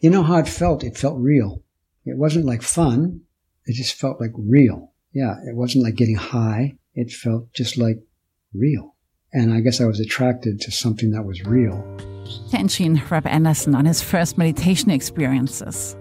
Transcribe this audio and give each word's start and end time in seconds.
you 0.00 0.10
know 0.10 0.22
how 0.22 0.38
it 0.38 0.48
felt? 0.48 0.84
It 0.84 0.96
felt 0.96 1.18
real. 1.18 1.62
It 2.04 2.16
wasn't 2.16 2.46
like 2.46 2.62
fun. 2.62 3.22
It 3.66 3.74
just 3.74 3.94
felt 3.94 4.20
like 4.20 4.32
real. 4.36 4.92
Yeah, 5.12 5.36
it 5.46 5.54
wasn't 5.54 5.84
like 5.84 5.96
getting 5.96 6.16
high. 6.16 6.76
It 6.94 7.10
felt 7.10 7.52
just 7.52 7.76
like 7.76 7.98
real. 8.54 8.94
And 9.32 9.52
I 9.52 9.60
guess 9.60 9.80
I 9.80 9.84
was 9.84 10.00
attracted 10.00 10.60
to 10.62 10.70
something 10.70 11.10
that 11.10 11.24
was 11.24 11.44
real. 11.44 11.82
Tenshin 12.50 13.10
Reb 13.10 13.26
Anderson 13.26 13.74
on 13.74 13.84
his 13.84 14.02
first 14.02 14.38
meditation 14.38 14.90
experiences. 14.90 15.96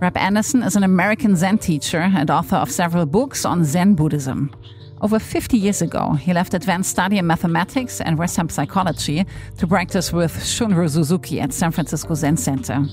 Reb 0.00 0.16
Anderson 0.16 0.62
is 0.62 0.74
an 0.74 0.84
American 0.84 1.36
Zen 1.36 1.58
teacher 1.58 1.98
and 1.98 2.30
author 2.30 2.56
of 2.56 2.70
several 2.70 3.06
books 3.06 3.44
on 3.44 3.64
Zen 3.64 3.94
Buddhism. 3.94 4.54
Over 5.00 5.18
50 5.18 5.58
years 5.58 5.82
ago, 5.82 6.12
he 6.12 6.32
left 6.32 6.54
advanced 6.54 6.90
study 6.90 7.18
in 7.18 7.26
mathematics 7.26 8.00
and 8.00 8.18
Western 8.18 8.48
psychology 8.48 9.26
to 9.58 9.66
practice 9.66 10.12
with 10.12 10.32
Shunryu 10.32 10.88
Suzuki 10.88 11.40
at 11.40 11.52
San 11.52 11.72
Francisco 11.72 12.14
Zen 12.14 12.36
Center. 12.36 12.84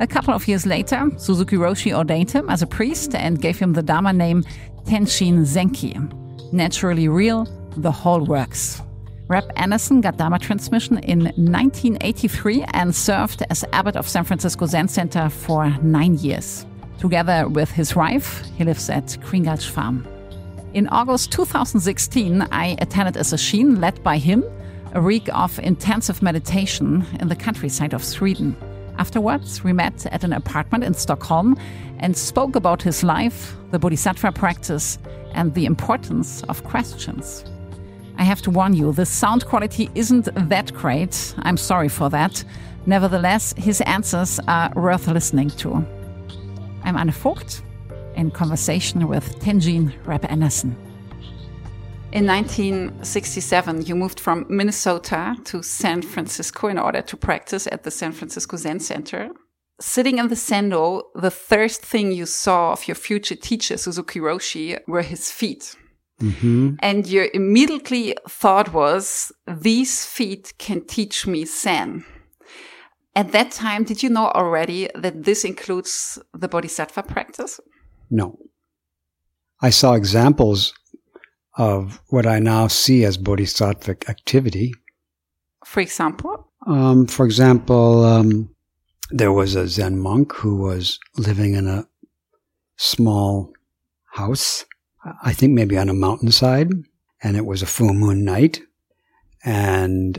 A 0.00 0.06
couple 0.06 0.32
of 0.32 0.48
years 0.48 0.64
later, 0.64 1.10
Suzuki 1.18 1.56
Roshi 1.56 1.94
ordained 1.94 2.30
him 2.30 2.48
as 2.48 2.62
a 2.62 2.66
priest 2.66 3.14
and 3.14 3.38
gave 3.38 3.58
him 3.58 3.74
the 3.74 3.82
Dharma 3.82 4.14
name 4.14 4.44
Tenshin 4.86 5.40
Zenki. 5.44 5.94
Naturally 6.54 7.06
real, 7.06 7.44
the 7.76 7.92
whole 7.92 8.24
works. 8.24 8.80
Reb 9.28 9.44
Anderson 9.56 10.00
got 10.00 10.16
Dharma 10.16 10.38
transmission 10.38 10.96
in 11.00 11.24
1983 11.24 12.64
and 12.72 12.96
served 12.96 13.42
as 13.50 13.62
abbot 13.74 13.94
of 13.94 14.08
San 14.08 14.24
Francisco 14.24 14.64
Zen 14.64 14.88
Center 14.88 15.28
for 15.28 15.68
nine 15.82 16.14
years. 16.14 16.64
Together 16.98 17.46
with 17.46 17.70
his 17.70 17.94
wife, 17.94 18.42
he 18.56 18.64
lives 18.64 18.88
at 18.88 19.18
Green 19.20 19.42
Gulch 19.42 19.68
Farm. 19.68 20.08
In 20.72 20.88
August 20.88 21.30
2016, 21.32 22.48
I 22.50 22.74
attended 22.80 23.18
a 23.18 23.24
session 23.24 23.82
led 23.82 24.02
by 24.02 24.16
him, 24.16 24.44
a 24.94 25.02
week 25.02 25.28
of 25.34 25.58
intensive 25.58 26.22
meditation 26.22 27.04
in 27.20 27.28
the 27.28 27.36
countryside 27.36 27.92
of 27.92 28.02
Sweden. 28.02 28.56
Afterwards, 29.00 29.64
we 29.64 29.72
met 29.72 30.04
at 30.12 30.24
an 30.24 30.34
apartment 30.34 30.84
in 30.84 30.92
Stockholm 30.92 31.56
and 32.00 32.14
spoke 32.14 32.54
about 32.54 32.82
his 32.82 33.02
life, 33.02 33.56
the 33.70 33.78
Bodhisattva 33.78 34.30
practice, 34.32 34.98
and 35.32 35.54
the 35.54 35.64
importance 35.64 36.42
of 36.50 36.62
questions. 36.64 37.42
I 38.18 38.24
have 38.24 38.42
to 38.42 38.50
warn 38.50 38.74
you, 38.74 38.92
the 38.92 39.06
sound 39.06 39.46
quality 39.46 39.88
isn't 39.94 40.28
that 40.50 40.74
great. 40.74 41.34
I'm 41.38 41.56
sorry 41.56 41.88
for 41.88 42.10
that. 42.10 42.44
Nevertheless, 42.84 43.54
his 43.56 43.80
answers 43.80 44.38
are 44.46 44.70
worth 44.76 45.08
listening 45.08 45.48
to. 45.48 45.76
I'm 46.84 46.98
Anne 46.98 47.10
Vogt 47.10 47.62
in 48.16 48.30
conversation 48.30 49.08
with 49.08 49.24
Tenshin 49.40 49.94
Reb 50.04 50.26
Anderson. 50.26 50.76
In 52.12 52.26
1967, 52.26 53.82
you 53.82 53.94
moved 53.94 54.18
from 54.18 54.44
Minnesota 54.48 55.36
to 55.44 55.62
San 55.62 56.02
Francisco 56.02 56.66
in 56.66 56.76
order 56.76 57.02
to 57.02 57.16
practice 57.16 57.68
at 57.68 57.84
the 57.84 57.92
San 57.92 58.10
Francisco 58.10 58.56
Zen 58.56 58.80
Center. 58.80 59.30
Sitting 59.80 60.18
in 60.18 60.26
the 60.26 60.34
zendo, 60.34 61.02
the 61.14 61.30
first 61.30 61.82
thing 61.82 62.10
you 62.10 62.26
saw 62.26 62.72
of 62.72 62.88
your 62.88 62.96
future 62.96 63.36
teacher, 63.36 63.76
Suzuki 63.76 64.18
Roshi, 64.18 64.76
were 64.88 65.02
his 65.02 65.30
feet. 65.30 65.76
Mm-hmm. 66.20 66.74
And 66.80 67.06
your 67.06 67.28
immediately 67.32 68.16
thought 68.28 68.72
was, 68.72 69.30
these 69.46 70.04
feet 70.04 70.52
can 70.58 70.84
teach 70.84 71.28
me 71.28 71.44
Zen. 71.44 72.04
At 73.14 73.30
that 73.30 73.52
time, 73.52 73.84
did 73.84 74.02
you 74.02 74.10
know 74.10 74.30
already 74.30 74.88
that 74.96 75.22
this 75.22 75.44
includes 75.44 76.18
the 76.34 76.48
Bodhisattva 76.48 77.04
practice? 77.04 77.60
No. 78.10 78.36
I 79.62 79.70
saw 79.70 79.92
examples 79.94 80.74
of 81.60 82.00
what 82.08 82.26
I 82.26 82.38
now 82.38 82.68
see 82.68 83.04
as 83.04 83.18
bodhisattvic 83.18 84.08
activity. 84.08 84.72
For 85.66 85.80
example? 85.80 86.48
Um, 86.66 87.06
for 87.06 87.26
example, 87.26 88.02
um, 88.02 88.48
there 89.10 89.30
was 89.30 89.54
a 89.54 89.68
Zen 89.68 89.98
monk 89.98 90.32
who 90.32 90.56
was 90.56 90.98
living 91.18 91.52
in 91.52 91.68
a 91.68 91.86
small 92.76 93.52
house, 94.14 94.64
I 95.22 95.34
think 95.34 95.52
maybe 95.52 95.76
on 95.76 95.90
a 95.90 95.94
mountainside, 95.94 96.70
and 97.22 97.36
it 97.36 97.44
was 97.44 97.60
a 97.60 97.66
full 97.66 97.92
moon 97.92 98.24
night, 98.24 98.62
and 99.44 100.18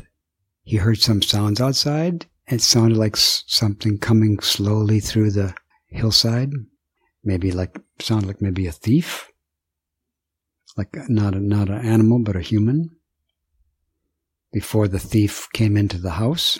he 0.61 0.77
heard 0.77 0.99
some 0.99 1.23
sounds 1.23 1.59
outside. 1.59 2.27
It 2.45 2.61
sounded 2.61 2.99
like 2.99 3.17
something 3.17 3.97
coming 3.97 4.37
slowly 4.41 4.99
through 4.99 5.31
the 5.31 5.55
hillside 5.87 6.51
maybe 7.23 7.51
like 7.51 7.79
sound 7.99 8.25
like 8.25 8.41
maybe 8.41 8.67
a 8.67 8.71
thief, 8.71 9.30
like 10.77 10.95
not 11.09 11.35
a, 11.35 11.39
not 11.39 11.69
an 11.69 11.85
animal 11.85 12.19
but 12.19 12.35
a 12.35 12.41
human. 12.41 12.89
Before 14.53 14.87
the 14.87 14.99
thief 14.99 15.47
came 15.53 15.77
into 15.77 15.97
the 15.97 16.11
house, 16.11 16.59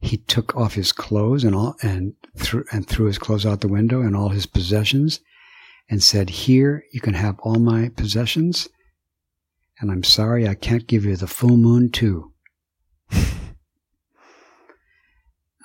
he 0.00 0.16
took 0.16 0.56
off 0.56 0.74
his 0.74 0.92
clothes 0.92 1.44
and 1.44 1.54
all 1.54 1.76
and 1.82 2.14
threw 2.36 2.64
and 2.72 2.86
threw 2.86 3.06
his 3.06 3.18
clothes 3.18 3.44
out 3.44 3.60
the 3.60 3.68
window 3.68 4.00
and 4.00 4.16
all 4.16 4.30
his 4.30 4.46
possessions, 4.46 5.20
and 5.88 6.02
said, 6.02 6.30
"Here 6.30 6.84
you 6.92 7.00
can 7.00 7.14
have 7.14 7.38
all 7.40 7.58
my 7.58 7.88
possessions, 7.90 8.68
and 9.80 9.90
I'm 9.90 10.04
sorry 10.04 10.48
I 10.48 10.54
can't 10.54 10.86
give 10.86 11.04
you 11.04 11.16
the 11.16 11.26
full 11.26 11.56
moon 11.56 11.90
too." 11.90 12.32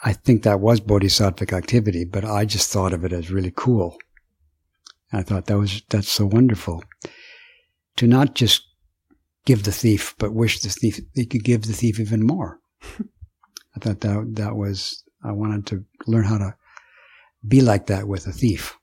I 0.04 0.14
think 0.14 0.44
that 0.44 0.60
was 0.60 0.82
bodhisattvic 0.82 1.54
activity, 1.54 2.04
but 2.04 2.26
I 2.26 2.46
just 2.46 2.70
thought 2.72 2.94
of 2.94 3.06
it 3.06 3.14
as 3.14 3.32
really 3.32 3.54
cool. 3.56 3.98
I 5.12 5.24
thought 5.24 5.46
that 5.46 5.58
was 5.58 5.82
that's 5.90 6.12
so 6.12 6.26
wonderful 6.26 6.84
to 7.98 8.08
not 8.08 8.36
just 8.36 8.68
give 9.46 9.64
the 9.64 9.72
thief, 9.72 10.16
but 10.18 10.34
wish 10.34 10.60
the 10.60 10.70
thief 10.70 11.00
they 11.16 11.26
could 11.26 11.44
give 11.44 11.64
the 11.64 11.74
thief 11.74 12.00
even 12.00 12.26
more. 12.26 12.60
I 12.84 13.80
thought 13.80 14.02
that 14.02 14.36
that 14.36 14.56
was 14.56 15.04
I 15.24 15.32
wanted 15.32 15.66
to 15.68 15.86
learn 16.08 16.26
how 16.26 16.38
to 16.38 16.56
be 17.48 17.62
like 17.62 17.88
that 17.88 18.08
with 18.08 18.28
a 18.28 18.32
thief, 18.32 18.78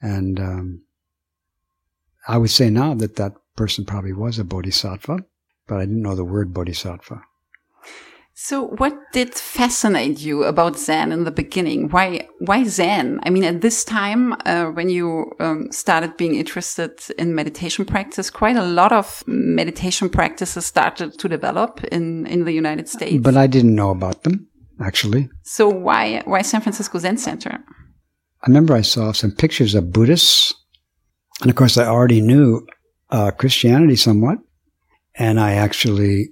and 0.00 0.38
um, 0.38 0.82
I 2.28 2.38
would 2.38 2.50
say 2.50 2.70
now 2.70 2.94
that 2.94 3.16
that 3.16 3.34
person 3.56 3.84
probably 3.84 4.12
was 4.12 4.38
a 4.38 4.44
bodhisattva, 4.44 5.24
but 5.66 5.76
I 5.76 5.80
didn't 5.80 6.02
know 6.02 6.16
the 6.16 6.24
word 6.24 6.52
bodhisattva. 6.52 7.22
So, 8.36 8.66
what 8.78 8.94
did 9.12 9.32
fascinate 9.32 10.18
you 10.18 10.42
about 10.42 10.76
Zen 10.76 11.12
in 11.12 11.22
the 11.22 11.30
beginning? 11.30 11.88
Why, 11.90 12.26
why 12.40 12.64
Zen? 12.64 13.20
I 13.22 13.30
mean, 13.30 13.44
at 13.44 13.60
this 13.60 13.84
time, 13.84 14.34
uh, 14.44 14.66
when 14.66 14.88
you 14.88 15.30
um, 15.38 15.70
started 15.70 16.16
being 16.16 16.34
interested 16.34 17.00
in 17.16 17.36
meditation 17.36 17.84
practice, 17.84 18.30
quite 18.30 18.56
a 18.56 18.64
lot 18.64 18.90
of 18.90 19.22
meditation 19.28 20.08
practices 20.08 20.66
started 20.66 21.16
to 21.16 21.28
develop 21.28 21.84
in 21.92 22.26
in 22.26 22.44
the 22.44 22.52
United 22.52 22.88
States. 22.88 23.22
But 23.22 23.36
I 23.36 23.46
didn't 23.46 23.76
know 23.76 23.90
about 23.90 24.24
them 24.24 24.48
actually. 24.80 25.28
So, 25.42 25.68
why 25.68 26.22
why 26.24 26.42
San 26.42 26.60
Francisco 26.60 26.98
Zen 26.98 27.18
Center? 27.18 27.52
I 28.42 28.48
remember 28.48 28.74
I 28.74 28.82
saw 28.82 29.12
some 29.12 29.30
pictures 29.30 29.74
of 29.74 29.92
Buddhists, 29.92 30.52
and 31.40 31.50
of 31.50 31.56
course, 31.56 31.78
I 31.78 31.86
already 31.86 32.20
knew 32.20 32.66
uh, 33.10 33.30
Christianity 33.30 33.96
somewhat, 33.96 34.38
and 35.14 35.38
I 35.38 35.52
actually 35.52 36.30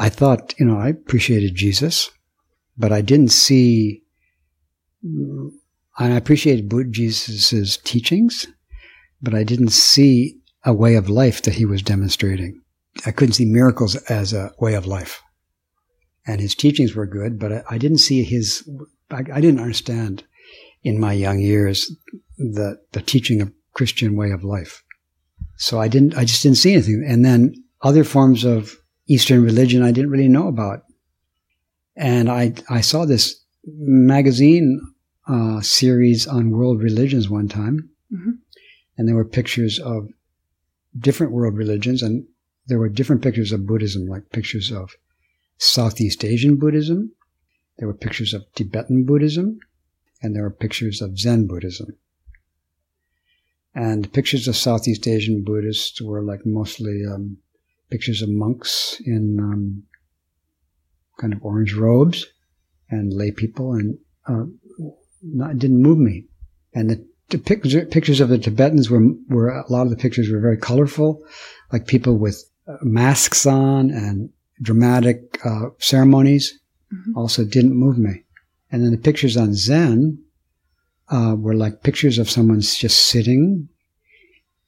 I 0.00 0.08
thought, 0.08 0.54
you 0.58 0.64
know, 0.64 0.78
I 0.78 0.88
appreciated 0.88 1.54
Jesus, 1.54 2.10
but 2.78 2.90
I 2.90 3.02
didn't 3.02 3.28
see, 3.28 4.02
I 5.98 6.08
appreciated 6.08 6.72
Jesus' 6.90 7.76
teachings, 7.76 8.46
but 9.20 9.34
I 9.34 9.44
didn't 9.44 9.72
see 9.72 10.38
a 10.64 10.72
way 10.72 10.94
of 10.94 11.10
life 11.10 11.42
that 11.42 11.56
he 11.56 11.66
was 11.66 11.82
demonstrating. 11.82 12.62
I 13.04 13.10
couldn't 13.10 13.34
see 13.34 13.44
miracles 13.44 13.94
as 14.08 14.32
a 14.32 14.52
way 14.58 14.72
of 14.72 14.86
life. 14.86 15.20
And 16.26 16.40
his 16.40 16.54
teachings 16.54 16.94
were 16.94 17.06
good, 17.06 17.38
but 17.38 17.52
I, 17.52 17.62
I 17.72 17.78
didn't 17.78 17.98
see 17.98 18.24
his, 18.24 18.66
I, 19.10 19.18
I, 19.18 19.40
didn't 19.42 19.60
understand 19.60 20.24
in 20.82 20.98
my 20.98 21.12
young 21.12 21.40
years 21.40 21.94
the, 22.38 22.80
the 22.92 23.02
teaching 23.02 23.42
of 23.42 23.52
Christian 23.74 24.16
way 24.16 24.30
of 24.30 24.44
life. 24.44 24.82
So 25.56 25.78
I 25.78 25.88
didn't, 25.88 26.16
I 26.16 26.24
just 26.24 26.42
didn't 26.42 26.56
see 26.56 26.72
anything. 26.72 27.04
And 27.06 27.22
then 27.22 27.54
other 27.82 28.04
forms 28.04 28.44
of 28.44 28.79
Eastern 29.10 29.42
religion 29.42 29.82
I 29.82 29.92
didn't 29.92 30.10
really 30.10 30.28
know 30.28 30.48
about. 30.48 30.84
And 31.96 32.30
I, 32.30 32.54
I 32.68 32.80
saw 32.80 33.04
this 33.04 33.44
magazine 33.66 34.80
uh, 35.28 35.60
series 35.60 36.26
on 36.26 36.50
world 36.50 36.80
religions 36.82 37.28
one 37.28 37.48
time, 37.48 37.90
mm-hmm. 38.12 38.30
and 38.96 39.08
there 39.08 39.16
were 39.16 39.24
pictures 39.24 39.78
of 39.78 40.08
different 40.98 41.32
world 41.32 41.56
religions, 41.56 42.02
and 42.02 42.26
there 42.66 42.78
were 42.78 42.88
different 42.88 43.22
pictures 43.22 43.52
of 43.52 43.66
Buddhism, 43.66 44.06
like 44.06 44.30
pictures 44.30 44.70
of 44.70 44.92
Southeast 45.58 46.24
Asian 46.24 46.56
Buddhism, 46.56 47.12
there 47.80 47.88
were 47.88 47.94
pictures 47.94 48.34
of 48.34 48.44
Tibetan 48.54 49.04
Buddhism, 49.04 49.58
and 50.22 50.36
there 50.36 50.42
were 50.42 50.50
pictures 50.50 51.00
of 51.00 51.18
Zen 51.18 51.46
Buddhism. 51.46 51.96
And 53.74 54.12
pictures 54.12 54.46
of 54.46 54.56
Southeast 54.56 55.08
Asian 55.08 55.42
Buddhists 55.42 56.00
were 56.02 56.22
like 56.22 56.44
mostly 56.44 57.02
um, 57.06 57.38
pictures 57.90 58.22
of 58.22 58.28
monks 58.28 59.00
in 59.04 59.38
um, 59.40 59.82
kind 61.18 61.32
of 61.32 61.44
orange 61.44 61.74
robes 61.74 62.26
and 62.88 63.12
lay 63.12 63.30
people, 63.30 63.74
and 63.74 63.98
uh, 64.26 64.44
not, 65.22 65.58
didn't 65.58 65.82
move 65.82 65.98
me. 65.98 66.24
And 66.74 66.90
the, 66.90 67.06
the 67.28 67.38
pictures, 67.38 67.88
pictures 67.90 68.20
of 68.20 68.28
the 68.28 68.38
Tibetans 68.38 68.90
were 68.90 69.06
were 69.28 69.48
a 69.48 69.70
lot 69.70 69.82
of 69.82 69.90
the 69.90 69.96
pictures 69.96 70.30
were 70.30 70.40
very 70.40 70.56
colorful, 70.56 71.22
like 71.72 71.86
people 71.86 72.16
with 72.16 72.42
uh, 72.66 72.76
masks 72.82 73.46
on 73.46 73.90
and 73.90 74.30
dramatic 74.62 75.38
uh, 75.44 75.70
ceremonies. 75.78 76.58
Mm-hmm. 76.92 77.16
Also, 77.16 77.44
didn't 77.44 77.76
move 77.76 77.98
me. 77.98 78.24
And 78.72 78.82
then 78.82 78.90
the 78.90 78.98
pictures 78.98 79.36
on 79.36 79.54
Zen 79.54 80.22
uh, 81.08 81.36
were 81.38 81.54
like 81.54 81.82
pictures 81.82 82.18
of 82.18 82.30
someone 82.30 82.60
just 82.60 83.06
sitting 83.06 83.68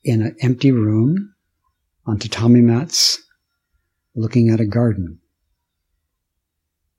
in 0.05 0.23
an 0.23 0.37
empty 0.41 0.73
room 0.73 1.35
on 2.07 2.19
tatami 2.19 2.61
mats 2.61 3.23
looking 4.15 4.51
at 4.51 4.61
a 4.61 4.67
garden. 4.67 5.19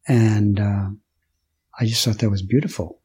And 0.07 0.59
uh, 0.59 0.89
I 1.79 1.85
just 1.85 2.03
thought 2.03 2.19
that 2.19 2.29
was 2.29 2.41
beautiful. 2.41 2.99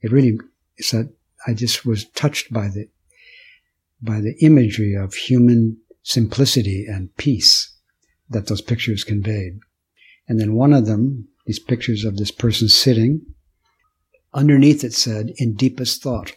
It 0.00 0.12
really 0.12 0.38
said 0.78 1.10
I 1.46 1.54
just 1.54 1.84
was 1.84 2.08
touched 2.10 2.52
by 2.52 2.68
the 2.68 2.88
by 4.00 4.20
the 4.20 4.36
imagery 4.40 4.94
of 4.94 5.14
human 5.14 5.78
simplicity 6.02 6.86
and 6.88 7.16
peace 7.16 7.72
that 8.28 8.48
those 8.48 8.60
pictures 8.60 9.04
conveyed. 9.04 9.60
And 10.26 10.40
then 10.40 10.54
one 10.54 10.72
of 10.72 10.86
them, 10.86 11.28
these 11.46 11.60
pictures 11.60 12.04
of 12.04 12.16
this 12.16 12.32
person 12.32 12.68
sitting, 12.68 13.22
underneath 14.34 14.82
it 14.82 14.92
said, 14.92 15.32
in 15.36 15.54
deepest 15.54 16.02
thought. 16.02 16.32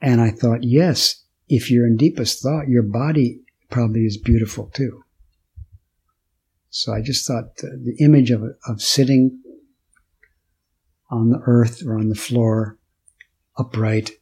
And 0.00 0.20
I 0.20 0.30
thought, 0.30 0.62
yes, 0.62 1.23
if 1.48 1.70
you're 1.70 1.86
in 1.86 1.96
deepest 1.96 2.42
thought, 2.42 2.68
your 2.68 2.82
body 2.82 3.40
probably 3.70 4.02
is 4.02 4.16
beautiful 4.16 4.70
too. 4.74 5.02
So 6.70 6.92
I 6.92 7.02
just 7.02 7.26
thought 7.26 7.56
the, 7.58 7.80
the 7.82 8.04
image 8.04 8.30
of, 8.30 8.42
of 8.66 8.80
sitting 8.80 9.40
on 11.10 11.30
the 11.30 11.40
earth 11.46 11.82
or 11.86 11.98
on 11.98 12.08
the 12.08 12.14
floor, 12.14 12.78
upright, 13.56 14.12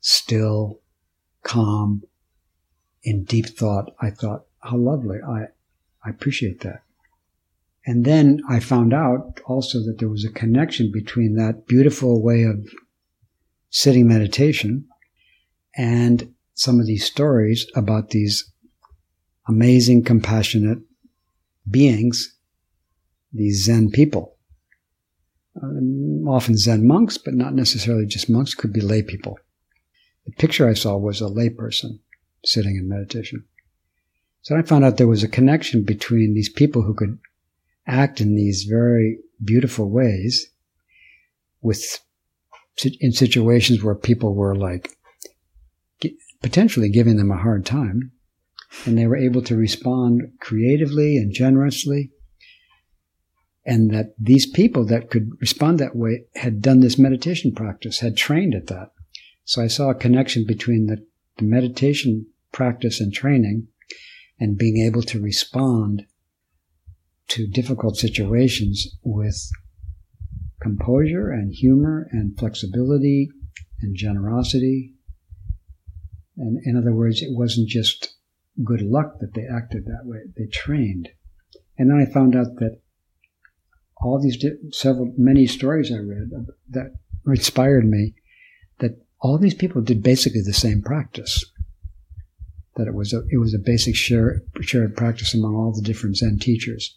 still, 0.00 0.80
calm, 1.42 2.02
in 3.02 3.24
deep 3.24 3.46
thought, 3.46 3.90
I 4.00 4.10
thought, 4.10 4.44
how 4.60 4.76
lovely. 4.76 5.18
I, 5.26 5.46
I 6.04 6.10
appreciate 6.10 6.60
that. 6.60 6.82
And 7.86 8.04
then 8.04 8.40
I 8.48 8.60
found 8.60 8.92
out 8.92 9.40
also 9.46 9.78
that 9.78 9.96
there 9.98 10.08
was 10.08 10.24
a 10.24 10.30
connection 10.30 10.92
between 10.92 11.36
that 11.36 11.66
beautiful 11.66 12.22
way 12.22 12.42
of 12.42 12.68
sitting 13.70 14.06
meditation 14.06 14.86
and 15.76 16.34
some 16.58 16.80
of 16.80 16.86
these 16.86 17.04
stories 17.04 17.70
about 17.76 18.10
these 18.10 18.52
amazing, 19.48 20.02
compassionate 20.02 20.80
beings, 21.70 22.36
these 23.32 23.64
Zen 23.64 23.90
people. 23.90 24.36
Um, 25.62 26.26
often 26.26 26.56
Zen 26.56 26.86
monks, 26.86 27.16
but 27.16 27.34
not 27.34 27.54
necessarily 27.54 28.06
just 28.06 28.28
monks, 28.28 28.54
could 28.54 28.72
be 28.72 28.80
lay 28.80 29.02
people. 29.02 29.38
The 30.26 30.32
picture 30.32 30.68
I 30.68 30.74
saw 30.74 30.96
was 30.96 31.20
a 31.20 31.26
layperson 31.26 32.00
sitting 32.44 32.76
in 32.76 32.88
meditation. 32.88 33.44
So 34.42 34.56
I 34.56 34.62
found 34.62 34.84
out 34.84 34.96
there 34.96 35.06
was 35.06 35.22
a 35.22 35.28
connection 35.28 35.84
between 35.84 36.34
these 36.34 36.48
people 36.48 36.82
who 36.82 36.94
could 36.94 37.18
act 37.86 38.20
in 38.20 38.34
these 38.34 38.64
very 38.64 39.18
beautiful 39.44 39.88
ways 39.88 40.50
with 41.62 42.00
in 43.00 43.12
situations 43.12 43.82
where 43.82 43.94
people 43.94 44.34
were 44.34 44.56
like 44.56 44.97
potentially 46.42 46.90
giving 46.90 47.16
them 47.16 47.30
a 47.30 47.36
hard 47.36 47.66
time. 47.66 48.12
And 48.84 48.98
they 48.98 49.06
were 49.06 49.16
able 49.16 49.42
to 49.42 49.56
respond 49.56 50.22
creatively 50.40 51.16
and 51.16 51.32
generously. 51.32 52.10
And 53.64 53.90
that 53.92 54.14
these 54.18 54.46
people 54.46 54.84
that 54.86 55.10
could 55.10 55.30
respond 55.40 55.78
that 55.78 55.96
way 55.96 56.24
had 56.36 56.62
done 56.62 56.80
this 56.80 56.98
meditation 56.98 57.54
practice 57.54 58.00
had 58.00 58.16
trained 58.16 58.54
at 58.54 58.66
that. 58.68 58.92
So 59.44 59.62
i 59.62 59.66
saw 59.66 59.90
a 59.90 59.94
connection 59.94 60.44
between 60.46 60.86
the, 60.86 61.06
the 61.38 61.44
meditation 61.44 62.26
practice 62.52 63.00
and 63.00 63.12
training 63.12 63.68
and 64.38 64.58
being 64.58 64.84
able 64.86 65.02
to 65.02 65.20
respond 65.20 66.04
to 67.28 67.46
difficult 67.46 67.96
situations 67.96 68.96
with 69.02 69.50
composure 70.60 71.30
and 71.30 71.52
humor 71.52 72.08
and 72.10 72.38
flexibility 72.38 73.28
and 73.80 73.96
generosity. 73.96 74.94
And 76.38 76.60
in 76.64 76.76
other 76.76 76.92
words, 76.92 77.20
it 77.20 77.32
wasn't 77.32 77.68
just 77.68 78.14
good 78.64 78.82
luck 78.82 79.18
that 79.20 79.34
they 79.34 79.46
acted 79.46 79.84
that 79.86 80.04
way. 80.04 80.20
They 80.36 80.46
trained. 80.46 81.10
And 81.76 81.90
then 81.90 81.98
I 81.98 82.12
found 82.12 82.34
out 82.34 82.56
that 82.56 82.80
all 83.96 84.20
these 84.20 84.42
several, 84.72 85.12
many 85.16 85.46
stories 85.46 85.92
I 85.92 85.98
read 85.98 86.30
that 86.70 86.94
inspired 87.26 87.84
me 87.84 88.14
that 88.78 89.04
all 89.20 89.38
these 89.38 89.54
people 89.54 89.82
did 89.82 90.02
basically 90.02 90.42
the 90.42 90.52
same 90.52 90.82
practice 90.82 91.44
that 92.78 92.86
it 92.86 92.94
was 92.94 93.12
a, 93.12 93.22
it 93.30 93.38
was 93.38 93.52
a 93.52 93.58
basic 93.58 93.96
shared, 93.96 94.48
shared 94.60 94.96
practice 94.96 95.34
among 95.34 95.54
all 95.54 95.72
the 95.72 95.82
different 95.82 96.16
Zen 96.16 96.38
teachers. 96.38 96.96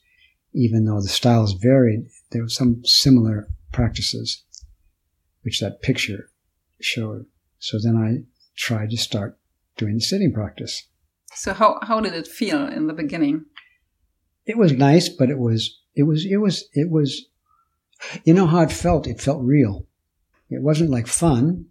Even 0.53 0.85
though 0.85 1.01
the 1.01 1.09
styles 1.09 1.53
varied, 1.53 2.05
there 2.31 2.43
were 2.43 2.49
some 2.49 2.85
similar 2.85 3.47
practices, 3.73 4.43
which 5.41 5.59
that 5.59 5.81
picture 5.81 6.29
showed. 6.79 7.25
So 7.57 7.79
then 7.81 7.97
I 7.97 8.23
tried 8.55 8.89
to 8.91 8.97
start 8.97 9.37
doing 9.77 9.95
the 9.95 10.01
sitting 10.01 10.33
practice. 10.33 10.87
So 11.33 11.53
how, 11.53 11.79
how 11.81 12.01
did 12.01 12.13
it 12.13 12.27
feel 12.27 12.65
in 12.67 12.87
the 12.87 12.93
beginning? 12.93 13.45
It 14.45 14.57
was 14.57 14.73
nice, 14.73 15.07
but 15.07 15.29
it 15.29 15.39
was, 15.39 15.79
it 15.95 16.03
was, 16.03 16.25
it 16.25 16.37
was, 16.37 16.65
it 16.73 16.89
was, 16.89 17.25
you 18.23 18.33
know 18.33 18.47
how 18.47 18.61
it 18.61 18.71
felt? 18.71 19.07
It 19.07 19.21
felt 19.21 19.43
real. 19.43 19.87
It 20.49 20.61
wasn't 20.61 20.89
like 20.89 21.07
fun. 21.07 21.67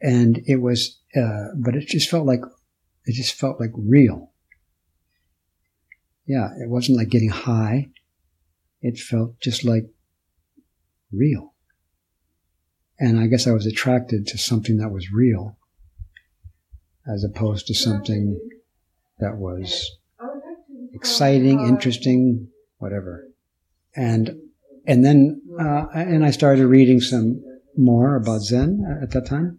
And 0.00 0.42
it 0.46 0.56
was, 0.56 0.98
uh, 1.16 1.54
but 1.56 1.76
it 1.76 1.86
just 1.86 2.10
felt 2.10 2.26
like 2.26 2.40
it 3.06 3.14
just 3.14 3.34
felt 3.34 3.60
like 3.60 3.70
real. 3.74 4.32
Yeah, 6.26 6.48
it 6.60 6.68
wasn't 6.68 6.98
like 6.98 7.08
getting 7.08 7.30
high. 7.30 7.90
It 8.80 8.98
felt 8.98 9.40
just 9.40 9.64
like 9.64 9.84
real. 11.12 11.51
And 13.02 13.18
I 13.18 13.26
guess 13.26 13.48
I 13.48 13.50
was 13.50 13.66
attracted 13.66 14.28
to 14.28 14.38
something 14.38 14.76
that 14.76 14.92
was 14.92 15.10
real 15.12 15.58
as 17.12 17.24
opposed 17.24 17.66
to 17.66 17.74
something 17.74 18.38
that 19.18 19.38
was 19.38 19.90
exciting, 20.94 21.66
interesting, 21.66 22.46
whatever. 22.78 23.26
And 23.96 24.30
and 24.86 25.04
then 25.04 25.42
uh, 25.58 25.86
and 25.92 26.24
I 26.24 26.30
started 26.30 26.68
reading 26.68 27.00
some 27.00 27.42
more 27.76 28.14
about 28.14 28.42
Zen 28.42 29.00
at 29.02 29.10
that 29.10 29.26
time. 29.26 29.58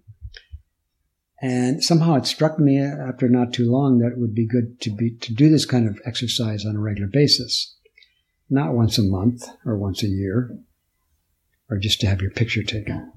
And 1.41 1.83
somehow 1.83 2.15
it 2.15 2.25
struck 2.25 2.57
me 2.57 2.79
after 2.79 3.27
not 3.27 3.51
too 3.51 3.69
long 3.69 3.97
that 3.97 4.13
it 4.13 4.19
would 4.19 4.33
be 4.33 4.47
good 4.47 4.79
to 4.83 4.95
be 4.95 5.17
to 5.19 5.33
do 5.33 5.49
this 5.49 5.65
kind 5.65 5.85
of 5.85 5.99
exercise 6.05 6.65
on 6.65 6.77
a 6.77 6.79
regular 6.79 7.09
basis, 7.11 7.75
not 8.49 8.73
once 8.73 8.97
a 8.97 9.03
month 9.03 9.43
or 9.65 9.77
once 9.77 10.01
a 10.01 10.07
year, 10.07 10.57
or 11.69 11.77
just 11.77 11.99
to 11.99 12.07
have 12.07 12.21
your 12.21 12.31
picture 12.31 12.63
taken, 12.63 13.12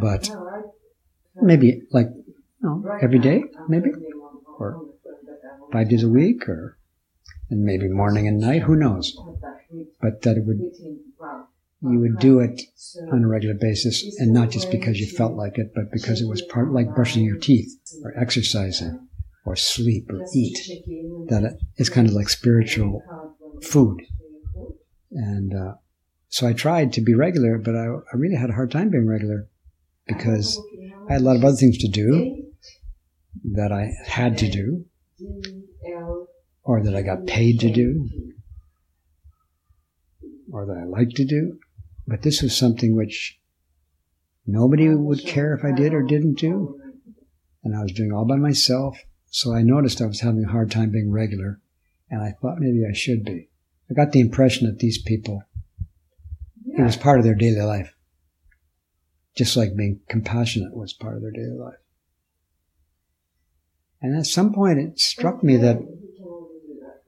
but 0.00 0.30
maybe 1.40 1.82
like 1.90 2.08
every 3.02 3.18
day, 3.18 3.44
maybe, 3.68 3.90
or 4.58 4.86
five 5.72 5.88
days 5.88 6.02
a 6.02 6.08
week, 6.08 6.48
or 6.48 6.78
and 7.50 7.62
maybe 7.64 7.88
morning 7.88 8.28
and 8.28 8.38
night. 8.38 8.62
Who 8.62 8.76
knows? 8.76 9.16
But 10.00 10.22
that 10.22 10.36
it 10.36 10.44
would 10.46 10.60
you 11.82 11.98
would 11.98 12.18
do 12.18 12.40
it 12.40 12.60
on 13.10 13.24
a 13.24 13.28
regular 13.28 13.54
basis 13.54 14.18
and 14.18 14.32
not 14.32 14.50
just 14.50 14.70
because 14.70 15.00
you 15.00 15.06
felt 15.06 15.34
like 15.34 15.56
it, 15.58 15.72
but 15.74 15.90
because 15.90 16.20
it 16.20 16.28
was 16.28 16.42
part 16.42 16.72
like 16.72 16.94
brushing 16.94 17.24
your 17.24 17.38
teeth 17.38 17.74
or 18.04 18.12
exercising 18.18 19.08
or 19.46 19.56
sleep 19.56 20.10
or 20.10 20.22
eat. 20.34 20.58
That 21.28 21.58
it's 21.76 21.88
kind 21.88 22.06
of 22.08 22.14
like 22.14 22.28
spiritual 22.28 23.02
food. 23.62 24.02
And 25.12 25.54
uh, 25.54 25.74
so 26.30 26.46
I 26.46 26.52
tried 26.52 26.92
to 26.92 27.00
be 27.00 27.14
regular, 27.14 27.58
but 27.58 27.74
I, 27.74 27.86
I 27.86 28.16
really 28.16 28.36
had 28.36 28.50
a 28.50 28.54
hard 28.54 28.70
time 28.70 28.88
being 28.88 29.06
regular 29.06 29.48
because 30.06 30.60
I 31.08 31.14
had 31.14 31.22
a 31.22 31.24
lot 31.24 31.36
of 31.36 31.44
other 31.44 31.56
things 31.56 31.76
to 31.78 31.88
do 31.88 32.44
that 33.52 33.72
I 33.72 33.90
had 34.06 34.38
to 34.38 34.48
do 34.48 34.84
or 36.62 36.82
that 36.84 36.94
I 36.94 37.02
got 37.02 37.26
paid 37.26 37.58
to 37.60 37.72
do 37.72 38.08
or 40.52 40.66
that 40.66 40.76
I 40.76 40.84
liked 40.84 41.16
to 41.16 41.24
do. 41.24 41.58
But 42.06 42.22
this 42.22 42.42
was 42.42 42.56
something 42.56 42.94
which 42.94 43.40
nobody 44.46 44.88
would 44.88 45.26
care 45.26 45.52
if 45.54 45.64
I 45.64 45.72
did 45.72 45.92
or 45.92 46.02
didn't 46.02 46.38
do. 46.38 46.80
And 47.64 47.76
I 47.76 47.82
was 47.82 47.92
doing 47.92 48.12
all 48.12 48.24
by 48.24 48.36
myself. 48.36 48.98
So 49.30 49.52
I 49.52 49.62
noticed 49.62 50.00
I 50.00 50.06
was 50.06 50.20
having 50.20 50.44
a 50.44 50.50
hard 50.50 50.70
time 50.70 50.90
being 50.90 51.10
regular. 51.10 51.60
And 52.08 52.22
I 52.22 52.34
thought 52.40 52.58
maybe 52.58 52.84
I 52.88 52.94
should 52.94 53.24
be. 53.24 53.48
I 53.90 53.94
got 53.94 54.12
the 54.12 54.20
impression 54.20 54.68
that 54.68 54.78
these 54.78 55.02
people, 55.02 55.42
it 56.80 56.86
was 56.86 56.96
part 56.96 57.18
of 57.18 57.24
their 57.24 57.34
daily 57.34 57.62
life. 57.62 57.94
Just 59.36 59.56
like 59.56 59.76
being 59.76 60.00
compassionate 60.08 60.74
was 60.74 60.92
part 60.92 61.16
of 61.16 61.22
their 61.22 61.30
daily 61.30 61.56
life. 61.58 61.74
And 64.02 64.18
at 64.18 64.26
some 64.26 64.52
point 64.52 64.78
it 64.78 64.98
struck 64.98 65.42
me 65.44 65.56
that 65.58 65.78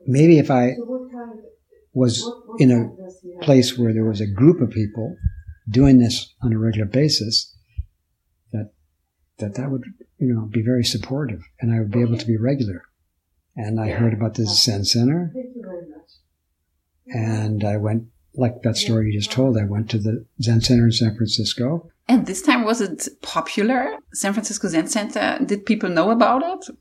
maybe 0.06 0.38
if 0.38 0.50
I 0.50 0.74
was 1.94 2.30
in 2.58 2.70
a 2.70 3.42
place 3.44 3.76
where 3.76 3.92
there 3.92 4.04
was 4.04 4.20
a 4.20 4.26
group 4.26 4.60
of 4.60 4.70
people 4.70 5.16
doing 5.68 5.98
this 5.98 6.34
on 6.42 6.52
a 6.52 6.58
regular 6.58 6.86
basis, 6.86 7.54
that 8.52 8.72
that 9.38 9.54
that 9.54 9.70
would 9.70 9.84
you 10.18 10.34
know 10.34 10.48
be 10.52 10.62
very 10.62 10.84
supportive, 10.84 11.42
and 11.60 11.74
I 11.74 11.80
would 11.80 11.90
be 11.90 12.00
able 12.00 12.18
to 12.18 12.26
be 12.26 12.36
regular. 12.36 12.82
And 13.54 13.78
I 13.78 13.90
heard 13.90 14.14
about 14.14 14.34
the 14.34 14.46
Zen 14.46 14.84
Center, 14.84 15.32
and 17.06 17.64
I 17.64 17.76
went 17.76 18.04
like 18.34 18.62
that 18.62 18.76
story 18.76 19.10
you 19.10 19.18
just 19.18 19.30
told, 19.30 19.58
I 19.58 19.64
went 19.64 19.90
to 19.90 19.98
the 19.98 20.24
Zen 20.40 20.60
Center 20.60 20.84
in 20.84 20.92
San 20.92 21.14
Francisco. 21.14 21.90
And 22.08 22.26
this 22.26 22.42
time, 22.42 22.64
was 22.64 22.80
it 22.80 23.08
popular? 23.22 23.96
San 24.12 24.32
Francisco 24.32 24.68
Zen 24.68 24.88
Center. 24.88 25.38
Did 25.44 25.66
people 25.66 25.88
know 25.88 26.10
about 26.10 26.42
it? 26.42 26.74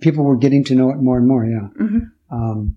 People 0.00 0.24
were 0.24 0.36
getting 0.36 0.64
to 0.64 0.74
know 0.74 0.90
it 0.90 0.96
more 0.96 1.18
and 1.18 1.28
more. 1.28 1.44
Yeah. 1.44 1.68
Mm-hmm. 1.80 2.34
Um, 2.34 2.76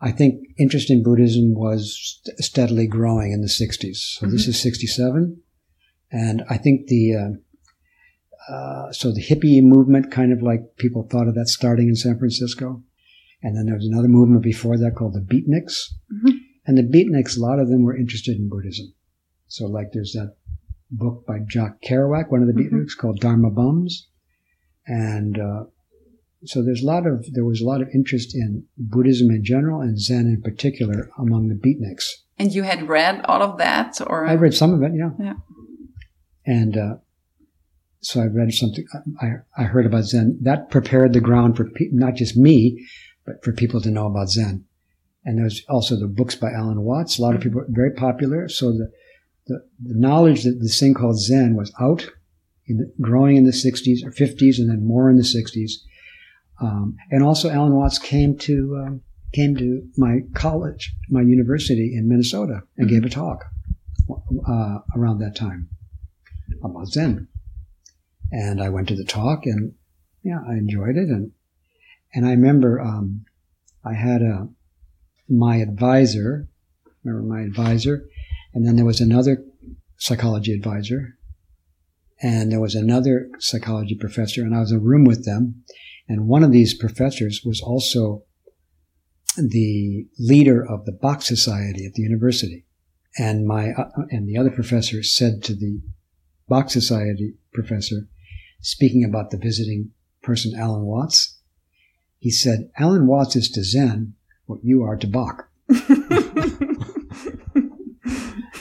I 0.00 0.12
think 0.12 0.46
interest 0.58 0.90
in 0.90 1.02
Buddhism 1.02 1.54
was 1.54 2.20
st- 2.24 2.38
steadily 2.38 2.86
growing 2.86 3.32
in 3.32 3.42
the 3.42 3.48
60s. 3.48 3.96
So 3.96 4.26
mm-hmm. 4.26 4.32
this 4.32 4.46
is 4.46 4.60
67. 4.60 5.40
And 6.10 6.42
I 6.48 6.56
think 6.58 6.86
the, 6.86 7.14
uh, 7.14 8.52
uh, 8.52 8.92
so 8.92 9.12
the 9.12 9.22
hippie 9.22 9.62
movement 9.62 10.10
kind 10.10 10.32
of 10.32 10.42
like 10.42 10.76
people 10.76 11.06
thought 11.08 11.28
of 11.28 11.34
that 11.34 11.48
starting 11.48 11.88
in 11.88 11.96
San 11.96 12.18
Francisco. 12.18 12.82
And 13.42 13.56
then 13.56 13.66
there 13.66 13.76
was 13.76 13.86
another 13.86 14.08
movement 14.08 14.42
before 14.42 14.76
that 14.78 14.94
called 14.96 15.14
the 15.14 15.20
Beatniks. 15.20 15.92
Mm-hmm. 16.12 16.36
And 16.66 16.76
the 16.76 16.82
Beatniks, 16.82 17.36
a 17.36 17.40
lot 17.40 17.58
of 17.58 17.68
them 17.68 17.82
were 17.82 17.96
interested 17.96 18.36
in 18.36 18.48
Buddhism. 18.48 18.92
So 19.48 19.66
like 19.66 19.92
there's 19.92 20.12
that 20.12 20.36
book 20.90 21.26
by 21.26 21.38
Jack 21.46 21.82
Kerouac, 21.82 22.30
one 22.30 22.42
of 22.42 22.48
the 22.48 22.52
mm-hmm. 22.52 22.76
Beatniks 22.76 22.96
called 22.96 23.20
Dharma 23.20 23.50
Bums. 23.50 24.08
And, 24.86 25.38
uh, 25.38 25.64
so 26.44 26.62
there's 26.64 26.82
a 26.82 26.86
lot 26.86 27.06
of 27.06 27.32
there 27.32 27.44
was 27.44 27.60
a 27.60 27.66
lot 27.66 27.82
of 27.82 27.88
interest 27.94 28.34
in 28.34 28.64
Buddhism 28.78 29.30
in 29.30 29.44
general 29.44 29.80
and 29.80 30.00
Zen 30.00 30.26
in 30.26 30.40
particular 30.42 31.10
among 31.18 31.48
the 31.48 31.54
beatniks. 31.54 32.04
And 32.38 32.52
you 32.52 32.62
had 32.62 32.88
read 32.88 33.20
all 33.26 33.42
of 33.42 33.58
that, 33.58 34.00
or 34.06 34.26
I 34.26 34.34
read 34.34 34.54
some 34.54 34.72
of 34.72 34.82
it, 34.82 34.92
yeah. 34.94 35.10
Yeah. 35.18 35.34
And 36.46 36.76
uh, 36.76 36.94
so 38.00 38.22
I 38.22 38.26
read 38.26 38.52
something. 38.52 38.86
I 39.20 39.32
I 39.56 39.64
heard 39.64 39.84
about 39.84 40.04
Zen 40.04 40.38
that 40.42 40.70
prepared 40.70 41.12
the 41.12 41.20
ground 41.20 41.56
for 41.56 41.68
pe- 41.68 41.90
not 41.92 42.14
just 42.14 42.36
me, 42.36 42.86
but 43.26 43.44
for 43.44 43.52
people 43.52 43.80
to 43.82 43.90
know 43.90 44.06
about 44.06 44.30
Zen. 44.30 44.64
And 45.24 45.38
there's 45.38 45.62
also 45.68 45.96
the 45.96 46.06
books 46.06 46.34
by 46.34 46.50
Alan 46.50 46.82
Watts. 46.82 47.18
A 47.18 47.22
lot 47.22 47.34
of 47.34 47.40
people 47.40 47.64
very 47.68 47.92
popular. 47.92 48.48
So 48.48 48.72
the 48.72 48.90
the, 49.46 49.66
the 49.82 49.98
knowledge 49.98 50.44
that 50.44 50.60
this 50.60 50.78
thing 50.78 50.94
called 50.94 51.18
Zen 51.18 51.56
was 51.56 51.72
out, 51.80 52.08
in 52.66 52.76
the, 52.76 52.92
growing 53.00 53.36
in 53.36 53.44
the 53.44 53.50
60s 53.50 54.04
or 54.04 54.12
50s, 54.12 54.58
and 54.58 54.70
then 54.70 54.86
more 54.86 55.10
in 55.10 55.16
the 55.16 55.22
60s 55.24 55.72
um, 56.60 56.96
and 57.10 57.22
also, 57.22 57.50
Alan 57.50 57.74
Watts 57.74 57.98
came 57.98 58.36
to 58.38 58.82
um, 58.84 59.02
came 59.32 59.56
to 59.56 59.82
my 59.96 60.20
college, 60.34 60.94
my 61.08 61.22
university 61.22 61.96
in 61.96 62.08
Minnesota, 62.08 62.62
and 62.76 62.88
gave 62.88 63.04
a 63.04 63.08
talk 63.08 63.46
uh, 64.46 64.78
around 64.94 65.18
that 65.20 65.36
time 65.36 65.68
about 66.62 66.88
Zen. 66.88 67.28
And 68.30 68.62
I 68.62 68.68
went 68.68 68.88
to 68.88 68.96
the 68.96 69.04
talk, 69.04 69.46
and 69.46 69.72
yeah, 70.22 70.40
I 70.46 70.54
enjoyed 70.54 70.96
it. 70.96 71.08
And 71.08 71.32
and 72.12 72.26
I 72.26 72.30
remember 72.30 72.80
um, 72.80 73.24
I 73.84 73.94
had 73.94 74.20
a 74.20 74.48
my 75.30 75.56
advisor, 75.56 76.48
remember 77.04 77.34
my 77.34 77.42
advisor, 77.42 78.04
and 78.52 78.66
then 78.66 78.76
there 78.76 78.84
was 78.84 79.00
another 79.00 79.44
psychology 79.96 80.52
advisor, 80.52 81.16
and 82.22 82.50
there 82.50 82.60
was 82.60 82.74
another 82.74 83.28
psychology 83.38 83.96
professor, 83.98 84.42
and 84.42 84.54
I 84.54 84.60
was 84.60 84.72
in 84.72 84.78
a 84.78 84.80
room 84.80 85.04
with 85.04 85.24
them 85.24 85.64
and 86.10 86.26
one 86.26 86.42
of 86.42 86.50
these 86.50 86.74
professors 86.74 87.42
was 87.44 87.60
also 87.60 88.24
the 89.36 90.08
leader 90.18 90.60
of 90.60 90.84
the 90.84 90.98
Bach 91.00 91.22
Society 91.22 91.86
at 91.86 91.92
the 91.92 92.02
university. 92.02 92.66
And 93.16 93.46
my, 93.46 93.70
uh, 93.70 93.90
and 94.10 94.28
the 94.28 94.36
other 94.36 94.50
professor 94.50 95.04
said 95.04 95.44
to 95.44 95.54
the 95.54 95.80
Bach 96.48 96.68
Society 96.68 97.34
professor, 97.52 98.08
speaking 98.60 99.04
about 99.04 99.30
the 99.30 99.38
visiting 99.38 99.92
person, 100.20 100.52
Alan 100.58 100.82
Watts, 100.82 101.38
he 102.18 102.32
said, 102.32 102.72
Alan 102.76 103.06
Watts 103.06 103.36
is 103.36 103.48
to 103.52 103.62
Zen 103.62 104.14
what 104.50 104.64
you 104.64 104.82
are 104.82 104.96
to 104.96 105.06
Bach. 105.06 105.48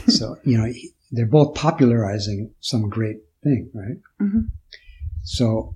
so, 0.07 0.37
you 0.43 0.57
know, 0.57 0.71
they're 1.11 1.25
both 1.25 1.55
popularizing 1.55 2.53
some 2.59 2.87
great 2.89 3.17
thing, 3.43 3.69
right? 3.73 3.97
Mm-hmm. 4.21 4.41
So 5.23 5.75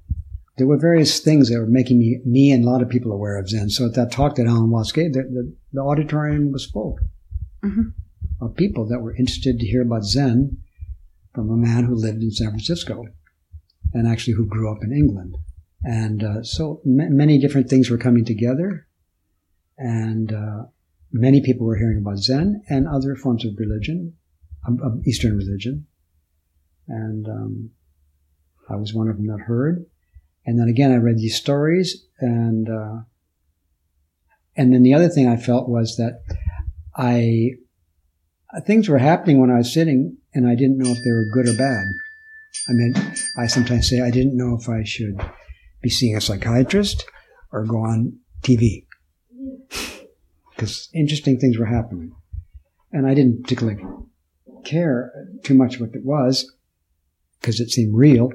there 0.58 0.67
were 0.67 0.77
various 0.77 1.20
things 1.20 1.50
that 1.50 1.60
were 1.60 1.65
making 1.65 2.00
me, 2.00 2.20
me 2.25 2.51
and 2.51 2.63
a 2.63 2.70
lot 2.70 2.82
of 2.82 2.89
people 2.89 3.12
aware 3.12 3.38
of 3.38 3.50
Zen. 3.50 3.70
So 3.70 3.86
at 3.86 3.96
that 3.96 4.12
talk 4.12 4.36
that 4.36 4.48
Alan 4.48 4.70
Watts 4.70 4.91
gave, 4.91 5.13
the, 5.13 5.24
the, 5.24 5.53
the 5.74 5.82
auditorium 5.82 6.51
was 6.51 6.65
full 6.65 7.00
mm-hmm. 7.63 7.89
of 8.41 8.55
people 8.55 8.88
that 8.88 9.00
were 9.00 9.15
interested 9.15 9.60
to 9.60 9.65
hear 9.65 9.82
about 9.82 10.03
Zen 10.03 10.58
from 11.34 11.50
a 11.50 11.58
man 11.58 11.86
who 11.86 11.96
lived 11.96 12.22
in 12.22 12.32
San 12.32 12.50
Francisco 12.50 13.05
and 13.93 14.08
actually 14.08 14.34
who 14.34 14.46
grew 14.46 14.72
up 14.72 14.84
in 14.84 14.91
England. 14.91 15.38
And 15.84 16.24
uh, 16.24 16.43
so 16.43 16.82
m- 16.86 17.17
many 17.17 17.39
different 17.39 17.70
things 17.70 17.89
were 17.89 17.98
coming 17.98 18.24
together, 18.24 18.88
and 19.77 20.32
uh, 20.32 20.63
many 21.12 21.42
people 21.42 21.65
were 21.65 21.77
hearing 21.77 22.00
about 22.00 22.18
Zen 22.18 22.63
and 22.70 22.88
other 22.88 23.15
forms 23.15 23.46
of 23.46 23.53
religion, 23.58 24.13
of, 24.68 24.82
of 24.82 25.08
Eastern 25.08 25.38
religion. 25.38 25.88
And 26.88 27.27
um, 27.27 27.70
I 28.70 28.75
was 28.75 28.94
one 28.94 29.08
of 29.08 29.18
them 29.18 29.27
that 29.27 29.42
heard. 29.42 29.86
And 30.46 30.60
then 30.60 30.68
again, 30.68 30.92
I 30.92 30.96
read 30.96 31.18
these 31.18 31.38
stories, 31.38 32.06
and 32.20 32.70
uh, 32.70 33.03
and 34.58 34.74
then 34.74 34.84
the 34.84 34.94
other 34.94 35.08
thing 35.08 35.25
I 35.25 35.38
felt 35.38 35.70
was 35.70 35.96
that 35.96 36.22
I 36.98 37.51
things 38.65 38.89
were 38.89 38.98
happening 38.98 39.39
when 39.39 39.50
I 39.50 39.60
was 39.60 39.74
sitting, 39.74 40.18
and 40.34 40.46
I 40.46 40.56
didn't 40.56 40.80
know 40.80 40.89
if 40.89 41.01
they 41.01 41.12
were 41.12 41.24
good 41.32 41.48
or 41.48 41.58
bad. 41.58 41.86
I 42.68 42.74
mean, 42.74 42.94
I 43.38 43.48
sometimes 43.48 43.89
say 43.89 44.01
I 44.01 44.12
didn't 44.12 44.36
know 44.36 44.58
if 44.60 44.68
I 44.68 44.84
should 44.84 45.18
be 45.82 45.89
seeing 45.89 46.18
a 46.18 46.22
psychiatrist 46.22 47.06
or 47.53 47.63
go 47.63 47.77
on 47.77 48.20
TV 48.42 48.86
because 50.63 50.89
interesting 50.93 51.39
things 51.39 51.58
were 51.58 51.65
happening, 51.65 52.15
and 52.91 53.08
I 53.08 53.13
didn't 53.13 53.43
particularly 53.43 53.84
care 54.63 55.12
too 55.43 55.53
much 55.53 55.79
what 55.79 55.93
it 55.93 56.05
was 56.05 56.50
because 57.39 57.60
it 57.60 57.70
seemed 57.70 57.93
real 57.96 58.32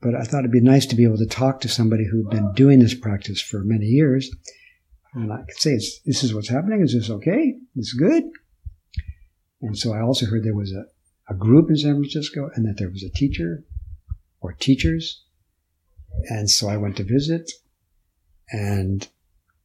but 0.00 0.14
I 0.14 0.22
thought 0.22 0.40
it'd 0.40 0.52
be 0.52 0.60
nice 0.60 0.86
to 0.86 0.96
be 0.96 1.04
able 1.04 1.18
to 1.18 1.26
talk 1.26 1.60
to 1.60 1.68
somebody 1.68 2.04
who'd 2.06 2.30
been 2.30 2.52
doing 2.52 2.78
this 2.78 2.94
practice 2.94 3.40
for 3.40 3.64
many 3.64 3.86
years. 3.86 4.30
And 5.14 5.32
I 5.32 5.38
could 5.38 5.58
say, 5.58 5.74
this 6.06 6.22
is 6.22 6.32
what's 6.32 6.48
happening. 6.48 6.82
Is 6.82 6.94
this 6.94 7.10
okay? 7.10 7.56
This 7.74 7.92
good? 7.94 8.24
And 9.60 9.76
so 9.76 9.92
I 9.92 10.00
also 10.00 10.26
heard 10.26 10.44
there 10.44 10.54
was 10.54 10.72
a, 10.72 10.84
a 11.28 11.34
group 11.34 11.68
in 11.68 11.76
San 11.76 11.94
Francisco 11.94 12.48
and 12.54 12.64
that 12.66 12.78
there 12.78 12.90
was 12.90 13.02
a 13.02 13.10
teacher 13.10 13.64
or 14.40 14.52
teachers. 14.52 15.24
And 16.28 16.48
so 16.48 16.68
I 16.68 16.76
went 16.76 16.96
to 16.98 17.04
visit 17.04 17.50
and 18.52 19.08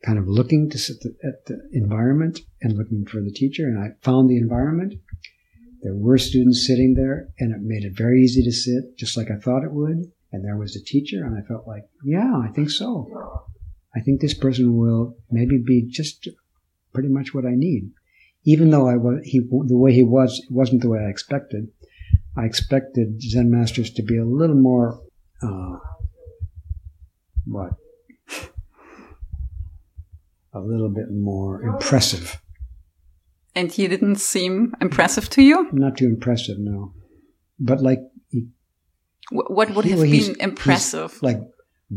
kind 0.06 0.18
of 0.18 0.28
looking 0.28 0.70
to 0.70 0.78
sit 0.78 0.98
at 1.24 1.46
the 1.46 1.60
environment 1.72 2.42
and 2.62 2.78
looking 2.78 3.06
for 3.06 3.22
the 3.22 3.32
teacher. 3.32 3.68
And 3.68 3.80
I 3.80 3.92
found 4.02 4.30
the 4.30 4.38
environment. 4.38 4.96
There 5.82 5.96
were 5.96 6.18
students 6.18 6.66
sitting 6.66 6.94
there 6.94 7.30
and 7.40 7.54
it 7.54 7.62
made 7.62 7.84
it 7.84 7.96
very 7.96 8.22
easy 8.22 8.44
to 8.44 8.52
sit, 8.52 8.98
just 8.98 9.18
like 9.18 9.30
I 9.32 9.40
thought 9.40 9.64
it 9.64 9.72
would 9.72 10.12
and 10.34 10.44
there 10.44 10.58
was 10.58 10.76
a 10.76 10.84
teacher, 10.84 11.24
and 11.24 11.38
I 11.38 11.48
felt 11.48 11.68
like, 11.68 11.84
yeah, 12.04 12.42
I 12.44 12.52
think 12.52 12.72
so. 12.72 13.08
I 13.96 14.00
think 14.00 14.20
this 14.20 14.34
person 14.34 14.76
will 14.76 15.16
maybe 15.30 15.62
be 15.64 15.88
just 15.88 16.28
pretty 16.92 17.10
much 17.10 17.36
what 17.36 17.46
I 17.46 17.54
need. 17.54 17.92
Even 18.44 18.72
though 18.72 18.90
I 18.90 18.96
was, 18.96 19.22
he, 19.24 19.40
the 19.40 19.78
way 19.78 19.94
he 19.94 20.04
was 20.04 20.44
wasn't 20.50 20.82
the 20.82 20.90
way 20.90 21.00
I 21.00 21.10
expected. 21.10 21.68
I 22.36 22.46
expected 22.46 23.22
Zen 23.22 23.52
masters 23.52 23.92
to 23.92 24.02
be 24.02 24.18
a 24.18 24.26
little 24.26 24.56
more, 24.56 25.00
uh, 25.44 25.78
what? 27.46 27.74
A 30.54 30.60
little 30.60 30.90
bit 30.90 31.12
more 31.12 31.62
impressive. 31.62 32.40
And 33.56 33.72
he 33.72 33.88
didn't 33.88 34.18
seem 34.18 34.74
impressive 34.82 35.30
to 35.32 35.42
you? 35.42 35.70
Not 35.72 35.98
too 35.98 36.06
impressive, 36.06 36.58
no. 36.60 36.94
But 37.60 37.82
like 37.82 38.00
what 39.32 39.74
would 39.74 39.86
have 39.86 40.02
been 40.02 40.36
impressive? 40.40 41.22
like 41.22 41.40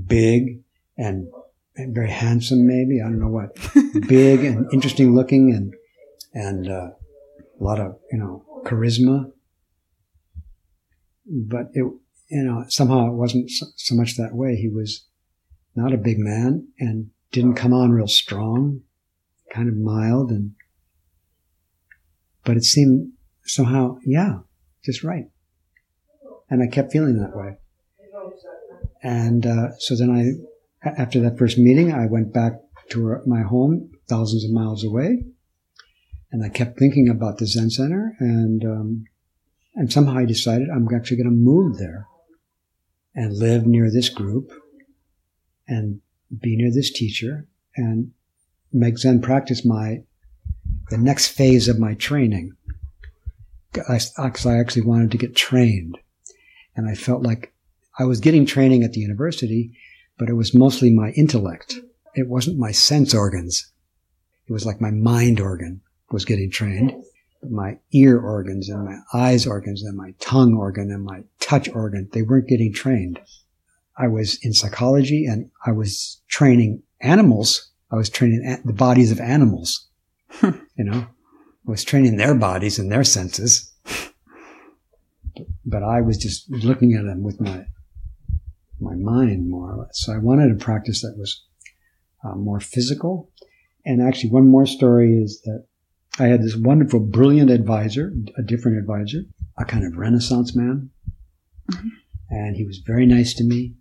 big 0.06 0.62
and, 0.96 1.28
and, 1.76 1.94
very 1.94 2.10
handsome, 2.10 2.66
maybe. 2.66 3.00
I 3.00 3.04
don't 3.04 3.20
know 3.20 3.28
what. 3.28 3.56
big 4.08 4.44
and 4.44 4.72
interesting 4.72 5.14
looking 5.14 5.52
and, 5.52 5.74
and, 6.32 6.68
uh, 6.70 6.90
a 7.58 7.64
lot 7.64 7.80
of, 7.80 7.98
you 8.12 8.18
know, 8.18 8.44
charisma. 8.64 9.32
But 11.26 11.70
it, 11.72 11.84
you 12.28 12.44
know, 12.44 12.64
somehow 12.68 13.08
it 13.08 13.14
wasn't 13.14 13.50
so, 13.50 13.66
so 13.76 13.94
much 13.94 14.16
that 14.16 14.34
way. 14.34 14.56
He 14.56 14.68
was 14.68 15.06
not 15.74 15.92
a 15.92 15.98
big 15.98 16.18
man 16.18 16.68
and 16.78 17.10
didn't 17.36 17.54
come 17.54 17.74
on 17.74 17.90
real 17.90 18.08
strong, 18.08 18.80
kind 19.52 19.68
of 19.68 19.76
mild 19.76 20.30
and, 20.30 20.52
but 22.44 22.56
it 22.56 22.64
seemed 22.64 23.12
somehow, 23.44 23.98
yeah, 24.06 24.38
just 24.82 25.04
right. 25.04 25.26
And 26.48 26.62
I 26.62 26.66
kept 26.66 26.92
feeling 26.92 27.18
that 27.18 27.36
way. 27.36 27.58
And 29.02 29.44
uh, 29.44 29.76
so 29.78 29.94
then 29.94 30.10
I, 30.10 30.88
after 30.88 31.20
that 31.20 31.38
first 31.38 31.58
meeting, 31.58 31.92
I 31.92 32.06
went 32.06 32.32
back 32.32 32.52
to 32.90 33.20
my 33.26 33.42
home, 33.42 33.90
thousands 34.08 34.42
of 34.44 34.50
miles 34.50 34.82
away, 34.82 35.26
and 36.32 36.42
I 36.42 36.48
kept 36.48 36.78
thinking 36.78 37.10
about 37.10 37.36
the 37.36 37.46
Zen 37.46 37.68
Center, 37.70 38.16
and 38.18 38.64
um, 38.64 39.04
and 39.74 39.92
somehow 39.92 40.16
I 40.16 40.24
decided 40.24 40.68
I'm 40.70 40.88
actually 40.94 41.18
going 41.18 41.30
to 41.30 41.36
move 41.36 41.78
there 41.78 42.06
and 43.14 43.36
live 43.36 43.66
near 43.66 43.90
this 43.90 44.08
group 44.08 44.52
and 45.68 46.00
be 46.40 46.56
near 46.56 46.72
this 46.72 46.90
teacher 46.90 47.46
and 47.76 48.12
make 48.72 48.98
Zen 48.98 49.20
practice 49.22 49.64
my 49.64 50.02
the 50.90 50.98
next 50.98 51.28
phase 51.28 51.68
of 51.68 51.78
my 51.78 51.94
training. 51.94 52.52
I, 53.88 54.00
I 54.18 54.30
actually 54.58 54.82
wanted 54.82 55.10
to 55.10 55.18
get 55.18 55.36
trained. 55.36 55.98
And 56.76 56.88
I 56.88 56.94
felt 56.94 57.22
like 57.22 57.52
I 57.98 58.04
was 58.04 58.20
getting 58.20 58.46
training 58.46 58.84
at 58.84 58.92
the 58.92 59.00
university, 59.00 59.72
but 60.18 60.28
it 60.28 60.34
was 60.34 60.54
mostly 60.54 60.92
my 60.92 61.10
intellect. 61.10 61.76
It 62.14 62.28
wasn't 62.28 62.58
my 62.58 62.72
sense 62.72 63.14
organs. 63.14 63.72
It 64.48 64.52
was 64.52 64.64
like 64.64 64.80
my 64.80 64.90
mind 64.90 65.40
organ 65.40 65.80
was 66.10 66.24
getting 66.24 66.50
trained. 66.50 66.94
My 67.48 67.78
ear 67.92 68.18
organs 68.18 68.68
and 68.68 68.84
my 68.84 68.98
eyes 69.12 69.46
organs 69.46 69.82
and 69.82 69.96
my 69.96 70.14
tongue 70.20 70.54
organ 70.54 70.90
and 70.90 71.04
my 71.04 71.24
touch 71.40 71.68
organ, 71.68 72.08
they 72.12 72.22
weren't 72.22 72.48
getting 72.48 72.72
trained. 72.72 73.20
I 73.98 74.08
was 74.08 74.38
in 74.42 74.52
psychology 74.52 75.26
and 75.26 75.50
I 75.64 75.72
was 75.72 76.20
training 76.28 76.82
animals. 77.00 77.70
I 77.90 77.96
was 77.96 78.10
training 78.10 78.60
the 78.64 78.72
bodies 78.72 79.10
of 79.10 79.20
animals. 79.20 79.86
you 80.42 80.54
know, 80.76 81.06
I 81.06 81.70
was 81.70 81.84
training 81.84 82.16
their 82.16 82.34
bodies 82.34 82.78
and 82.78 82.90
their 82.90 83.04
senses. 83.04 83.72
But 85.64 85.82
I 85.82 86.00
was 86.00 86.18
just 86.18 86.50
looking 86.50 86.94
at 86.94 87.04
them 87.04 87.22
with 87.22 87.40
my 87.40 87.64
my 88.78 88.94
mind 88.94 89.48
more 89.48 89.72
or 89.72 89.76
less. 89.78 90.04
So 90.04 90.12
I 90.12 90.18
wanted 90.18 90.52
a 90.52 90.56
practice 90.56 91.00
that 91.02 91.16
was 91.16 91.42
uh, 92.24 92.34
more 92.34 92.60
physical. 92.60 93.30
And 93.84 94.02
actually, 94.02 94.30
one 94.30 94.48
more 94.48 94.66
story 94.66 95.16
is 95.16 95.40
that 95.42 95.66
I 96.18 96.24
had 96.24 96.42
this 96.42 96.56
wonderful, 96.56 97.00
brilliant 97.00 97.50
advisor, 97.50 98.12
a 98.36 98.42
different 98.42 98.78
advisor, 98.78 99.22
a 99.58 99.64
kind 99.64 99.84
of 99.84 99.96
Renaissance 99.96 100.56
man. 100.56 100.90
Mm-hmm. 101.70 101.88
And 102.30 102.56
he 102.56 102.64
was 102.64 102.78
very 102.78 103.06
nice 103.06 103.34
to 103.34 103.44
me. 103.44 103.74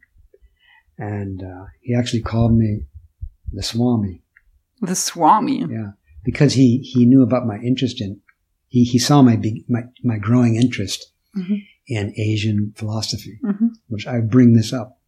And 0.98 1.44
uh, 1.44 1.66
he 1.82 1.96
actually 1.96 2.22
called 2.22 2.58
me 2.58 2.86
the 3.52 3.64
Swami. 3.64 4.22
The 4.82 4.96
Swami? 4.96 5.66
Yeah. 5.70 5.92
Because 6.24 6.54
he, 6.54 6.80
he 6.80 7.06
knew 7.06 7.24
about 7.24 7.46
my 7.46 7.58
interest 7.58 8.02
in, 8.02 8.20
he, 8.68 8.84
he 8.84 9.00
saw 9.00 9.22
my, 9.22 9.36
big, 9.36 9.64
my, 9.70 9.84
my 10.04 10.18
growing 10.18 10.56
interest 10.56 11.12
mm-hmm. 11.38 11.56
in 11.88 12.14
Asian 12.18 12.74
philosophy, 12.76 13.40
mm-hmm. 13.44 13.68
which 13.88 14.08
I 14.08 14.20
bring 14.22 14.54
this 14.54 14.74
up. 14.74 15.00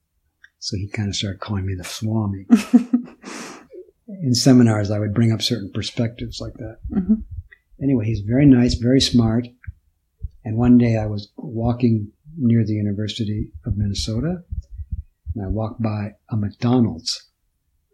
So 0.59 0.75
he 0.75 0.89
kind 0.89 1.07
of 1.07 1.15
started 1.15 1.39
calling 1.39 1.65
me 1.65 1.75
the 1.75 1.83
Swami. 1.83 2.45
in 4.07 4.33
seminars, 4.33 4.91
I 4.91 4.99
would 4.99 5.13
bring 5.13 5.31
up 5.31 5.41
certain 5.41 5.71
perspectives 5.73 6.39
like 6.41 6.53
that. 6.55 6.77
Mm-hmm. 6.93 7.13
Anyway, 7.81 8.05
he's 8.05 8.21
very 8.21 8.45
nice, 8.45 8.75
very 8.75 9.01
smart. 9.01 9.47
And 10.43 10.57
one 10.57 10.77
day 10.77 10.97
I 10.97 11.05
was 11.05 11.31
walking 11.37 12.11
near 12.37 12.65
the 12.65 12.73
University 12.73 13.51
of 13.65 13.77
Minnesota 13.77 14.43
and 15.35 15.43
I 15.43 15.47
walked 15.47 15.81
by 15.81 16.15
a 16.29 16.37
McDonald's 16.37 17.27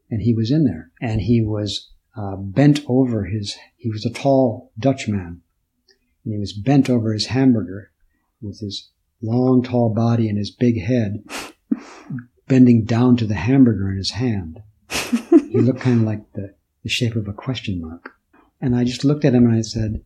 and 0.10 0.22
he 0.22 0.34
was 0.34 0.52
in 0.52 0.66
there 0.66 0.92
and 1.02 1.22
he 1.22 1.42
was 1.42 1.90
uh, 2.16 2.36
bent 2.36 2.82
over 2.88 3.26
his, 3.26 3.58
he 3.76 3.90
was 3.90 4.06
a 4.06 4.12
tall 4.12 4.72
Dutch 4.78 5.08
man 5.08 5.42
and 6.24 6.34
he 6.34 6.40
was 6.40 6.54
bent 6.54 6.90
over 6.90 7.14
his 7.14 7.28
hamburger 7.28 7.92
with 8.42 8.60
his 8.60 8.90
long, 9.22 9.64
tall 9.64 9.94
body 9.94 10.30
and 10.30 10.38
his 10.38 10.52
big 10.52 10.82
head, 10.82 11.24
bending 12.48 12.84
down 12.84 13.18
to 13.18 13.26
the 13.26 13.36
hamburger 13.36 13.90
in 13.90 13.98
his 13.98 14.12
hand. 14.12 14.62
he 14.90 15.60
looked 15.60 15.82
kind 15.82 16.02
of 16.02 16.06
like 16.06 16.32
the, 16.34 16.54
the 16.84 16.90
shape 16.90 17.16
of 17.16 17.28
a 17.28 17.34
question 17.34 17.82
mark. 17.82 18.12
And 18.62 18.76
I 18.76 18.84
just 18.84 19.04
looked 19.04 19.26
at 19.26 19.34
him 19.34 19.46
and 19.46 19.56
I 19.56 19.62
said, 19.62 20.02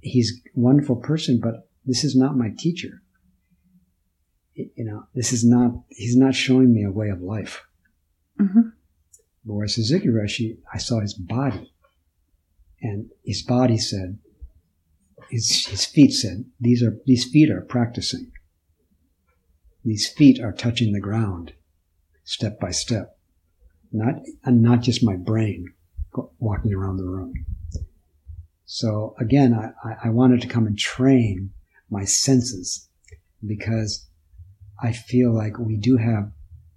he's 0.00 0.40
a 0.46 0.60
wonderful 0.60 0.96
person, 0.96 1.40
but 1.40 1.68
this 1.84 2.04
is 2.04 2.16
not 2.16 2.36
my 2.36 2.50
teacher. 2.56 3.01
You 4.54 4.84
know, 4.84 5.04
this 5.14 5.32
is 5.32 5.44
not, 5.44 5.72
he's 5.88 6.16
not 6.16 6.34
showing 6.34 6.72
me 6.72 6.84
a 6.84 6.90
way 6.90 7.08
of 7.08 7.22
life. 7.22 7.62
Mm-hmm. 8.40 8.68
Whereas 9.44 9.74
Suzuki 9.74 10.08
Roshi, 10.08 10.58
I 10.72 10.78
saw 10.78 11.00
his 11.00 11.14
body. 11.14 11.72
And 12.80 13.10
his 13.24 13.42
body 13.42 13.78
said, 13.78 14.18
his, 15.30 15.66
his 15.66 15.86
feet 15.86 16.12
said, 16.12 16.44
these 16.60 16.82
are, 16.82 16.98
these 17.06 17.24
feet 17.24 17.50
are 17.50 17.62
practicing. 17.62 18.32
These 19.84 20.08
feet 20.08 20.40
are 20.40 20.52
touching 20.52 20.92
the 20.92 21.00
ground 21.00 21.54
step 22.24 22.60
by 22.60 22.70
step. 22.70 23.16
Not, 23.92 24.14
and 24.44 24.62
not 24.62 24.80
just 24.80 25.04
my 25.04 25.16
brain 25.16 25.72
walking 26.38 26.72
around 26.72 26.96
the 26.96 27.04
room. 27.04 27.32
So 28.64 29.14
again, 29.18 29.54
I, 29.54 30.08
I 30.08 30.10
wanted 30.10 30.40
to 30.42 30.48
come 30.48 30.66
and 30.66 30.78
train 30.78 31.50
my 31.90 32.04
senses 32.04 32.88
because 33.44 34.08
I 34.82 34.92
feel 34.92 35.32
like 35.34 35.58
we 35.58 35.76
do 35.76 35.96
have 35.96 36.32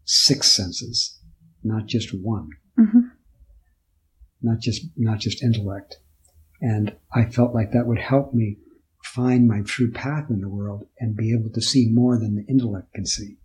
six 0.05 0.51
senses, 0.51 1.19
not 1.63 1.87
just 1.87 2.09
one. 2.13 2.49
Mm-hmm. 2.79 2.99
Not 4.41 4.59
just, 4.59 4.83
not 4.95 5.19
just 5.19 5.41
intellect. 5.41 5.97
And 6.61 6.95
I 7.13 7.25
felt 7.25 7.53
like 7.53 7.71
that 7.71 7.87
would 7.87 7.99
help 7.99 8.33
me 8.33 8.57
find 9.03 9.47
my 9.47 9.61
true 9.61 9.91
path 9.91 10.29
in 10.29 10.41
the 10.41 10.49
world 10.49 10.87
and 10.99 11.15
be 11.15 11.33
able 11.33 11.49
to 11.51 11.61
see 11.61 11.89
more 11.91 12.19
than 12.19 12.35
the 12.35 12.45
intellect 12.47 12.93
can 12.93 13.05
see. 13.05 13.37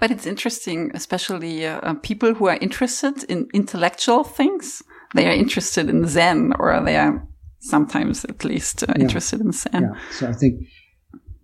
But 0.00 0.10
it's 0.10 0.26
interesting, 0.26 0.90
especially 0.94 1.66
uh, 1.66 1.80
uh, 1.80 1.94
people 1.94 2.34
who 2.34 2.46
are 2.46 2.58
interested 2.60 3.24
in 3.24 3.48
intellectual 3.52 4.24
things. 4.24 4.82
They 5.14 5.26
are 5.26 5.32
interested 5.32 5.88
in 5.88 6.06
Zen, 6.06 6.54
or 6.58 6.80
they 6.84 6.96
are 6.96 7.26
sometimes 7.60 8.24
at 8.24 8.44
least 8.44 8.82
uh, 8.82 8.86
yeah. 8.88 9.02
interested 9.02 9.40
in 9.40 9.52
Zen. 9.52 9.82
Yeah. 9.82 10.00
So 10.10 10.28
I 10.28 10.32
think 10.32 10.66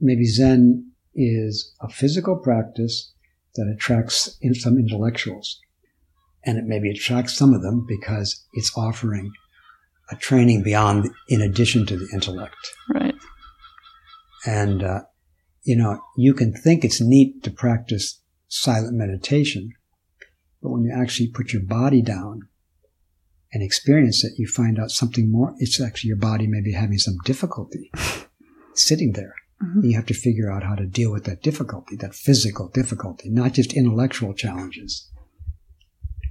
maybe 0.01 0.25
Zen 0.25 0.92
is 1.14 1.75
a 1.81 1.88
physical 1.88 2.37
practice 2.37 3.12
that 3.55 3.72
attracts 3.75 4.38
some 4.55 4.79
intellectuals. 4.79 5.61
And 6.44 6.59
it 6.59 6.64
maybe 6.64 6.90
attracts 6.90 7.37
some 7.37 7.55
of 7.55 7.62
them 7.62 7.87
because 7.87 8.44
it's 8.55 8.77
offering 8.77 9.33
a 10.11 10.16
training 10.16 10.62
beyond, 10.62 11.11
in 11.29 11.40
addition 11.40 11.87
to 11.87 11.96
the 11.96 12.09
intellect. 12.12 12.57
Right. 12.92 13.14
And, 14.44 14.83
uh, 14.83 15.01
you 15.62 15.77
know, 15.77 16.01
you 16.16 16.35
can 16.35 16.53
think 16.53 16.85
it's 16.85 17.01
neat 17.01 17.42
to 17.44 17.51
practice 17.51 18.20
silent 18.48 18.94
meditation, 18.94 19.70
but 20.61 20.70
when 20.70 20.83
you 20.83 20.92
actually 20.92 21.29
put 21.29 21.53
your 21.53 21.62
body 21.62 22.03
down 22.03 22.48
and 23.53 23.62
experience 23.62 24.25
it, 24.25 24.33
you 24.37 24.46
find 24.46 24.79
out 24.79 24.90
something 24.90 25.31
more. 25.31 25.55
It's 25.59 25.81
actually 25.81 26.09
your 26.09 26.16
body 26.16 26.46
may 26.46 26.61
be 26.61 26.72
having 26.72 26.98
some 26.98 27.18
difficulty 27.25 27.90
sitting 28.75 29.12
there. 29.12 29.35
Mm-hmm. 29.62 29.85
You 29.85 29.96
have 29.96 30.07
to 30.07 30.14
figure 30.14 30.51
out 30.51 30.64
how 30.64 30.75
to 30.75 30.87
deal 30.87 31.12
with 31.12 31.25
that 31.25 31.42
difficulty, 31.42 31.96
that 31.96 32.14
physical 32.14 32.68
difficulty, 32.68 33.31
not 33.31 33.53
just 33.53 33.72
intellectual 33.72 34.35
challenges 34.35 35.12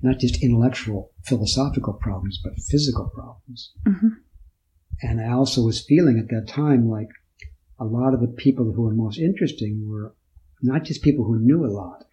not 0.01 0.19
just 0.19 0.41
intellectual 0.43 1.11
philosophical 1.23 1.93
problems, 1.93 2.39
but 2.43 2.53
physical 2.69 3.09
problems. 3.13 3.71
Mm-hmm. 3.87 4.07
And 5.01 5.21
I 5.21 5.31
also 5.31 5.61
was 5.61 5.85
feeling 5.85 6.19
at 6.19 6.29
that 6.29 6.51
time 6.51 6.89
like 6.89 7.07
a 7.79 7.85
lot 7.85 8.13
of 8.13 8.21
the 8.21 8.27
people 8.27 8.73
who 8.73 8.83
were 8.83 8.93
most 8.93 9.19
interesting 9.19 9.87
were 9.87 10.15
not 10.61 10.83
just 10.83 11.03
people 11.03 11.25
who 11.25 11.39
knew 11.39 11.65
a 11.65 11.71
lot, 11.71 12.05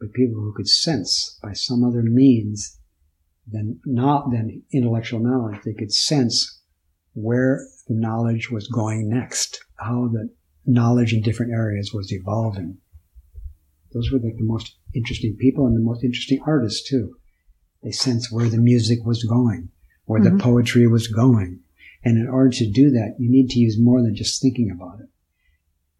but 0.00 0.12
people 0.12 0.40
who 0.40 0.52
could 0.54 0.68
sense 0.68 1.38
by 1.42 1.52
some 1.52 1.84
other 1.84 2.02
means 2.02 2.78
than 3.46 3.80
not 3.84 4.30
than 4.30 4.62
intellectual 4.72 5.20
knowledge. 5.20 5.60
They 5.64 5.74
could 5.74 5.92
sense 5.92 6.60
where 7.14 7.66
the 7.88 7.94
knowledge 7.94 8.50
was 8.50 8.68
going 8.68 9.08
next, 9.08 9.64
how 9.78 10.08
the 10.12 10.28
knowledge 10.66 11.12
in 11.12 11.22
different 11.22 11.52
areas 11.52 11.92
was 11.92 12.12
evolving. 12.12 12.78
Those 13.92 14.10
were 14.10 14.18
like 14.18 14.36
the 14.36 14.44
most 14.44 14.76
interesting 14.94 15.36
people 15.38 15.66
and 15.66 15.76
the 15.76 15.80
most 15.80 16.04
interesting 16.04 16.40
artists 16.46 16.88
too. 16.88 17.16
They 17.82 17.90
sense 17.90 18.30
where 18.30 18.48
the 18.48 18.58
music 18.58 19.00
was 19.04 19.24
going, 19.24 19.70
where 20.04 20.20
mm-hmm. 20.20 20.36
the 20.36 20.42
poetry 20.42 20.86
was 20.86 21.08
going. 21.08 21.60
And 22.04 22.16
in 22.16 22.28
order 22.28 22.50
to 22.50 22.70
do 22.70 22.90
that, 22.90 23.16
you 23.18 23.30
need 23.30 23.50
to 23.50 23.58
use 23.58 23.76
more 23.78 24.02
than 24.02 24.14
just 24.14 24.40
thinking 24.40 24.70
about 24.70 25.00
it. 25.00 25.08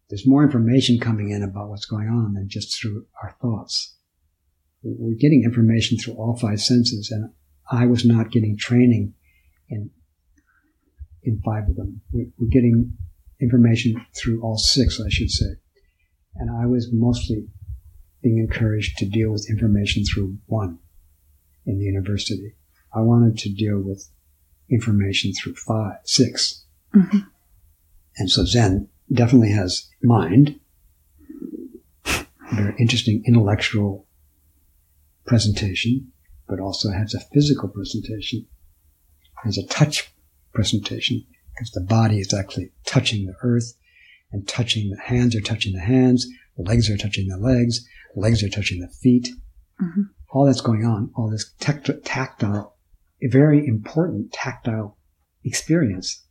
There's 0.09 0.27
more 0.27 0.43
information 0.43 0.99
coming 0.99 1.31
in 1.31 1.43
about 1.43 1.69
what's 1.69 1.85
going 1.85 2.07
on 2.07 2.33
than 2.33 2.49
just 2.49 2.79
through 2.79 3.05
our 3.21 3.35
thoughts. 3.41 3.95
We're 4.83 5.17
getting 5.17 5.43
information 5.43 5.97
through 5.97 6.15
all 6.15 6.37
five 6.37 6.61
senses, 6.61 7.09
and 7.09 7.31
I 7.71 7.85
was 7.85 8.05
not 8.05 8.31
getting 8.31 8.57
training 8.57 9.13
in 9.69 9.91
in 11.23 11.41
five 11.43 11.69
of 11.69 11.75
them. 11.77 12.01
We're 12.11 12.49
getting 12.51 12.97
information 13.43 14.03
through 14.15 14.41
all 14.41 14.57
six, 14.57 14.99
I 14.99 15.09
should 15.09 15.29
say. 15.29 15.51
And 16.35 16.49
I 16.49 16.65
was 16.65 16.89
mostly 16.91 17.47
being 18.23 18.39
encouraged 18.39 18.97
to 18.97 19.05
deal 19.05 19.31
with 19.31 19.49
information 19.49 20.03
through 20.05 20.37
one 20.47 20.79
in 21.65 21.77
the 21.77 21.85
university. 21.85 22.55
I 22.95 23.01
wanted 23.01 23.37
to 23.39 23.53
deal 23.53 23.79
with 23.79 24.07
information 24.69 25.33
through 25.33 25.55
five, 25.55 25.97
six. 26.05 26.63
Mm-hmm. 26.95 27.19
And 28.17 28.31
so 28.31 28.45
Zen 28.45 28.89
definitely 29.11 29.51
has 29.51 29.89
mind, 30.01 30.59
very 32.53 32.75
interesting 32.79 33.23
intellectual 33.27 34.07
presentation, 35.25 36.11
but 36.47 36.59
also 36.59 36.91
has 36.91 37.13
a 37.13 37.19
physical 37.33 37.69
presentation, 37.69 38.45
has 39.43 39.57
a 39.57 39.65
touch 39.67 40.11
presentation, 40.53 41.25
because 41.53 41.71
the 41.71 41.81
body 41.81 42.19
is 42.19 42.33
actually 42.33 42.71
touching 42.85 43.25
the 43.25 43.35
earth 43.41 43.73
and 44.31 44.47
touching 44.47 44.89
the 44.89 44.99
hands 44.99 45.35
are 45.35 45.41
touching 45.41 45.73
the 45.73 45.81
hands, 45.81 46.27
legs 46.57 46.89
are 46.89 46.97
touching 46.97 47.27
the 47.27 47.37
legs, 47.37 47.85
legs 48.15 48.43
are 48.43 48.49
touching 48.49 48.79
the 48.79 48.87
feet. 48.87 49.29
Mm-hmm. 49.81 50.01
All 50.31 50.45
that's 50.45 50.61
going 50.61 50.85
on, 50.85 51.11
all 51.15 51.29
this 51.29 51.53
tactile, 51.59 52.77
very 53.21 53.65
important 53.67 54.33
tactile 54.33 54.97
experience 55.43 56.25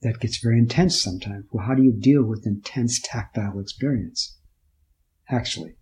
that 0.00 0.18
gets 0.18 0.38
very 0.38 0.58
intense 0.58 1.00
sometimes. 1.00 1.44
Well, 1.52 1.66
how 1.66 1.74
do 1.74 1.82
you 1.82 1.92
deal 1.92 2.24
with 2.24 2.46
intense 2.46 3.00
tactile 3.00 3.60
experience? 3.60 4.38
Actually. 5.28 5.76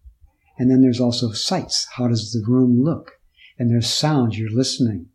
And 0.59 0.71
then 0.71 0.83
there's 0.83 1.01
also 1.01 1.33
sights. 1.33 1.87
How 1.97 2.09
does 2.09 2.33
the 2.33 2.45
room 2.47 2.83
look? 2.85 3.13
And 3.59 3.71
there's 3.71 3.89
sounds. 3.89 4.39
You're 4.39 4.51
listening 4.51 5.10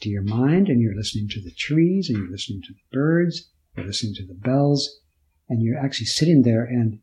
to 0.00 0.08
your 0.08 0.22
mind 0.22 0.68
and 0.68 0.80
you're 0.80 0.94
listening 0.94 1.28
to 1.30 1.40
the 1.42 1.52
trees 1.52 2.08
and 2.08 2.18
you're 2.18 2.30
listening 2.30 2.62
to 2.62 2.72
the 2.72 2.96
birds. 2.96 3.50
You're 3.76 3.86
listening 3.86 4.14
to 4.14 4.26
the 4.26 4.34
bells 4.34 5.00
and 5.48 5.62
you're 5.62 5.78
actually 5.78 6.06
sitting 6.06 6.42
there 6.42 6.64
and 6.64 7.00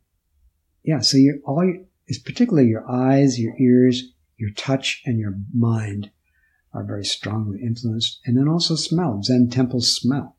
yeah, 0.82 1.00
so 1.00 1.16
you're 1.16 1.38
all, 1.44 1.72
is 2.06 2.18
particularly 2.18 2.68
your 2.68 2.88
eyes, 2.88 3.38
your 3.40 3.54
ears, 3.58 4.02
your 4.36 4.50
touch 4.50 5.02
and 5.06 5.18
your 5.18 5.34
mind 5.54 6.10
are 6.74 6.84
very 6.84 7.04
strongly 7.04 7.60
influenced. 7.62 8.20
And 8.26 8.36
then 8.36 8.48
also 8.48 8.74
smell. 8.74 9.22
Zen 9.22 9.48
temples 9.48 9.96
smell. 9.96 10.36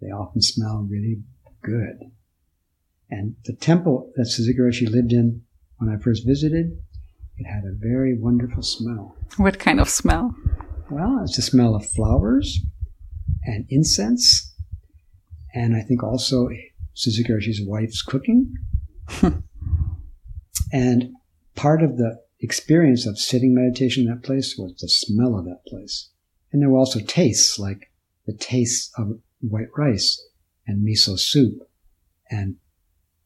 They 0.00 0.08
often 0.08 0.42
smell 0.42 0.86
really 0.88 1.22
good. 1.62 2.12
And 3.10 3.36
the 3.44 3.54
temple 3.54 4.12
that 4.16 4.26
Suzuki 4.26 4.86
lived 4.86 5.12
in 5.12 5.42
when 5.78 5.90
I 5.90 6.00
first 6.00 6.26
visited, 6.26 6.78
it 7.38 7.44
had 7.44 7.64
a 7.64 7.74
very 7.74 8.16
wonderful 8.16 8.62
smell. 8.62 9.16
What 9.36 9.58
kind 9.58 9.80
of 9.80 9.88
smell? 9.88 10.34
Well, 10.92 11.22
it's 11.24 11.36
the 11.36 11.42
smell 11.42 11.74
of 11.74 11.86
flowers 11.86 12.60
and 13.44 13.64
incense. 13.70 14.54
And 15.54 15.74
I 15.74 15.80
think 15.80 16.02
also 16.02 16.50
Suzuki 16.92 17.32
Roshi's 17.32 17.62
wife's 17.64 18.02
cooking. 18.02 18.52
and 20.72 21.14
part 21.54 21.82
of 21.82 21.96
the 21.96 22.20
experience 22.40 23.06
of 23.06 23.18
sitting 23.18 23.54
meditation 23.54 24.02
in 24.02 24.10
that 24.10 24.22
place 24.22 24.56
was 24.58 24.74
the 24.76 24.88
smell 24.88 25.38
of 25.38 25.46
that 25.46 25.64
place. 25.66 26.10
And 26.52 26.60
there 26.60 26.68
were 26.68 26.78
also 26.78 27.00
tastes, 27.00 27.58
like 27.58 27.90
the 28.26 28.34
taste 28.34 28.90
of 28.98 29.18
white 29.40 29.68
rice 29.74 30.22
and 30.66 30.86
miso 30.86 31.18
soup 31.18 31.54
and 32.30 32.56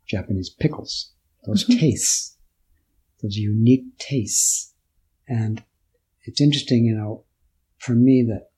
Japanese 0.06 0.50
pickles. 0.50 1.10
Those 1.44 1.64
mm-hmm. 1.64 1.80
tastes, 1.80 2.36
those 3.22 3.36
unique 3.36 3.98
tastes. 3.98 4.72
And 5.26 5.64
it's 6.22 6.40
interesting, 6.40 6.84
you 6.84 6.94
know, 6.94 7.24
for 7.86 7.94
me 7.94 8.26
that 8.28 8.48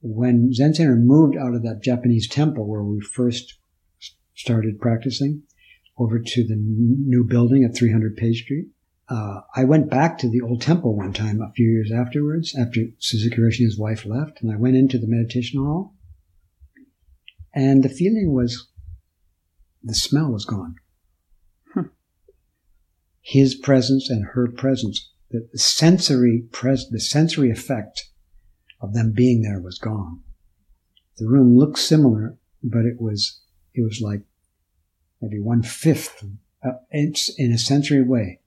when 0.00 0.52
Zen 0.52 0.74
Center 0.74 0.96
moved 0.96 1.36
out 1.36 1.54
of 1.54 1.62
that 1.64 1.82
Japanese 1.82 2.28
temple 2.28 2.66
where 2.66 2.82
we 2.82 3.00
first 3.00 3.58
started 4.34 4.80
practicing 4.80 5.42
over 5.98 6.18
to 6.18 6.46
the 6.46 6.56
new 6.56 7.24
building 7.24 7.64
at 7.64 7.76
300 7.76 8.16
Page 8.16 8.44
Street, 8.44 8.68
uh, 9.10 9.40
I 9.56 9.64
went 9.64 9.90
back 9.90 10.18
to 10.18 10.30
the 10.30 10.40
old 10.40 10.62
temple 10.62 10.96
one 10.96 11.12
time 11.12 11.42
a 11.42 11.52
few 11.52 11.68
years 11.68 11.90
afterwards, 11.92 12.56
after 12.56 12.80
Suzuki 12.98 13.36
Roshi 13.36 13.58
and 13.58 13.66
his 13.66 13.78
wife 13.78 14.06
left, 14.06 14.40
and 14.40 14.52
I 14.52 14.56
went 14.56 14.76
into 14.76 14.98
the 14.98 15.08
meditation 15.08 15.60
hall, 15.60 15.94
and 17.52 17.82
the 17.82 17.88
feeling 17.88 18.32
was 18.32 18.68
the 19.82 19.94
smell 19.94 20.30
was 20.30 20.44
gone. 20.44 20.76
Hmm. 21.74 21.88
His 23.20 23.56
presence 23.56 24.08
and 24.08 24.26
her 24.32 24.46
presence, 24.46 25.10
the 25.30 25.58
sensory 25.58 26.44
pres- 26.52 26.88
the 26.88 27.00
sensory 27.00 27.50
effect 27.50 28.09
of 28.80 28.94
them 28.94 29.12
being 29.12 29.42
there 29.42 29.60
was 29.60 29.78
gone. 29.78 30.20
The 31.18 31.28
room 31.28 31.56
looked 31.56 31.78
similar, 31.78 32.36
but 32.62 32.84
it 32.84 33.00
was 33.00 33.40
it 33.74 33.82
was 33.82 34.00
like 34.00 34.22
maybe 35.20 35.40
one 35.40 35.62
fifth, 35.62 36.24
uh, 36.64 36.72
in 36.92 37.52
a 37.52 37.58
sensory 37.58 38.02
way 38.02 38.40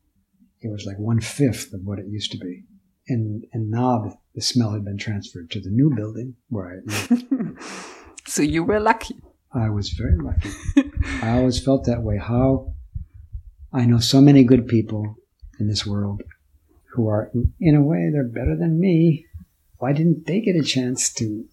it 0.64 0.72
was 0.72 0.86
like 0.86 0.98
one 0.98 1.20
fifth 1.20 1.74
of 1.74 1.82
what 1.84 2.00
it 2.00 2.08
used 2.08 2.32
to 2.32 2.38
be. 2.38 2.64
And 3.08 3.46
and 3.52 3.70
now 3.70 4.00
the, 4.00 4.16
the 4.36 4.42
smell 4.42 4.72
had 4.72 4.86
been 4.86 4.98
transferred 4.98 5.52
to 5.52 5.60
the 5.60 5.70
new 5.70 5.94
building 5.94 6.36
where 6.50 6.68
I 6.68 6.76
lived. 6.86 7.60
so 8.26 8.42
you 8.42 8.64
were 8.64 8.80
lucky. 8.80 9.22
I 9.54 9.70
was 9.70 9.90
very 9.90 10.18
lucky. 10.18 10.52
I 11.22 11.38
always 11.38 11.64
felt 11.64 11.86
that 11.86 12.02
way. 12.02 12.18
How 12.18 12.74
I 13.74 13.86
know 13.86 14.00
so 14.00 14.22
many 14.22 14.44
good 14.44 14.68
people 14.68 15.18
in 15.60 15.68
this 15.68 15.86
world 15.86 16.24
who 16.94 17.08
are, 17.08 17.32
in 17.60 17.76
a 17.76 17.82
way, 17.82 18.10
they're 18.12 18.24
better 18.24 18.56
than 18.56 18.80
me. 18.80 19.26
Why 19.84 19.92
didn't 19.92 20.28
they 20.28 20.40
get 20.40 20.56
a 20.56 20.64
chance 20.64 21.12
to 21.16 21.44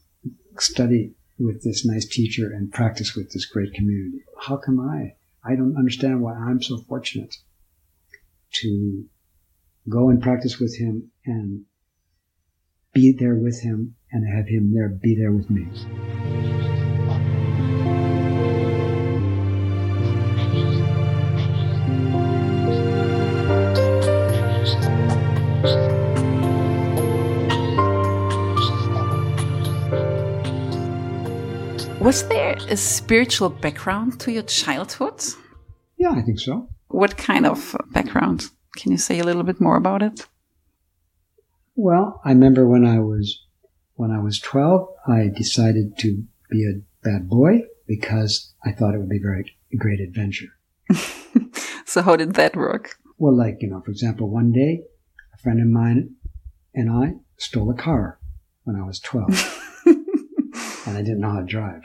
study 0.56 1.16
with 1.36 1.64
this 1.64 1.84
nice 1.84 2.06
teacher 2.06 2.46
and 2.46 2.72
practice 2.72 3.16
with 3.16 3.32
this 3.32 3.44
great 3.44 3.74
community? 3.74 4.22
How 4.40 4.56
come 4.56 4.78
I? 4.78 5.16
I 5.42 5.56
don't 5.56 5.76
understand 5.76 6.20
why 6.20 6.34
I'm 6.34 6.62
so 6.62 6.78
fortunate 6.88 7.34
to 8.62 9.06
go 9.88 10.10
and 10.10 10.22
practice 10.22 10.60
with 10.60 10.78
him 10.78 11.10
and 11.26 11.64
be 12.94 13.10
there 13.10 13.34
with 13.34 13.62
him 13.62 13.96
and 14.12 14.32
have 14.32 14.46
him 14.46 14.74
there 14.74 14.88
be 14.88 15.16
there 15.16 15.32
with 15.32 15.50
me. 15.50 15.66
Was 32.00 32.26
there 32.28 32.56
a 32.70 32.78
spiritual 32.78 33.50
background 33.50 34.18
to 34.20 34.32
your 34.32 34.44
childhood? 34.44 35.22
Yeah, 35.98 36.12
I 36.12 36.22
think 36.22 36.40
so. 36.40 36.66
What 36.88 37.18
kind 37.18 37.44
of 37.44 37.76
background? 37.90 38.46
Can 38.76 38.90
you 38.90 38.96
say 38.96 39.18
a 39.18 39.24
little 39.24 39.42
bit 39.42 39.60
more 39.60 39.76
about 39.76 40.02
it? 40.02 40.26
Well, 41.76 42.22
I 42.24 42.30
remember 42.30 42.66
when 42.66 42.86
I 42.86 43.00
was 43.00 43.44
when 43.96 44.10
I 44.10 44.18
was 44.18 44.40
12, 44.40 44.88
I 45.06 45.28
decided 45.28 45.98
to 45.98 46.24
be 46.50 46.64
a 46.64 46.80
bad 47.06 47.28
boy 47.28 47.64
because 47.86 48.54
I 48.64 48.72
thought 48.72 48.94
it 48.94 48.98
would 48.98 49.10
be 49.10 49.20
very 49.22 49.54
a 49.70 49.76
great 49.76 50.00
adventure. 50.00 50.56
so 51.84 52.00
how 52.00 52.16
did 52.16 52.32
that 52.34 52.56
work? 52.56 52.96
Well, 53.18 53.36
like, 53.36 53.58
you 53.60 53.68
know, 53.68 53.82
for 53.82 53.90
example, 53.90 54.30
one 54.30 54.52
day 54.52 54.84
a 55.34 55.36
friend 55.36 55.60
of 55.60 55.66
mine 55.66 56.14
and 56.74 56.90
I 56.90 57.16
stole 57.36 57.70
a 57.70 57.74
car 57.74 58.18
when 58.64 58.74
I 58.74 58.84
was 58.84 59.00
12 59.00 59.28
and 60.90 60.98
I 60.98 61.02
didn't 61.02 61.20
know 61.20 61.32
how 61.32 61.40
to 61.40 61.46
drive. 61.46 61.82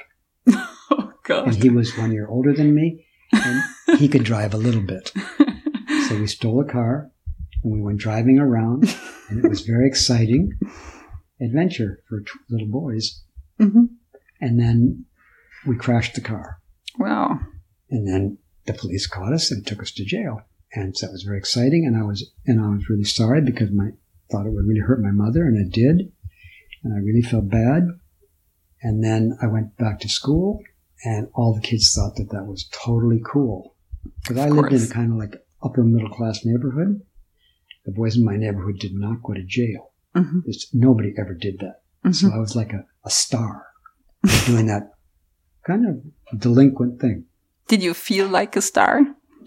Oh, 0.92 1.12
God. 1.24 1.48
And 1.48 1.56
he 1.56 1.70
was 1.72 1.98
one 1.98 2.12
year 2.12 2.28
older 2.28 2.54
than 2.54 2.76
me 2.76 3.04
and 3.32 3.64
he 3.98 4.08
could 4.08 4.24
drive 4.24 4.54
a 4.54 4.58
little 4.58 4.82
bit. 4.82 5.12
So 6.08 6.20
we 6.20 6.28
stole 6.28 6.62
a 6.62 6.72
car 6.72 7.10
and 7.64 7.74
we 7.74 7.82
went 7.82 7.98
driving 7.98 8.38
around, 8.38 8.96
and 9.30 9.44
it 9.44 9.50
was 9.50 9.62
very 9.62 9.88
exciting 9.88 10.52
adventure 11.42 12.00
for 12.08 12.22
t- 12.22 12.32
little 12.50 12.68
boys. 12.68 13.24
Mm-hmm. 13.60 13.86
And 14.40 14.60
then 14.60 15.06
we 15.66 15.76
crashed 15.76 16.14
the 16.14 16.22
car. 16.22 16.60
Wow. 17.00 17.40
And 17.90 18.08
then 18.08 18.38
the 18.66 18.74
police 18.74 19.08
caught 19.08 19.34
us 19.34 19.52
and 19.52 19.66
took 19.66 19.82
us 19.82 19.92
to 19.94 20.06
jail. 20.06 20.42
And 20.74 20.96
so 20.96 21.08
that 21.08 21.12
was 21.12 21.24
very 21.24 21.38
exciting. 21.38 21.86
And 21.86 21.98
I 21.98 22.06
was, 22.06 22.30
and 22.46 22.62
I 22.62 22.70
was 22.70 22.90
really 22.90 23.04
sorry 23.04 23.42
because 23.42 23.72
my, 23.72 23.90
thought 24.32 24.46
it 24.46 24.54
would 24.54 24.68
really 24.68 24.82
hurt 24.82 25.02
my 25.02 25.12
mother 25.12 25.44
and 25.44 25.58
it 25.58 25.74
did. 25.74 26.12
And 26.84 26.94
I 26.94 26.98
really 26.98 27.22
felt 27.22 27.50
bad. 27.50 27.88
And 28.86 29.04
then 29.04 29.36
I 29.42 29.48
went 29.48 29.76
back 29.78 30.00
to 30.02 30.08
school 30.08 30.62
and 31.04 31.28
all 31.34 31.56
the 31.56 31.68
kids 31.68 31.92
thought 31.92 32.18
that 32.18 32.30
that 32.30 32.46
was 32.46 32.70
totally 32.72 33.20
cool 33.26 33.76
because 34.22 34.38
I 34.38 34.50
lived 34.50 34.74
in 34.74 34.84
a 34.84 34.94
kind 34.94 35.12
of 35.12 35.18
like 35.18 35.44
upper 35.64 35.84
middle 35.84 36.12
class 36.12 36.46
neighborhood. 36.46 37.02
The 37.86 37.92
boys 37.92 38.16
in 38.16 38.24
my 38.24 38.38
neighborhood 38.38 38.78
did 38.78 38.94
not 38.94 39.24
go 39.24 39.34
to 39.34 39.42
jail. 39.42 39.92
Mm-hmm. 40.16 40.40
Nobody 40.74 41.16
ever 41.18 41.34
did 41.34 41.58
that. 41.62 41.82
Mm-hmm. 42.06 42.12
So 42.12 42.32
I 42.32 42.38
was 42.38 42.56
like 42.56 42.74
a, 42.74 42.86
a 43.04 43.10
star 43.10 43.66
doing 44.46 44.68
that 44.68 44.92
kind 45.66 45.88
of 45.90 46.40
delinquent 46.40 47.02
thing. 47.02 47.26
Did 47.68 47.82
you 47.82 47.96
feel 47.96 48.28
like 48.28 48.56
a 48.56 48.62
star? 48.62 49.02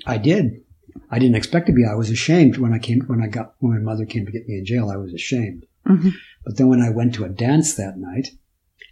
I 0.04 0.18
did. 0.18 0.64
I 1.12 1.20
didn't 1.20 1.36
expect 1.36 1.68
to 1.68 1.72
be. 1.72 1.84
I 1.84 1.94
was 1.94 2.10
ashamed 2.10 2.58
when 2.58 2.72
I 2.72 2.80
came 2.80 3.02
when 3.02 3.22
I 3.22 3.28
got 3.28 3.54
when 3.60 3.72
my 3.72 3.92
mother 3.92 4.04
came 4.04 4.26
to 4.26 4.32
get 4.32 4.48
me 4.48 4.58
in 4.58 4.64
jail. 4.64 4.90
I 4.90 4.96
was 4.96 5.14
ashamed. 5.14 5.64
Mm-hmm. 5.86 6.08
But 6.44 6.56
then 6.56 6.68
when 6.68 6.82
I 6.82 6.90
went 6.90 7.14
to 7.14 7.24
a 7.24 7.28
dance 7.28 7.76
that 7.76 7.98
night, 7.98 8.30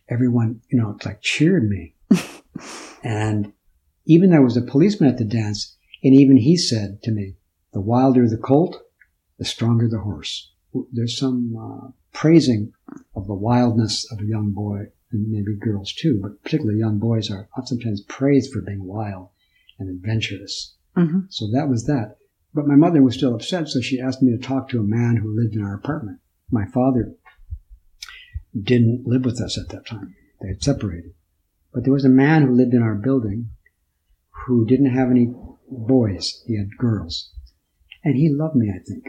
everyone 0.08 0.60
you 0.68 0.78
know 0.78 0.96
like 1.04 1.20
cheered 1.22 1.68
me. 1.68 1.94
And 3.06 3.52
even 4.04 4.30
there 4.30 4.42
was 4.42 4.56
a 4.56 4.62
policeman 4.62 5.08
at 5.08 5.16
the 5.16 5.24
dance, 5.24 5.76
and 6.02 6.12
even 6.12 6.38
he 6.38 6.56
said 6.56 7.02
to 7.04 7.12
me, 7.12 7.36
the 7.72 7.80
wilder 7.80 8.28
the 8.28 8.36
colt, 8.36 8.82
the 9.38 9.44
stronger 9.44 9.88
the 9.88 10.00
horse. 10.00 10.52
There's 10.92 11.16
some 11.16 11.56
uh, 11.56 11.90
praising 12.12 12.72
of 13.14 13.28
the 13.28 13.34
wildness 13.34 14.10
of 14.10 14.18
a 14.18 14.26
young 14.26 14.50
boy, 14.50 14.86
and 15.12 15.30
maybe 15.30 15.54
girls 15.54 15.92
too, 15.92 16.18
but 16.20 16.42
particularly 16.42 16.80
young 16.80 16.98
boys 16.98 17.30
are 17.30 17.48
sometimes 17.64 18.00
praised 18.02 18.52
for 18.52 18.60
being 18.60 18.84
wild 18.84 19.28
and 19.78 19.88
adventurous. 19.88 20.74
Mm-hmm. 20.96 21.20
So 21.28 21.48
that 21.52 21.68
was 21.68 21.84
that. 21.86 22.16
But 22.54 22.66
my 22.66 22.74
mother 22.74 23.02
was 23.02 23.14
still 23.14 23.36
upset, 23.36 23.68
so 23.68 23.80
she 23.80 24.00
asked 24.00 24.20
me 24.20 24.32
to 24.32 24.38
talk 24.38 24.68
to 24.70 24.80
a 24.80 24.82
man 24.82 25.14
who 25.16 25.36
lived 25.36 25.54
in 25.54 25.62
our 25.62 25.74
apartment. 25.74 26.18
My 26.50 26.66
father 26.66 27.14
didn't 28.62 29.06
live 29.06 29.24
with 29.24 29.40
us 29.40 29.58
at 29.58 29.68
that 29.70 29.86
time. 29.86 30.14
They 30.40 30.48
had 30.48 30.62
separated. 30.62 31.12
But 31.72 31.84
there 31.84 31.92
was 31.92 32.04
a 32.04 32.10
man 32.10 32.42
who 32.42 32.54
lived 32.54 32.74
in 32.74 32.82
our 32.82 32.94
building 32.94 33.50
who 34.46 34.64
didn't 34.66 34.94
have 34.94 35.10
any 35.10 35.32
boys. 35.68 36.42
He 36.46 36.56
had 36.56 36.76
girls. 36.78 37.32
And 38.04 38.16
he 38.16 38.28
loved 38.28 38.54
me, 38.54 38.72
I 38.74 38.78
think. 38.78 39.08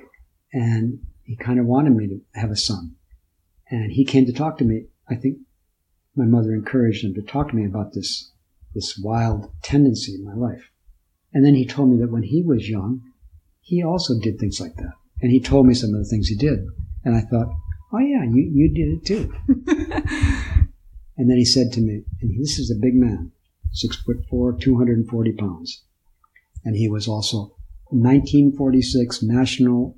And 0.53 0.99
he 1.23 1.35
kind 1.35 1.59
of 1.59 1.65
wanted 1.65 1.95
me 1.95 2.07
to 2.07 2.21
have 2.39 2.51
a 2.51 2.55
son. 2.55 2.95
And 3.69 3.91
he 3.91 4.05
came 4.05 4.25
to 4.25 4.33
talk 4.33 4.57
to 4.57 4.65
me, 4.65 4.85
I 5.09 5.15
think, 5.15 5.37
my 6.15 6.25
mother 6.25 6.53
encouraged 6.53 7.03
him 7.03 7.13
to 7.13 7.21
talk 7.21 7.49
to 7.49 7.55
me 7.55 7.65
about 7.65 7.93
this, 7.93 8.31
this 8.73 8.97
wild 8.97 9.51
tendency 9.61 10.15
in 10.15 10.25
my 10.25 10.33
life. 10.33 10.71
And 11.33 11.45
then 11.45 11.53
he 11.53 11.65
told 11.65 11.91
me 11.91 11.97
that 11.99 12.11
when 12.11 12.23
he 12.23 12.41
was 12.41 12.69
young, 12.69 13.01
he 13.61 13.83
also 13.83 14.19
did 14.19 14.39
things 14.39 14.59
like 14.59 14.75
that. 14.77 14.93
And 15.21 15.31
he 15.31 15.39
told 15.39 15.67
me 15.67 15.73
some 15.73 15.93
of 15.93 15.99
the 15.99 16.09
things 16.09 16.27
he 16.27 16.35
did. 16.35 16.65
And 17.03 17.15
I 17.15 17.21
thought, 17.21 17.49
oh 17.93 17.99
yeah, 17.99 18.23
you, 18.23 18.49
you 18.53 18.69
did 18.73 18.97
it 18.97 19.05
too. 19.05 19.33
and 21.17 21.29
then 21.29 21.37
he 21.37 21.45
said 21.45 21.71
to 21.73 21.81
me, 21.81 22.03
and 22.21 22.39
this 22.39 22.59
is 22.59 22.71
a 22.71 22.79
big 22.79 22.95
man, 22.95 23.31
six 23.71 23.95
foot 23.97 24.25
four, 24.29 24.53
240 24.53 25.33
pounds. 25.33 25.83
And 26.65 26.75
he 26.75 26.89
was 26.89 27.07
also 27.07 27.55
1946 27.89 29.23
National 29.23 29.95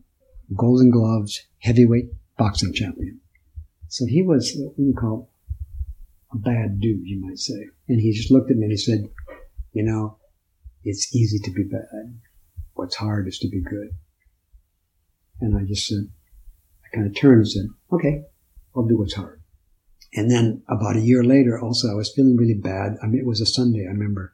Golden 0.56 0.92
Gloves 0.92 1.48
heavyweight 1.60 2.10
boxing 2.38 2.74
champion. 2.74 3.20
So 3.88 4.06
he 4.06 4.22
was 4.22 4.54
what 4.56 4.78
you 4.78 4.94
call 4.94 5.32
a 6.32 6.38
bad 6.38 6.80
dude, 6.80 7.08
you 7.08 7.20
might 7.20 7.40
say. 7.40 7.68
And 7.88 8.00
he 8.00 8.12
just 8.12 8.32
looked 8.32 8.52
at 8.52 8.58
me 8.58 8.66
and 8.66 8.72
he 8.72 8.78
said, 8.78 9.10
you 9.74 9.84
know, 9.84 10.18
it's 10.84 11.14
easy 11.16 11.40
to 11.40 11.52
be 11.52 11.64
bad. 11.64 12.20
What's 12.74 12.96
hard 12.96 13.28
is 13.28 13.40
to 13.40 13.50
be 13.50 13.62
good. 13.62 13.90
And 15.42 15.58
I 15.58 15.64
just 15.66 15.88
said, 15.88 16.10
kind 16.94 17.08
of 17.08 17.16
turned 17.16 17.40
and 17.40 17.50
said, 17.50 17.66
okay, 17.92 18.24
I'll 18.76 18.88
do 18.88 18.98
what's 18.98 19.16
hard. 19.16 19.42
And 20.14 20.32
then 20.32 20.64
about 20.68 20.96
a 20.96 21.02
year 21.02 21.24
later, 21.24 21.60
also, 21.60 21.92
I 21.92 21.94
was 21.94 22.12
feeling 22.16 22.36
really 22.36 22.60
bad. 22.60 22.98
I 23.04 23.08
mean, 23.08 23.20
it 23.20 23.28
was 23.28 23.42
a 23.42 23.46
Sunday, 23.46 23.86
I 23.86 23.92
remember. 23.92 24.34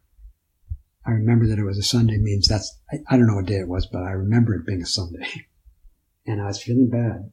I 1.06 1.12
remember 1.12 1.48
that 1.48 1.60
it 1.60 1.66
was 1.66 1.78
a 1.78 1.84
Sunday 1.84 2.18
means 2.18 2.48
that's, 2.48 2.80
I, 2.92 2.98
I 3.10 3.18
don't 3.18 3.28
know 3.28 3.36
what 3.36 3.46
day 3.46 3.60
it 3.60 3.68
was, 3.68 3.86
but 3.86 4.04
I 4.04 4.12
remember 4.12 4.56
it 4.56 4.66
being 4.66 4.82
a 4.82 4.88
Sunday. 4.88 5.28
and 6.26 6.42
I 6.42 6.46
was 6.46 6.64
feeling 6.64 6.90
bad 6.90 7.32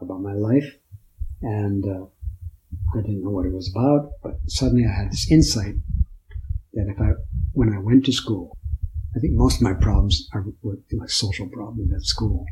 about 0.00 0.20
my 0.20 0.34
life. 0.34 0.66
And 1.42 1.84
uh, 1.84 2.04
I 2.94 3.00
didn't 3.00 3.24
know 3.24 3.30
what 3.30 3.46
it 3.46 3.52
was 3.52 3.72
about, 3.74 4.12
but 4.22 4.34
suddenly 4.46 4.84
I 4.84 4.94
had 4.94 5.10
this 5.10 5.30
insight 5.30 5.76
that 6.74 6.88
if 6.88 7.00
I, 7.00 7.12
when 7.52 7.72
I 7.72 7.78
went 7.78 8.04
to 8.04 8.12
school, 8.12 8.58
I 9.16 9.18
think 9.18 9.32
most 9.34 9.56
of 9.56 9.62
my 9.62 9.74
problems 9.74 10.28
are 10.32 10.44
were 10.62 10.78
like 10.92 11.10
social 11.10 11.48
problems 11.48 11.92
at 11.92 12.02
school. 12.02 12.44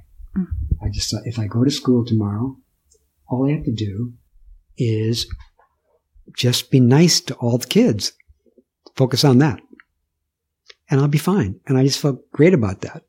I 0.83 0.89
just 0.91 1.11
thought 1.11 1.23
if 1.27 1.39
I 1.39 1.47
go 1.47 1.65
to 1.65 1.71
school 1.71 2.05
tomorrow, 2.05 2.57
all 3.29 3.47
I 3.47 3.53
have 3.53 3.65
to 3.65 3.75
do 3.75 4.15
is 4.77 5.27
just 6.37 6.71
be 6.71 6.81
nice 6.81 7.21
to 7.23 7.35
all 7.35 7.59
the 7.59 7.67
kids. 7.67 8.13
Focus 8.97 9.25
on 9.25 9.39
that. 9.39 9.61
And 10.91 11.01
I'll 11.01 11.09
be 11.09 11.19
fine. 11.19 11.61
And 11.67 11.77
I 11.77 11.85
just 11.85 12.01
felt 12.01 12.31
great 12.33 12.55
about 12.55 12.81
that. 12.83 13.03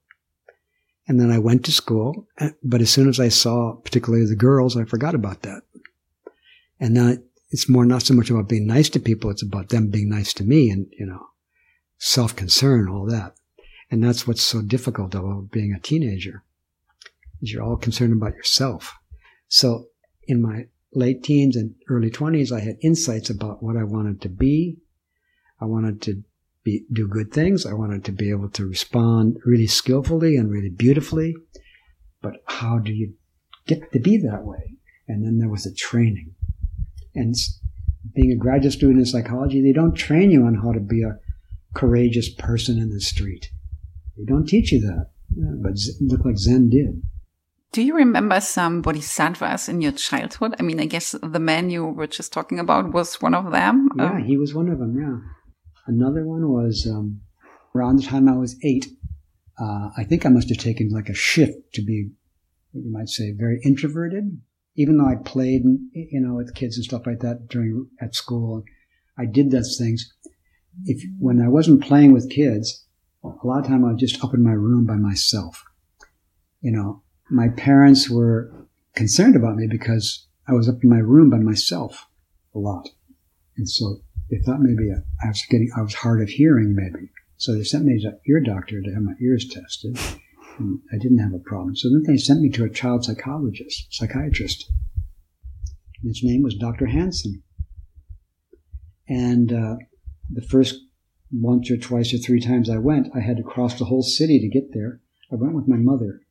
And 1.07 1.19
then 1.19 1.31
I 1.31 1.39
went 1.39 1.65
to 1.65 1.71
school, 1.71 2.27
uh, 2.39 2.49
but 2.63 2.81
as 2.81 2.91
soon 2.91 3.09
as 3.09 3.19
I 3.19 3.29
saw 3.29 3.73
particularly 3.73 4.25
the 4.25 4.35
girls, 4.35 4.77
I 4.77 4.85
forgot 4.85 5.15
about 5.15 5.41
that. 5.41 5.63
And 6.79 6.93
now 6.93 7.15
it's 7.49 7.67
more 7.67 7.85
not 7.85 8.03
so 8.03 8.13
much 8.13 8.29
about 8.29 8.47
being 8.47 8.67
nice 8.67 8.89
to 8.89 8.99
people, 8.99 9.31
it's 9.31 9.41
about 9.41 9.69
them 9.69 9.89
being 9.89 10.09
nice 10.09 10.33
to 10.35 10.43
me 10.43 10.69
and, 10.69 10.85
you 10.99 11.05
know, 11.05 11.25
self-concern, 11.97 12.87
all 12.87 13.07
that. 13.07 13.33
And 13.89 14.03
that's 14.03 14.27
what's 14.27 14.43
so 14.43 14.61
difficult 14.61 15.15
about 15.15 15.49
being 15.49 15.73
a 15.73 15.79
teenager 15.79 16.43
is 17.41 17.51
you're 17.51 17.63
all 17.63 17.77
concerned 17.77 18.13
about 18.13 18.35
yourself. 18.35 18.93
So 19.47 19.85
in 20.27 20.41
my 20.41 20.67
late 20.93 21.23
teens 21.23 21.55
and 21.55 21.75
early 21.89 22.09
20s, 22.09 22.51
I 22.51 22.59
had 22.59 22.77
insights 22.81 23.29
about 23.29 23.63
what 23.63 23.77
I 23.77 23.83
wanted 23.83 24.21
to 24.21 24.29
be. 24.29 24.77
I 25.61 25.65
wanted 25.65 26.01
to 26.03 26.23
be, 26.63 26.85
do 26.91 27.07
good 27.07 27.31
things. 27.31 27.65
I 27.65 27.73
wanted 27.73 28.03
to 28.05 28.11
be 28.11 28.29
able 28.29 28.49
to 28.49 28.65
respond 28.65 29.37
really 29.45 29.67
skillfully 29.67 30.35
and 30.35 30.51
really 30.51 30.69
beautifully. 30.69 31.35
But 32.21 32.43
how 32.45 32.79
do 32.79 32.91
you 32.91 33.13
get 33.67 33.91
to 33.91 33.99
be 33.99 34.17
that 34.17 34.43
way? 34.43 34.77
And 35.07 35.25
then 35.25 35.39
there 35.39 35.49
was 35.49 35.65
a 35.65 35.73
training. 35.73 36.35
And 37.15 37.35
being 38.15 38.31
a 38.31 38.35
graduate 38.35 38.73
student 38.73 38.99
in 38.99 39.05
psychology, 39.05 39.61
they 39.61 39.73
don't 39.73 39.95
train 39.95 40.31
you 40.31 40.43
on 40.43 40.55
how 40.55 40.71
to 40.71 40.79
be 40.79 41.03
a 41.03 41.17
courageous 41.73 42.29
person 42.29 42.77
in 42.77 42.89
the 42.91 43.01
street. 43.01 43.49
They 44.17 44.25
don't 44.25 44.47
teach 44.47 44.71
you 44.71 44.81
that. 44.81 45.07
But 45.61 45.73
it 45.73 45.95
looked 46.01 46.25
like 46.25 46.37
Zen 46.37 46.69
did. 46.69 47.01
Do 47.71 47.83
you 47.83 47.95
remember 47.95 48.41
some 48.41 48.81
bodhisattvas 48.81 49.69
in 49.69 49.81
your 49.81 49.91
childhood? 49.91 50.55
I 50.59 50.63
mean, 50.63 50.79
I 50.79 50.85
guess 50.85 51.13
the 51.21 51.39
man 51.39 51.69
you 51.69 51.85
were 51.85 52.07
just 52.07 52.33
talking 52.33 52.57
about 52.57 52.93
was 52.93 53.21
one 53.21 53.35
of 53.35 53.51
them. 53.51 53.89
Yeah, 53.95 54.11
um, 54.11 54.23
he 54.23 54.37
was 54.37 54.55
one 54.55 54.69
of 54.69 54.79
them. 54.79 54.97
Yeah. 54.99 55.19
Another 55.85 56.25
one 56.25 56.49
was 56.49 56.87
um, 56.89 57.21
around 57.75 57.97
the 57.97 58.03
time 58.03 58.27
I 58.27 58.35
was 58.35 58.55
eight. 58.63 58.87
Uh, 59.59 59.89
I 59.95 60.03
think 60.03 60.25
I 60.25 60.29
must 60.29 60.49
have 60.49 60.57
taken 60.57 60.89
like 60.89 61.09
a 61.09 61.13
shift 61.13 61.73
to 61.73 61.83
be, 61.83 62.09
what 62.71 62.85
you 62.85 62.91
might 62.91 63.09
say, 63.09 63.33
very 63.37 63.59
introverted. 63.63 64.41
Even 64.75 64.97
though 64.97 65.07
I 65.07 65.15
played, 65.23 65.61
you 65.93 66.21
know, 66.21 66.35
with 66.35 66.55
kids 66.55 66.75
and 66.75 66.85
stuff 66.85 67.05
like 67.05 67.19
that 67.19 67.49
during 67.49 67.87
at 68.01 68.15
school, 68.15 68.63
I 69.17 69.25
did 69.25 69.51
those 69.51 69.77
things. 69.77 70.11
If 70.85 71.03
when 71.19 71.41
I 71.41 71.49
wasn't 71.49 71.83
playing 71.83 72.13
with 72.13 72.31
kids, 72.31 72.85
a 73.23 73.45
lot 73.45 73.59
of 73.59 73.67
time 73.67 73.85
I 73.85 73.91
was 73.91 73.99
just 73.99 74.23
up 74.23 74.33
in 74.33 74.41
my 74.41 74.53
room 74.53 74.85
by 74.85 74.95
myself. 74.95 75.63
You 76.61 76.71
know, 76.71 77.03
my 77.29 77.49
parents 77.49 78.09
were 78.09 78.51
concerned 78.95 79.35
about 79.35 79.55
me 79.55 79.67
because 79.67 80.27
I 80.47 80.53
was 80.53 80.67
up 80.67 80.83
in 80.83 80.89
my 80.89 80.99
room 80.99 81.29
by 81.29 81.37
myself 81.37 82.07
a 82.55 82.59
lot. 82.59 82.89
And 83.57 83.69
so 83.69 83.97
they 84.29 84.39
thought 84.39 84.61
maybe 84.61 84.91
I 84.91 85.27
was 85.27 85.43
getting, 85.49 85.69
I 85.77 85.81
was 85.81 85.93
hard 85.93 86.21
of 86.21 86.29
hearing 86.29 86.75
maybe. 86.75 87.09
So 87.37 87.53
they 87.53 87.63
sent 87.63 87.85
me 87.85 87.99
to 88.01 88.09
an 88.09 88.19
ear 88.27 88.41
doctor 88.41 88.81
to 88.81 88.93
have 88.93 89.03
my 89.03 89.13
ears 89.21 89.47
tested. 89.47 89.97
And 90.57 90.79
I 90.91 90.97
didn't 90.97 91.19
have 91.19 91.33
a 91.33 91.39
problem. 91.39 91.75
So 91.75 91.89
then 91.89 92.03
they 92.05 92.17
sent 92.17 92.41
me 92.41 92.49
to 92.49 92.65
a 92.65 92.69
child 92.69 93.05
psychologist, 93.05 93.87
psychiatrist. 93.91 94.69
And 96.01 96.09
his 96.09 96.21
name 96.23 96.43
was 96.43 96.55
Dr. 96.55 96.87
Hanson. 96.87 97.43
And 99.07 99.53
uh, 99.53 99.75
the 100.29 100.41
first 100.41 100.75
once 101.31 101.69
or 101.71 101.77
twice 101.77 102.13
or 102.13 102.17
three 102.17 102.41
times 102.41 102.69
I 102.69 102.77
went, 102.77 103.07
I 103.15 103.19
had 103.19 103.37
to 103.37 103.43
cross 103.43 103.77
the 103.77 103.85
whole 103.85 104.03
city 104.03 104.39
to 104.39 104.49
get 104.49 104.73
there. 104.73 105.01
I 105.31 105.35
went 105.35 105.53
with 105.53 105.67
my 105.67 105.77
mother. 105.77 106.21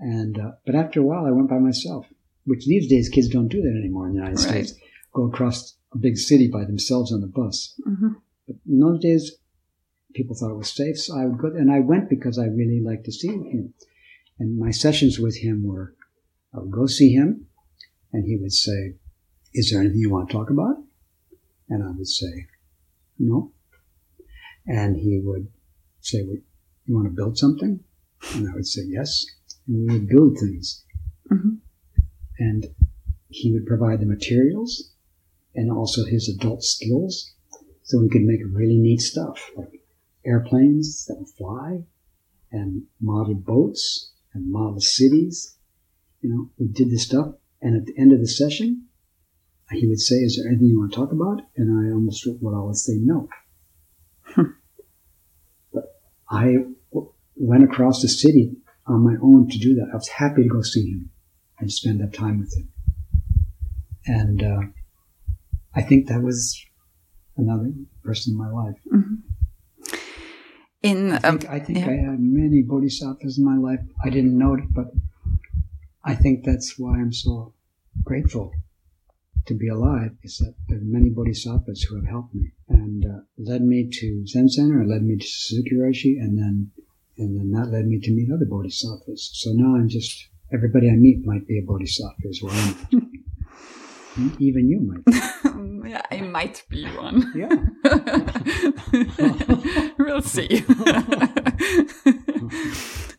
And 0.00 0.38
uh, 0.38 0.52
but 0.64 0.74
after 0.74 1.00
a 1.00 1.02
while, 1.02 1.26
I 1.26 1.30
went 1.30 1.50
by 1.50 1.58
myself, 1.58 2.06
which 2.44 2.66
these 2.66 2.88
days 2.88 3.10
kids 3.10 3.28
don't 3.28 3.48
do 3.48 3.60
that 3.60 3.78
anymore 3.78 4.08
in 4.08 4.14
the 4.14 4.20
United 4.20 4.40
right. 4.40 4.66
States. 4.66 4.74
Go 5.12 5.26
across 5.26 5.76
a 5.92 5.98
big 5.98 6.16
city 6.16 6.48
by 6.48 6.64
themselves 6.64 7.12
on 7.12 7.20
the 7.20 7.26
bus. 7.26 7.78
Mm-hmm. 7.86 8.12
But 8.46 8.56
in 8.66 8.80
those 8.80 9.00
days, 9.00 9.36
people 10.14 10.34
thought 10.34 10.52
it 10.52 10.56
was 10.56 10.72
safe, 10.72 10.98
so 10.98 11.18
I 11.18 11.26
would 11.26 11.38
go. 11.38 11.48
And 11.48 11.70
I 11.70 11.80
went 11.80 12.08
because 12.08 12.38
I 12.38 12.46
really 12.46 12.80
liked 12.80 13.04
to 13.04 13.12
see 13.12 13.28
him. 13.28 13.74
And 14.38 14.58
my 14.58 14.70
sessions 14.70 15.18
with 15.18 15.36
him 15.36 15.66
were, 15.66 15.94
I 16.54 16.60
would 16.60 16.70
go 16.70 16.86
see 16.86 17.12
him, 17.12 17.46
and 18.10 18.24
he 18.24 18.36
would 18.36 18.52
say, 18.52 18.94
"Is 19.52 19.70
there 19.70 19.80
anything 19.80 20.00
you 20.00 20.10
want 20.10 20.30
to 20.30 20.32
talk 20.32 20.48
about?" 20.48 20.76
And 21.68 21.82
I 21.84 21.90
would 21.90 22.08
say, 22.08 22.46
"No." 23.18 23.52
And 24.66 24.96
he 24.96 25.20
would 25.22 25.48
say, 26.00 26.22
well, 26.22 26.38
"You 26.86 26.94
want 26.94 27.08
to 27.08 27.14
build 27.14 27.36
something?" 27.36 27.80
And 28.34 28.48
I 28.48 28.54
would 28.54 28.66
say, 28.66 28.82
"Yes." 28.86 29.26
And 29.66 29.86
we 29.86 29.92
would 29.92 30.08
build 30.08 30.38
things. 30.38 30.84
Mm-hmm. 31.30 31.54
And 32.38 32.66
he 33.28 33.52
would 33.52 33.66
provide 33.66 34.00
the 34.00 34.06
materials 34.06 34.92
and 35.54 35.70
also 35.70 36.04
his 36.04 36.28
adult 36.28 36.62
skills 36.62 37.32
so 37.82 38.00
we 38.00 38.08
could 38.08 38.22
make 38.22 38.40
really 38.52 38.78
neat 38.78 39.00
stuff 39.00 39.50
like 39.56 39.82
airplanes 40.24 41.06
that 41.06 41.16
would 41.18 41.28
fly 41.28 41.82
and 42.52 42.82
model 43.00 43.34
boats 43.34 44.12
and 44.34 44.50
model 44.50 44.80
cities. 44.80 45.56
You 46.20 46.30
know, 46.30 46.50
we 46.58 46.68
did 46.68 46.90
this 46.90 47.04
stuff. 47.04 47.34
And 47.62 47.76
at 47.76 47.86
the 47.86 48.00
end 48.00 48.12
of 48.12 48.20
the 48.20 48.28
session, 48.28 48.86
he 49.70 49.86
would 49.86 50.00
say, 50.00 50.16
Is 50.16 50.36
there 50.36 50.50
anything 50.50 50.68
you 50.68 50.78
want 50.78 50.92
to 50.92 50.96
talk 50.96 51.12
about? 51.12 51.42
And 51.56 51.86
I 51.86 51.92
almost 51.92 52.26
would 52.26 52.54
always 52.54 52.82
say 52.82 52.94
no. 52.96 53.28
Hmm. 54.22 54.42
but 55.72 56.00
I 56.28 56.56
went 57.34 57.64
across 57.64 58.02
the 58.02 58.08
city 58.08 58.56
on 58.90 59.04
my 59.04 59.16
own 59.22 59.48
to 59.48 59.58
do 59.58 59.74
that. 59.76 59.88
I 59.92 59.96
was 59.96 60.08
happy 60.08 60.42
to 60.42 60.48
go 60.48 60.62
see 60.62 60.90
him 60.90 61.10
and 61.58 61.70
spend 61.70 62.00
that 62.00 62.14
time 62.14 62.40
with 62.40 62.56
him. 62.56 62.68
And 64.06 64.42
uh, 64.42 64.60
I 65.74 65.82
think 65.82 66.08
that 66.08 66.22
was 66.22 66.60
another 67.36 67.72
person 68.02 68.32
in 68.32 68.38
my 68.38 68.50
life. 68.50 68.76
Mm-hmm. 68.92 69.14
In 70.82 71.12
I 71.12 71.18
think, 71.18 71.44
um, 71.44 71.50
I, 71.50 71.58
think 71.60 71.78
yeah. 71.78 71.86
I 71.86 71.96
had 72.10 72.20
many 72.20 72.62
bodhisattvas 72.62 73.38
in 73.38 73.44
my 73.44 73.56
life. 73.56 73.80
I 74.02 74.08
didn't 74.08 74.36
know 74.36 74.54
it, 74.54 74.64
but 74.70 74.86
I 76.04 76.14
think 76.14 76.44
that's 76.44 76.78
why 76.78 76.98
I'm 76.98 77.12
so 77.12 77.54
grateful 78.02 78.52
to 79.46 79.54
be 79.54 79.68
alive. 79.68 80.12
Is 80.22 80.38
that 80.38 80.54
there 80.68 80.78
are 80.78 80.84
many 80.84 81.10
bodhisattvas 81.10 81.82
who 81.82 81.96
have 81.96 82.06
helped 82.06 82.34
me 82.34 82.52
and 82.68 83.04
uh, 83.04 83.20
led 83.36 83.62
me 83.62 83.90
to 83.92 84.26
Zen 84.26 84.48
Center, 84.48 84.80
and 84.80 84.88
led 84.88 85.02
me 85.02 85.18
to 85.18 85.26
Suzuki 85.26 85.76
Roshi, 85.76 86.18
and 86.18 86.38
then 86.38 86.70
and 87.18 87.36
then 87.36 87.50
that 87.52 87.70
led 87.70 87.86
me 87.86 88.00
to 88.00 88.12
meet 88.12 88.30
other 88.32 88.46
bodhisattvas. 88.46 89.30
So 89.34 89.50
now 89.52 89.76
I'm 89.76 89.88
just 89.88 90.28
everybody 90.52 90.88
I 90.88 90.96
meet 90.96 91.24
might 91.24 91.46
be 91.46 91.58
a 91.58 91.62
bodhisattva 91.62 92.28
as 92.28 92.40
well. 92.42 92.74
Even 94.38 94.68
you 94.68 94.80
might. 94.80 95.88
yeah, 95.88 96.02
I 96.10 96.20
might 96.22 96.64
be 96.68 96.84
one. 96.86 97.32
Yeah. 97.34 97.54
we'll 99.98 100.22
see. 100.22 100.64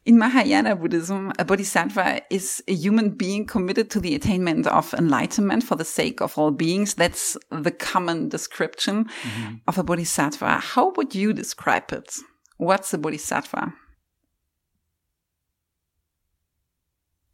In 0.03 0.17
Mahayana 0.17 0.75
Buddhism, 0.75 1.31
a 1.39 1.45
bodhisattva 1.45 2.23
is 2.29 2.63
a 2.67 2.73
human 2.73 3.11
being 3.11 3.45
committed 3.45 3.89
to 3.91 3.99
the 3.99 4.15
attainment 4.15 4.67
of 4.67 4.93
enlightenment 4.95 5.63
for 5.63 5.75
the 5.75 5.85
sake 5.85 6.21
of 6.21 6.37
all 6.37 6.51
beings. 6.51 6.95
That's 6.95 7.37
the 7.49 7.71
common 7.71 8.27
description 8.29 8.95
mm 8.95 9.07
-hmm. 9.07 9.59
of 9.67 9.77
a 9.77 9.83
bodhisattva. 9.83 10.59
How 10.75 10.91
would 10.95 11.15
you 11.15 11.33
describe 11.33 11.95
it? 11.95 12.30
What's 12.61 12.93
a 12.93 12.99
bodhisattva? 12.99 13.73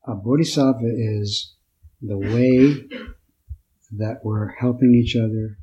A 0.06 0.16
bodhisattva 0.16 0.88
is 0.88 1.54
the 2.02 2.18
way 2.18 2.88
that 3.92 4.22
we're 4.24 4.54
helping 4.54 4.96
each 4.96 5.18
other 5.18 5.58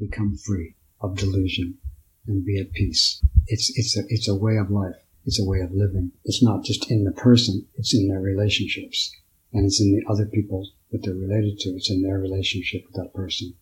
become 0.00 0.36
free 0.36 0.74
of 1.00 1.16
delusion 1.16 1.78
and 2.26 2.44
be 2.44 2.58
at 2.58 2.72
peace. 2.72 3.24
It's, 3.46 3.70
it's 3.78 3.96
a, 3.96 4.02
it's 4.08 4.26
a 4.26 4.34
way 4.34 4.56
of 4.56 4.72
life. 4.72 4.96
It's 5.24 5.40
a 5.40 5.44
way 5.44 5.60
of 5.60 5.70
living. 5.70 6.10
It's 6.24 6.42
not 6.42 6.64
just 6.64 6.90
in 6.90 7.04
the 7.04 7.12
person. 7.12 7.68
It's 7.76 7.94
in 7.94 8.08
their 8.08 8.20
relationships 8.20 9.14
and 9.52 9.64
it's 9.64 9.80
in 9.80 9.92
the 9.92 10.02
other 10.12 10.26
people 10.26 10.68
that 10.90 11.04
they're 11.04 11.14
related 11.14 11.60
to. 11.60 11.68
It's 11.68 11.88
in 11.88 12.02
their 12.02 12.18
relationship 12.18 12.82
with 12.86 12.96
that 12.96 13.14
person. 13.14 13.54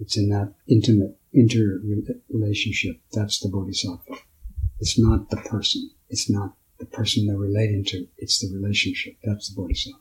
It's 0.00 0.16
in 0.16 0.30
that 0.30 0.54
intimate 0.66 1.18
interrelationship. 1.34 3.02
That's 3.12 3.38
the 3.38 3.50
bodhisattva. 3.50 4.22
It's 4.84 4.98
not 4.98 5.30
the 5.30 5.38
person. 5.38 5.88
It's 6.10 6.28
not 6.28 6.50
the 6.78 6.84
person 6.84 7.26
they're 7.26 7.38
relating 7.38 7.84
to. 7.86 8.06
It's 8.18 8.38
the 8.40 8.54
relationship. 8.54 9.14
That's 9.24 9.48
the 9.48 9.54
bodhisattva. 9.58 9.98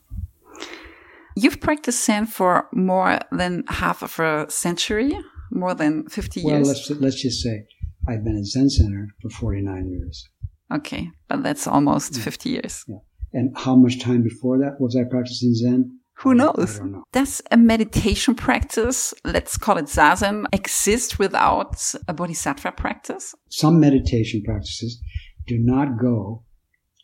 You've 1.38 1.62
practiced 1.62 2.06
Zen 2.06 2.26
for 2.26 2.68
more 2.74 3.20
than 3.32 3.64
half 3.70 4.04
of 4.04 4.20
a 4.20 4.52
century, 4.52 5.18
more 5.52 5.74
than 5.74 6.10
50 6.10 6.44
well, 6.44 6.56
years. 6.56 6.68
Well, 6.68 6.76
let's, 6.76 7.02
let's 7.02 7.22
just 7.22 7.42
say 7.42 7.66
I've 8.10 8.26
been 8.26 8.38
at 8.38 8.44
Zen 8.44 8.70
Center 8.70 9.08
for 9.22 9.30
49 9.30 9.90
years. 9.90 10.28
Okay, 10.70 11.10
but 11.30 11.44
that's 11.44 11.66
almost 11.66 12.18
yeah. 12.18 12.24
50 12.24 12.50
years. 12.50 12.84
Yeah. 12.86 12.98
And 13.32 13.58
how 13.58 13.78
much 13.78 14.02
time 14.02 14.22
before 14.22 14.58
that 14.58 14.82
was 14.82 14.98
I 14.98 15.06
practicing 15.06 15.56
Zen? 15.56 15.98
Who 16.24 16.34
knows? 16.34 16.80
Know. 16.80 17.04
Does 17.12 17.42
a 17.52 17.58
meditation 17.58 18.36
practice, 18.48 19.14
let's 19.24 19.58
call 19.58 19.78
it 19.78 19.86
Zazen, 19.86 20.46
exist 20.54 21.20
without 21.20 21.94
a 22.08 22.14
bodhisattva 22.14 22.72
practice? 22.74 23.36
Some 23.50 23.80
meditation 23.80 24.42
practices 24.44 25.02
do 25.48 25.58
not 25.60 26.00
go 26.00 26.44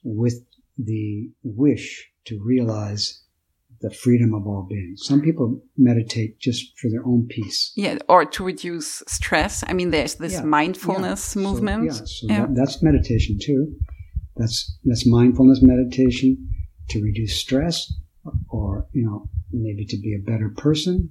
with 0.03 0.45
the 0.77 1.29
wish 1.43 2.09
to 2.25 2.41
realize 2.43 3.21
the 3.81 3.91
freedom 3.91 4.33
of 4.33 4.45
all 4.45 4.67
beings. 4.69 5.01
Some 5.03 5.21
people 5.21 5.61
meditate 5.77 6.39
just 6.39 6.77
for 6.77 6.89
their 6.89 7.05
own 7.05 7.27
peace. 7.29 7.71
Yeah, 7.75 7.97
or 8.07 8.25
to 8.25 8.43
reduce 8.43 9.01
stress. 9.07 9.63
I 9.67 9.73
mean, 9.73 9.91
there's 9.91 10.15
this 10.15 10.33
yeah, 10.33 10.41
mindfulness 10.41 11.35
yeah. 11.35 11.41
movement. 11.41 11.93
So, 11.93 11.99
yeah, 11.99 12.05
so 12.05 12.27
yeah. 12.27 12.41
That, 12.41 12.55
that's 12.55 12.83
meditation 12.83 13.37
too. 13.41 13.75
That's 14.35 14.77
that's 14.83 15.05
mindfulness 15.07 15.59
meditation 15.61 16.49
to 16.89 17.01
reduce 17.01 17.39
stress, 17.39 17.91
or 18.49 18.87
you 18.93 19.05
know, 19.05 19.29
maybe 19.51 19.85
to 19.85 19.97
be 19.97 20.15
a 20.15 20.31
better 20.31 20.49
person. 20.49 21.09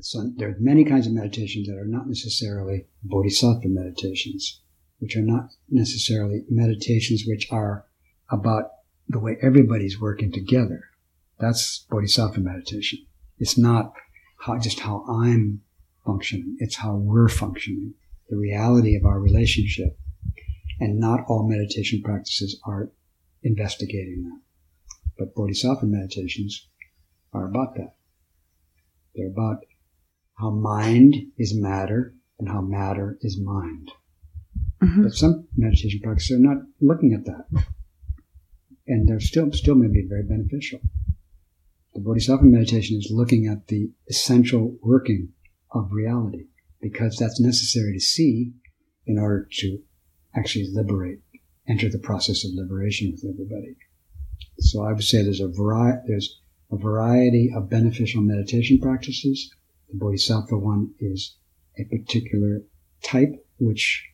So 0.00 0.30
there 0.36 0.48
are 0.48 0.56
many 0.58 0.84
kinds 0.84 1.06
of 1.06 1.12
meditations 1.12 1.68
that 1.68 1.78
are 1.78 1.86
not 1.86 2.08
necessarily 2.08 2.86
bodhisattva 3.04 3.68
meditations, 3.68 4.60
which 4.98 5.16
are 5.16 5.22
not 5.22 5.50
necessarily 5.70 6.42
meditations 6.50 7.24
which 7.26 7.46
are 7.52 7.86
about 8.30 8.70
the 9.08 9.20
way 9.20 9.36
everybody's 9.40 10.00
working 10.00 10.32
together 10.32 10.84
that's 11.42 11.84
bodhisattva 11.90 12.40
meditation. 12.40 13.00
It's 13.38 13.58
not 13.58 13.92
how, 14.38 14.58
just 14.58 14.78
how 14.78 15.04
I'm 15.08 15.60
functioning. 16.06 16.56
It's 16.60 16.76
how 16.76 16.94
we're 16.94 17.28
functioning. 17.28 17.94
The 18.30 18.36
reality 18.36 18.96
of 18.96 19.04
our 19.04 19.18
relationship. 19.18 19.98
And 20.78 21.00
not 21.00 21.24
all 21.26 21.48
meditation 21.48 22.00
practices 22.02 22.60
are 22.64 22.90
investigating 23.42 24.22
that. 24.22 24.40
But 25.22 25.36
bodhisattva 25.36 25.86
meditations 25.86 26.66
are 27.32 27.46
about 27.46 27.76
that. 27.76 27.94
They're 29.14 29.28
about 29.28 29.58
how 30.34 30.50
mind 30.50 31.14
is 31.38 31.54
matter 31.54 32.16
and 32.40 32.48
how 32.48 32.60
matter 32.60 33.18
is 33.20 33.38
mind. 33.40 33.92
Mm-hmm. 34.82 35.04
But 35.04 35.12
some 35.12 35.46
meditation 35.56 36.00
practices 36.02 36.38
are 36.38 36.40
not 36.40 36.64
looking 36.80 37.12
at 37.12 37.24
that. 37.26 37.66
And 38.88 39.08
they're 39.08 39.20
still, 39.20 39.52
still 39.52 39.76
may 39.76 39.86
be 39.86 40.04
very 40.08 40.24
beneficial. 40.24 40.80
The 41.94 42.00
Bodhisattva 42.00 42.42
meditation 42.44 42.96
is 42.96 43.12
looking 43.12 43.46
at 43.46 43.68
the 43.68 43.92
essential 44.08 44.76
working 44.82 45.28
of 45.70 45.92
reality 45.92 46.46
because 46.80 47.16
that's 47.16 47.40
necessary 47.40 47.92
to 47.92 48.00
see 48.00 48.54
in 49.06 49.20
order 49.20 49.46
to 49.58 49.78
actually 50.34 50.66
liberate, 50.72 51.20
enter 51.68 51.88
the 51.88 52.00
process 52.00 52.44
of 52.44 52.50
liberation 52.54 53.12
with 53.12 53.24
everybody. 53.24 53.76
So 54.58 54.84
I 54.84 54.92
would 54.92 55.04
say 55.04 55.22
there's 55.22 55.40
a 55.40 55.48
variety, 55.48 56.00
there's 56.06 56.40
a 56.70 56.76
variety 56.76 57.50
of 57.54 57.70
beneficial 57.70 58.22
meditation 58.22 58.78
practices. 58.80 59.50
The 59.90 59.98
Bodhisattva 59.98 60.56
one 60.56 60.94
is 61.00 61.36
a 61.78 61.84
particular 61.84 62.62
type, 63.02 63.32
which 63.58 64.04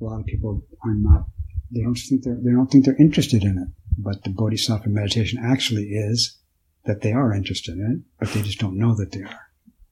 a 0.00 0.04
lot 0.04 0.20
of 0.20 0.26
people 0.26 0.64
are 0.84 0.94
not, 0.94 1.26
they 1.70 1.82
don't 1.82 1.94
think 1.94 2.24
they're, 2.24 2.38
they 2.42 2.52
don't 2.52 2.70
think 2.70 2.84
they're 2.84 2.96
interested 2.96 3.42
in 3.42 3.58
it. 3.58 3.68
But 3.98 4.24
the 4.24 4.30
Bodhisattva 4.30 4.88
meditation 4.88 5.38
actually 5.42 5.88
is 5.88 6.38
that 6.84 7.02
they 7.02 7.12
are 7.12 7.34
interested 7.34 7.76
in 7.76 7.92
it, 7.92 8.18
but 8.18 8.32
they 8.32 8.42
just 8.42 8.58
don't 8.58 8.78
know 8.78 8.94
that 8.94 9.12
they 9.12 9.22
are. 9.22 9.40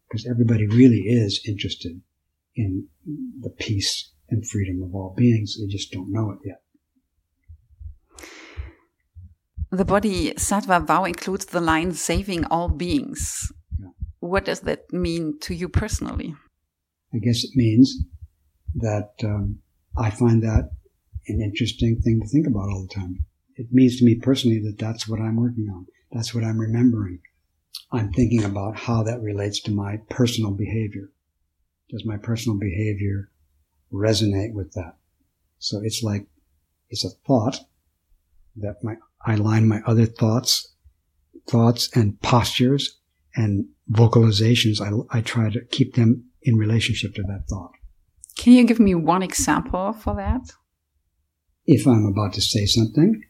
Because 0.09 0.27
everybody 0.27 0.67
really 0.67 1.01
is 1.01 1.43
interested 1.47 2.01
in 2.57 2.89
the 3.41 3.51
peace 3.51 4.11
and 4.31 4.47
freedom 4.47 4.83
of 4.83 4.95
all 4.95 5.15
beings. 5.17 5.59
They 5.61 5.67
just 5.67 5.93
don't 5.93 6.11
know 6.11 6.31
it 6.31 6.39
yet. 6.45 6.63
The 9.71 9.85
Bodhisattva 9.85 10.81
vow 10.81 11.05
includes 11.05 11.47
the 11.47 11.61
line 11.61 11.93
saving 11.93 12.45
all 12.47 12.69
beings. 12.69 13.53
Yeah. 13.79 13.89
What 14.21 14.45
does 14.47 14.61
that 14.61 14.93
mean 14.93 15.39
to 15.41 15.55
you 15.55 15.69
personally? 15.69 16.35
I 17.15 17.19
guess 17.19 17.45
it 17.45 17.51
means 17.55 17.97
that 18.77 19.11
um, 19.25 19.59
I 19.97 20.11
find 20.11 20.43
that 20.43 20.71
an 21.27 21.43
interesting 21.43 22.01
thing 22.01 22.21
to 22.21 22.29
think 22.29 22.47
about 22.47 22.69
all 22.69 22.87
the 22.89 22.95
time. 22.95 23.25
It 23.57 23.67
means 23.71 23.99
to 23.99 24.05
me 24.05 24.15
personally 24.15 24.61
that 24.61 24.79
that's 24.79 25.09
what 25.09 25.21
I'm 25.21 25.37
working 25.37 25.69
on. 25.69 25.87
That's 26.13 26.35
what 26.35 26.45
I'm 26.45 26.59
remembering. 26.59 27.21
I'm 27.91 28.13
thinking 28.13 28.45
about 28.45 28.77
how 28.77 29.03
that 29.03 29.21
relates 29.21 29.61
to 29.63 29.71
my 29.71 29.99
personal 30.09 30.53
behavior. 30.53 31.11
Does 31.91 32.05
my 32.05 32.17
personal 32.17 32.59
behavior 32.59 33.31
resonate 33.93 34.53
with 34.53 34.73
that? 34.73 34.97
So 35.59 35.81
it's 35.83 36.03
like, 36.03 36.27
it's 36.91 37.05
a 37.05 37.11
thought 37.27 37.61
that 38.57 38.83
my, 38.83 38.97
I 39.29 39.35
line 39.35 39.69
my 39.69 39.83
other 39.85 40.07
thoughts, 40.07 40.75
thoughts 41.47 41.91
and 41.95 42.19
postures 42.23 42.99
and 43.37 43.67
vocalizations. 43.93 44.81
I, 44.81 45.19
I 45.19 45.21
try 45.21 45.51
to 45.51 45.61
keep 45.67 45.97
them 45.97 46.25
in 46.43 46.57
relationship 46.57 47.15
to 47.17 47.23
that 47.25 47.45
thought. 47.47 47.73
Can 48.39 48.55
you 48.55 48.65
give 48.65 48.81
me 48.81 48.95
one 48.95 49.23
example 49.23 49.93
for 49.93 50.15
that? 50.15 50.53
If 51.67 51.87
I'm 51.87 52.07
about 52.07 52.33
to 52.35 52.41
say 52.41 52.65
something, 52.65 53.23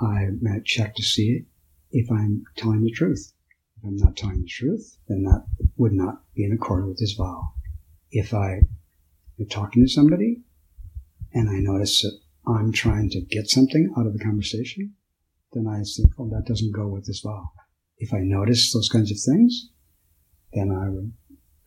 I 0.00 0.28
might 0.40 0.64
check 0.64 0.94
to 0.94 1.02
see 1.02 1.44
if 1.90 2.10
I'm 2.10 2.44
telling 2.56 2.82
the 2.82 2.90
truth. 2.90 3.34
If 3.76 3.84
I'm 3.84 3.96
not 3.96 4.16
telling 4.16 4.40
the 4.40 4.48
truth, 4.48 4.96
then 5.08 5.24
that 5.24 5.44
would 5.76 5.92
not 5.92 6.22
be 6.34 6.44
in 6.44 6.52
accord 6.52 6.86
with 6.86 6.98
this 6.98 7.12
vow. 7.12 7.52
If 8.10 8.32
I 8.32 8.62
am 9.38 9.46
talking 9.50 9.84
to 9.84 9.92
somebody 9.92 10.44
and 11.34 11.50
I 11.50 11.58
notice 11.58 12.00
that 12.00 12.18
I'm 12.50 12.72
trying 12.72 13.10
to 13.10 13.20
get 13.20 13.50
something 13.50 13.92
out 13.98 14.06
of 14.06 14.14
the 14.14 14.24
conversation, 14.24 14.94
then 15.52 15.66
I 15.66 15.78
think, 15.78 16.12
oh, 16.18 16.28
that 16.30 16.46
doesn't 16.46 16.74
go 16.74 16.88
with 16.88 17.06
this 17.06 17.20
vow. 17.20 17.50
If 17.98 18.12
I 18.12 18.18
notice 18.20 18.72
those 18.72 18.88
kinds 18.88 19.10
of 19.10 19.18
things, 19.18 19.70
then 20.52 20.70
I 20.70 20.88
would, 20.88 21.12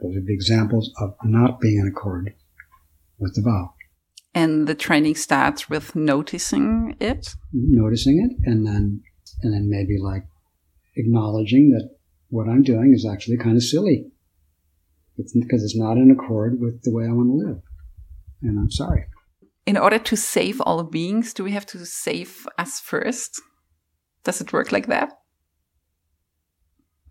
those 0.01 0.15
would 0.15 0.25
be 0.25 0.33
examples 0.33 0.91
of 0.99 1.15
not 1.23 1.59
being 1.59 1.77
in 1.77 1.87
accord 1.87 2.33
with 3.19 3.35
the 3.35 3.41
vow. 3.41 3.73
And 4.33 4.67
the 4.67 4.75
training 4.75 5.15
starts 5.15 5.69
with 5.69 5.95
noticing 5.95 6.97
it? 6.99 7.35
Noticing 7.53 8.19
it 8.19 8.49
and 8.49 8.65
then 8.67 9.01
and 9.41 9.53
then 9.53 9.69
maybe 9.69 9.97
like 9.99 10.23
acknowledging 10.95 11.69
that 11.71 11.89
what 12.29 12.49
I'm 12.49 12.63
doing 12.63 12.93
is 12.93 13.07
actually 13.09 13.37
kind 13.37 13.55
of 13.55 13.63
silly. 13.63 14.11
It's 15.17 15.33
because 15.33 15.63
it's 15.63 15.77
not 15.77 15.97
in 15.97 16.11
accord 16.11 16.59
with 16.59 16.83
the 16.83 16.91
way 16.91 17.05
I 17.05 17.11
want 17.11 17.29
to 17.29 17.47
live. 17.47 17.61
And 18.41 18.59
I'm 18.59 18.71
sorry. 18.71 19.05
In 19.65 19.77
order 19.77 19.97
to 19.99 20.17
save 20.17 20.59
all 20.61 20.83
beings, 20.83 21.33
do 21.33 21.43
we 21.43 21.51
have 21.51 21.65
to 21.67 21.85
save 21.85 22.45
us 22.57 22.79
first? 22.79 23.41
Does 24.25 24.41
it 24.41 24.51
work 24.51 24.71
like 24.71 24.87
that? 24.87 25.13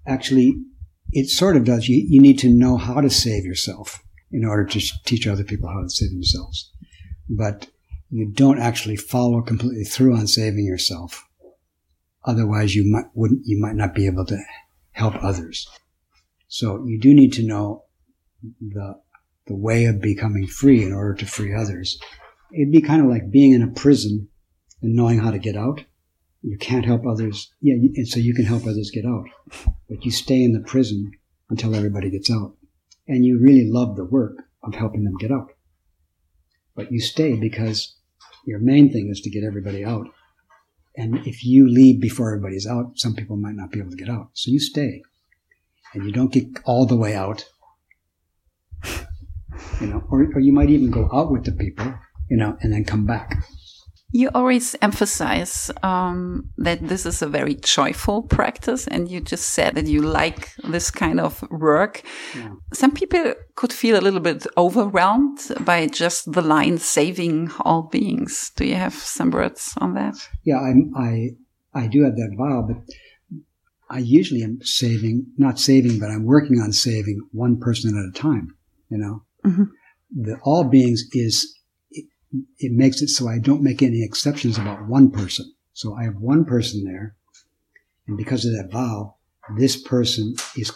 Actually, 0.07 0.61
it 1.13 1.29
sort 1.29 1.57
of 1.57 1.65
does. 1.65 1.89
You, 1.89 2.05
you 2.07 2.21
need 2.21 2.39
to 2.41 2.51
know 2.51 2.77
how 2.77 3.01
to 3.01 3.09
save 3.09 3.45
yourself 3.45 4.03
in 4.31 4.45
order 4.45 4.65
to 4.65 4.81
teach 5.05 5.27
other 5.27 5.45
people 5.45 5.71
how 5.71 5.83
to 5.83 5.89
save 5.89 6.11
themselves. 6.11 6.71
But 7.31 7.69
you 8.11 8.31
don't 8.31 8.59
actually 8.59 8.97
follow 8.97 9.41
completely 9.41 9.85
through 9.85 10.17
on 10.17 10.27
saving 10.27 10.67
yourself. 10.67 11.25
Otherwise, 12.25 12.75
you 12.75 12.91
might 12.91 13.07
wouldn't 13.15 13.43
you 13.45 13.61
might 13.61 13.77
not 13.77 13.95
be 13.95 14.07
able 14.07 14.27
to 14.27 14.43
help 14.93 15.15
others. 15.23 15.69
So 16.49 16.85
you 16.87 17.01
do 17.01 17.15
need 17.15 17.33
to 17.35 17.47
know 17.47 17.85
the 18.61 19.01
the 19.47 19.55
way 19.55 19.85
of 19.85 20.01
becoming 20.01 20.47
free 20.47 20.83
in 20.83 20.93
order 20.93 21.15
to 21.15 21.27
free 21.27 21.55
others. 21.55 21.99
It'd 22.53 22.73
be 22.73 22.81
kind 22.81 23.03
of 23.03 23.09
like 23.09 23.31
being 23.31 23.53
in 23.53 23.63
a 23.63 23.71
prison 23.71 24.29
and 24.83 24.95
knowing 24.95 25.19
how 25.19 25.31
to 25.31 25.39
get 25.39 25.57
out. 25.57 25.85
You 26.47 26.59
can't 26.59 26.85
help 26.85 27.07
others. 27.07 27.51
Yeah, 27.63 27.77
and 27.97 28.07
so 28.07 28.21
you 28.21 28.35
can 28.35 28.45
help 28.45 28.67
others 28.67 28.91
get 28.93 29.07
out. 29.07 29.25
But 29.89 30.05
you 30.05 30.11
stay 30.11 30.43
in 30.43 30.53
the 30.53 30.61
prison 30.61 31.13
until 31.49 31.75
everybody 31.75 32.11
gets 32.11 32.31
out. 32.31 32.53
And 33.09 33.25
you 33.25 33.41
really 33.41 33.67
love 33.67 33.97
the 33.97 34.05
work 34.05 34.37
of 34.63 34.75
helping 34.75 35.05
them 35.05 35.17
get 35.19 35.33
out. 35.33 35.53
But 36.77 36.93
you 36.93 37.01
stay 37.01 37.37
because 37.37 37.97
your 38.47 38.59
main 38.59 38.93
thing 38.93 39.09
is 39.11 39.23
to 39.23 39.31
get 39.31 39.43
everybody 39.43 39.87
out. 39.87 40.07
And 40.97 41.27
if 41.27 41.45
you 41.45 41.67
leave 41.67 42.03
before 42.03 42.35
everybody's 42.35 42.67
out, 42.67 42.99
some 42.99 43.15
people 43.15 43.37
might 43.37 43.57
not 43.57 43.71
be 43.71 43.79
able 43.79 43.91
to 43.91 43.97
get 43.97 44.11
out. 44.11 44.29
So 44.35 44.51
you 44.51 44.61
stay. 44.61 45.03
And 45.95 46.05
you 46.05 46.13
don't 46.13 46.33
get 46.33 46.47
all 46.67 46.85
the 46.85 46.97
way 46.97 47.15
out. 47.15 47.47
You 49.81 49.87
know, 49.87 50.05
or, 50.11 50.25
or 50.35 50.41
you 50.41 50.53
might 50.53 50.69
even 50.69 50.91
go 50.91 51.09
out 51.11 51.33
with 51.33 51.45
the 51.45 51.53
people, 51.53 51.95
you 52.29 52.37
know, 52.37 52.59
and 52.61 52.73
then 52.73 52.85
come 52.85 53.07
back. 53.07 53.45
You 54.15 54.31
always 54.33 54.77
emphasize 54.81 55.73
um, 55.83 56.49
that 56.59 56.87
this 56.87 57.05
is 57.05 57.21
a 57.21 57.27
very 57.27 57.57
joyful 57.57 58.23
practice, 58.23 58.87
and 58.87 59.11
you 59.11 59.21
just 59.21 59.55
said 59.55 59.75
that 59.75 59.87
you 59.87 60.03
like 60.03 60.55
this 60.63 60.89
kind 60.89 61.19
of 61.19 61.43
work. 61.51 62.03
Yeah. 62.33 62.51
Some 62.73 62.93
people 62.93 63.35
could 63.57 63.73
feel 63.73 63.99
a 63.99 64.05
little 64.07 64.21
bit 64.21 64.47
overwhelmed 64.57 65.41
by 65.65 65.89
just 65.89 66.33
the 66.33 66.43
line 66.43 66.79
"saving 66.79 67.51
all 67.65 67.89
beings." 67.91 68.53
Do 68.55 68.65
you 68.65 68.77
have 68.77 68.95
some 68.95 69.33
words 69.33 69.75
on 69.79 69.95
that? 69.95 70.15
Yeah, 70.45 70.61
I'm, 70.61 70.93
I 70.97 71.31
I 71.75 71.89
do 71.89 72.05
have 72.05 72.15
that 72.15 72.37
vow, 72.39 72.63
but 72.69 72.77
I 73.91 73.99
usually 73.99 74.45
am 74.45 74.59
saving, 74.63 75.27
not 75.39 75.59
saving, 75.59 75.99
but 75.99 76.13
I'm 76.13 76.25
working 76.25 76.61
on 76.61 76.71
saving 76.71 77.21
one 77.33 77.59
person 77.59 77.99
at 77.99 78.17
a 78.17 78.23
time. 78.23 78.55
You 78.91 78.99
know, 78.99 79.25
mm 79.45 79.57
-hmm. 79.57 79.67
the 80.25 80.39
all 80.45 80.69
beings 80.69 81.09
is 81.11 81.54
it 82.59 82.73
makes 82.73 83.03
it 83.03 83.09
so 83.09 83.29
I 83.29 83.39
don't 83.39 83.63
make 83.63 83.83
any 83.83 84.03
exceptions 84.03 84.59
about 84.59 84.87
one 84.87 85.11
person. 85.11 85.53
So 85.73 85.95
I 85.95 86.05
have 86.05 86.17
one 86.17 86.45
person 86.45 86.85
there, 86.85 87.17
and 88.07 88.17
because 88.17 88.45
of 88.45 88.53
that 88.53 88.71
vow, 88.71 89.17
this 89.57 89.81
person 89.81 90.35
is 90.57 90.73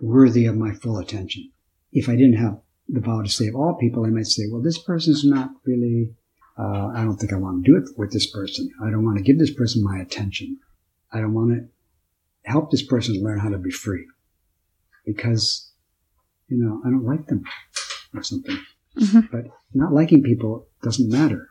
worthy 0.00 0.46
of 0.46 0.56
my 0.56 0.72
full 0.72 0.98
attention. 0.98 1.50
If 1.92 2.08
I 2.08 2.12
didn't 2.12 2.36
have 2.36 2.60
the 2.88 3.00
vow 3.00 3.22
to 3.22 3.28
save 3.28 3.54
all 3.54 3.74
people, 3.74 4.04
I 4.04 4.10
might 4.10 4.26
say, 4.26 4.44
well, 4.50 4.62
this 4.62 4.78
person's 4.78 5.24
not 5.24 5.50
really, 5.64 6.14
uh, 6.58 6.88
I 6.94 7.04
don't 7.04 7.16
think 7.16 7.32
I 7.32 7.36
want 7.36 7.64
to 7.64 7.70
do 7.70 7.76
it 7.76 7.88
with 7.96 8.12
this 8.12 8.30
person. 8.30 8.70
I 8.82 8.90
don't 8.90 9.04
want 9.04 9.18
to 9.18 9.24
give 9.24 9.38
this 9.38 9.54
person 9.54 9.82
my 9.82 9.98
attention. 9.98 10.58
I 11.12 11.20
don't 11.20 11.34
want 11.34 11.50
to 11.52 11.68
help 12.50 12.70
this 12.70 12.82
person 12.82 13.22
learn 13.22 13.38
how 13.38 13.50
to 13.50 13.58
be 13.58 13.70
free 13.70 14.06
because, 15.04 15.70
you 16.48 16.58
know, 16.58 16.80
I 16.84 16.90
don't 16.90 17.04
like 17.04 17.26
them 17.26 17.44
or 18.14 18.22
something. 18.22 18.58
Mm-hmm. 18.98 19.20
But 19.32 19.46
not 19.74 19.92
liking 19.92 20.22
people 20.22 20.68
doesn't 20.82 21.10
matter 21.10 21.48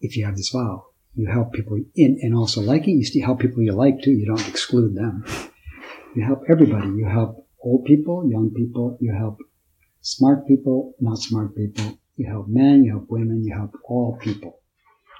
if 0.00 0.16
you 0.16 0.24
have 0.24 0.36
this 0.36 0.50
vow. 0.50 0.86
You 1.14 1.28
help 1.28 1.52
people 1.52 1.80
in, 1.94 2.18
and 2.22 2.34
also 2.34 2.60
liking, 2.60 2.98
you 2.98 3.04
still 3.04 3.24
help 3.24 3.40
people 3.40 3.62
you 3.62 3.72
like 3.72 4.02
too. 4.02 4.10
You 4.10 4.26
don't 4.26 4.48
exclude 4.48 4.94
them. 4.94 5.24
You 6.14 6.24
help 6.24 6.42
everybody. 6.48 6.88
You 6.88 7.06
help 7.06 7.48
old 7.62 7.84
people, 7.84 8.28
young 8.28 8.50
people. 8.50 8.98
You 9.00 9.14
help 9.14 9.38
smart 10.00 10.46
people, 10.46 10.94
not 11.00 11.18
smart 11.18 11.56
people. 11.56 11.98
You 12.16 12.26
help 12.28 12.48
men, 12.48 12.84
you 12.84 12.92
help 12.92 13.06
women, 13.10 13.44
you 13.44 13.54
help 13.54 13.72
all 13.84 14.18
people. 14.20 14.60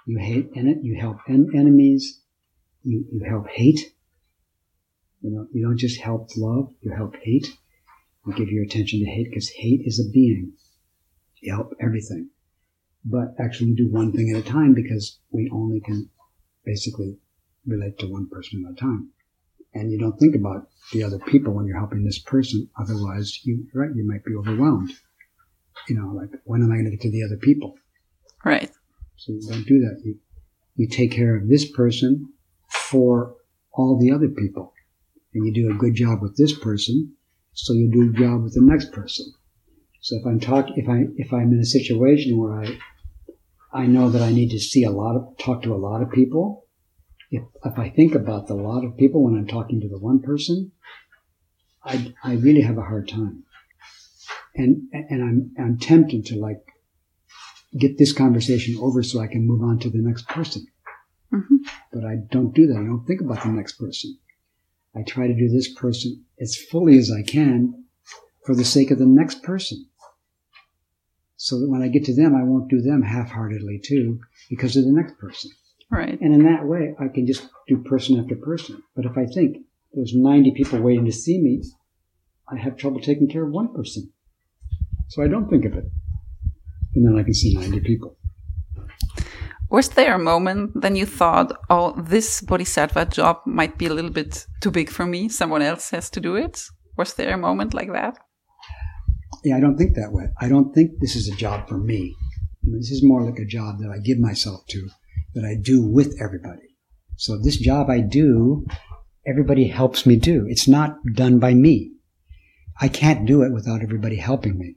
You 0.06 0.18
hate 0.18 0.50
en- 0.54 0.84
you 0.84 0.96
help 1.00 1.18
en- 1.28 1.50
enemies. 1.54 2.20
You, 2.82 3.04
you 3.10 3.24
help 3.28 3.48
hate. 3.48 3.80
You 5.22 5.30
know, 5.30 5.46
you 5.52 5.66
don't 5.66 5.78
just 5.78 6.00
help 6.00 6.28
love, 6.36 6.72
you 6.82 6.92
help 6.92 7.16
hate. 7.22 7.46
You 8.26 8.34
give 8.34 8.48
your 8.48 8.64
attention 8.64 9.00
to 9.00 9.06
hate 9.06 9.28
because 9.30 9.48
hate 9.48 9.82
is 9.84 9.98
a 9.98 10.10
being 10.12 10.52
help 11.48 11.72
everything, 11.80 12.30
but 13.04 13.34
actually 13.38 13.74
do 13.74 13.90
one 13.90 14.12
thing 14.12 14.30
at 14.30 14.40
a 14.40 14.50
time 14.50 14.74
because 14.74 15.18
we 15.30 15.50
only 15.52 15.80
can 15.80 16.08
basically 16.64 17.16
relate 17.66 17.98
to 17.98 18.06
one 18.06 18.28
person 18.28 18.64
at 18.66 18.72
a 18.72 18.80
time. 18.80 19.10
And 19.74 19.92
you 19.92 19.98
don't 19.98 20.18
think 20.18 20.34
about 20.34 20.68
the 20.92 21.02
other 21.02 21.18
people 21.18 21.52
when 21.52 21.66
you're 21.66 21.78
helping 21.78 22.04
this 22.04 22.18
person. 22.18 22.68
Otherwise, 22.80 23.40
you 23.44 23.66
right, 23.74 23.90
you 23.94 24.06
might 24.06 24.24
be 24.24 24.34
overwhelmed. 24.34 24.90
You 25.88 25.96
know, 25.96 26.08
like 26.08 26.30
when 26.44 26.62
am 26.62 26.72
I 26.72 26.76
going 26.76 26.86
to 26.86 26.90
get 26.90 27.02
to 27.02 27.10
the 27.10 27.24
other 27.24 27.36
people? 27.36 27.74
Right. 28.44 28.70
So 29.16 29.32
you 29.32 29.42
don't 29.48 29.66
do 29.66 29.80
that. 29.80 30.00
You 30.04 30.18
you 30.76 30.88
take 30.88 31.12
care 31.12 31.36
of 31.36 31.48
this 31.48 31.70
person 31.70 32.32
for 32.70 33.34
all 33.72 33.98
the 33.98 34.12
other 34.12 34.28
people, 34.28 34.72
and 35.34 35.46
you 35.46 35.52
do 35.52 35.70
a 35.70 35.78
good 35.78 35.94
job 35.94 36.22
with 36.22 36.36
this 36.36 36.58
person, 36.58 37.14
so 37.52 37.72
you 37.72 37.90
do 37.90 38.10
a 38.10 38.18
job 38.18 38.42
with 38.44 38.54
the 38.54 38.62
next 38.62 38.92
person. 38.92 39.26
So 40.06 40.14
if 40.14 40.24
I'm 40.24 40.38
talk, 40.38 40.68
if 40.76 40.88
I 40.88 41.06
if 41.16 41.32
I'm 41.32 41.52
in 41.52 41.58
a 41.58 41.64
situation 41.64 42.38
where 42.38 42.62
I 42.62 42.78
I 43.72 43.86
know 43.86 44.08
that 44.08 44.22
I 44.22 44.30
need 44.30 44.50
to 44.50 44.60
see 44.60 44.84
a 44.84 44.92
lot 44.92 45.16
of 45.16 45.36
talk 45.36 45.62
to 45.62 45.74
a 45.74 45.82
lot 45.88 46.00
of 46.00 46.12
people, 46.12 46.68
if 47.32 47.42
if 47.64 47.76
I 47.76 47.90
think 47.90 48.14
about 48.14 48.46
the 48.46 48.54
lot 48.54 48.84
of 48.84 48.96
people 48.96 49.24
when 49.24 49.34
I'm 49.34 49.48
talking 49.48 49.80
to 49.80 49.88
the 49.88 49.98
one 49.98 50.20
person, 50.20 50.70
I 51.82 52.14
I 52.22 52.34
really 52.34 52.60
have 52.60 52.78
a 52.78 52.82
hard 52.82 53.08
time. 53.08 53.42
And 54.54 54.82
and 54.92 55.24
I'm 55.24 55.50
I'm 55.58 55.76
tempted 55.76 56.24
to 56.26 56.36
like 56.36 56.62
get 57.76 57.98
this 57.98 58.12
conversation 58.12 58.76
over 58.80 59.02
so 59.02 59.18
I 59.18 59.26
can 59.26 59.44
move 59.44 59.60
on 59.60 59.80
to 59.80 59.90
the 59.90 59.98
next 59.98 60.28
person. 60.28 60.68
Mm-hmm. 61.32 61.56
But 61.92 62.04
I 62.04 62.18
don't 62.30 62.54
do 62.54 62.68
that. 62.68 62.78
I 62.78 62.84
don't 62.84 63.04
think 63.08 63.22
about 63.22 63.42
the 63.42 63.48
next 63.48 63.72
person. 63.72 64.16
I 64.94 65.02
try 65.02 65.26
to 65.26 65.34
do 65.34 65.48
this 65.48 65.74
person 65.74 66.24
as 66.40 66.54
fully 66.54 66.96
as 66.96 67.10
I 67.10 67.22
can 67.24 67.86
for 68.44 68.54
the 68.54 68.64
sake 68.64 68.92
of 68.92 69.00
the 69.00 69.04
next 69.04 69.42
person 69.42 69.84
so 71.36 71.60
that 71.60 71.68
when 71.68 71.82
I 71.82 71.88
get 71.88 72.04
to 72.06 72.14
them, 72.14 72.34
I 72.34 72.42
won't 72.42 72.70
do 72.70 72.80
them 72.80 73.02
half-heartedly 73.02 73.80
too 73.84 74.20
because 74.48 74.76
of 74.76 74.84
the 74.84 74.92
next 74.92 75.18
person. 75.18 75.50
Right. 75.90 76.18
And 76.20 76.34
in 76.34 76.44
that 76.44 76.66
way, 76.66 76.94
I 76.98 77.08
can 77.08 77.26
just 77.26 77.48
do 77.68 77.78
person 77.78 78.18
after 78.18 78.34
person. 78.36 78.82
But 78.94 79.04
if 79.04 79.16
I 79.16 79.26
think 79.26 79.58
there's 79.92 80.14
90 80.14 80.52
people 80.52 80.80
waiting 80.80 81.04
to 81.04 81.12
see 81.12 81.40
me, 81.40 81.62
I 82.50 82.56
have 82.56 82.76
trouble 82.76 83.00
taking 83.00 83.28
care 83.28 83.44
of 83.44 83.52
one 83.52 83.72
person. 83.72 84.12
So 85.08 85.22
I 85.22 85.28
don't 85.28 85.48
think 85.48 85.64
of 85.64 85.74
it. 85.74 85.84
And 86.94 87.06
then 87.06 87.18
I 87.18 87.22
can 87.22 87.34
see 87.34 87.54
90 87.54 87.80
people. 87.80 88.16
Was 89.68 89.88
there 89.90 90.14
a 90.14 90.18
moment 90.18 90.80
then 90.80 90.96
you 90.96 91.06
thought, 91.06 91.52
oh, 91.70 91.92
this 92.00 92.40
bodhisattva 92.40 93.06
job 93.06 93.40
might 93.46 93.78
be 93.78 93.86
a 93.86 93.92
little 93.92 94.12
bit 94.12 94.46
too 94.60 94.70
big 94.70 94.88
for 94.88 95.04
me? 95.04 95.28
Someone 95.28 95.62
else 95.62 95.90
has 95.90 96.08
to 96.10 96.20
do 96.20 96.36
it? 96.36 96.62
Was 96.96 97.14
there 97.14 97.34
a 97.34 97.38
moment 97.38 97.74
like 97.74 97.92
that? 97.92 98.16
Yeah, 99.46 99.56
I 99.56 99.60
don't 99.60 99.78
think 99.78 99.94
that 99.94 100.10
way. 100.10 100.24
I 100.40 100.48
don't 100.48 100.74
think 100.74 100.98
this 100.98 101.14
is 101.14 101.28
a 101.28 101.36
job 101.36 101.68
for 101.68 101.78
me. 101.78 102.16
This 102.64 102.90
is 102.90 103.04
more 103.04 103.22
like 103.22 103.38
a 103.38 103.44
job 103.44 103.78
that 103.78 103.92
I 103.94 103.98
give 103.98 104.18
myself 104.18 104.66
to, 104.70 104.88
that 105.34 105.44
I 105.44 105.54
do 105.54 105.86
with 105.86 106.20
everybody. 106.20 106.74
So 107.14 107.38
this 107.38 107.56
job 107.56 107.88
I 107.88 108.00
do, 108.00 108.66
everybody 109.24 109.68
helps 109.68 110.04
me 110.04 110.16
do. 110.16 110.46
It's 110.48 110.66
not 110.66 110.96
done 111.14 111.38
by 111.38 111.54
me. 111.54 111.92
I 112.80 112.88
can't 112.88 113.24
do 113.24 113.42
it 113.42 113.52
without 113.52 113.82
everybody 113.82 114.16
helping 114.16 114.58
me. 114.58 114.74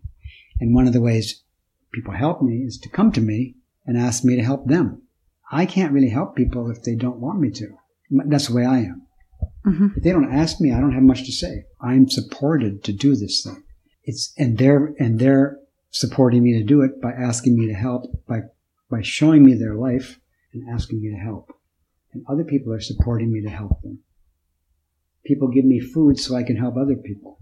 And 0.60 0.76
one 0.76 0.86
of 0.86 0.94
the 0.94 1.02
ways 1.02 1.44
people 1.92 2.14
help 2.14 2.44
me 2.44 2.58
is 2.58 2.78
to 2.84 2.90
come 2.90 3.12
to 3.14 3.22
me 3.22 3.56
and 3.88 3.98
ask 3.98 4.24
me 4.24 4.36
to 4.36 4.44
help 4.44 4.68
them. 4.68 5.02
I 5.52 5.66
can't 5.66 5.94
really 5.94 6.12
help 6.12 6.36
people 6.36 6.70
if 6.70 6.84
they 6.84 6.94
don't 6.94 7.20
want 7.20 7.40
me 7.40 7.50
to. 7.54 7.70
That's 8.12 8.50
the 8.50 8.54
way 8.54 8.66
I 8.66 8.82
am. 8.82 9.08
Mm-hmm. 9.66 9.88
If 9.98 10.04
they 10.04 10.12
don't 10.12 10.32
ask 10.32 10.62
me, 10.62 10.72
I 10.72 10.80
don't 10.80 10.94
have 10.94 11.02
much 11.02 11.26
to 11.26 11.32
say. 11.32 11.64
I'm 11.82 12.08
supported 12.08 12.84
to 12.84 12.94
do 12.94 13.16
this 13.16 13.42
thing 13.44 13.64
it's 14.04 14.34
and 14.38 14.58
they're 14.58 14.94
and 15.00 15.20
they're 15.20 15.60
supporting 15.92 16.44
me 16.44 16.54
to 16.54 16.64
do 16.64 16.82
it 16.82 17.02
by 17.02 17.12
asking 17.12 17.58
me 17.58 17.68
to 17.68 17.74
help 17.74 18.04
by 18.28 18.42
by 18.90 19.02
showing 19.02 19.44
me 19.44 19.54
their 19.54 19.76
life 19.76 20.20
and 20.54 20.68
asking 20.70 21.02
me 21.02 21.10
to 21.10 21.18
help. 21.18 21.54
And 22.14 22.24
other 22.28 22.44
people 22.44 22.74
are 22.74 22.80
supporting 22.80 23.32
me 23.32 23.42
to 23.44 23.50
help 23.50 23.82
them. 23.82 24.00
People 25.26 25.50
give 25.50 25.66
me 25.66 25.80
food 25.80 26.20
so 26.20 26.36
i 26.36 26.44
can 26.44 26.56
help 26.56 26.76
other 26.76 26.96
people. 26.96 27.38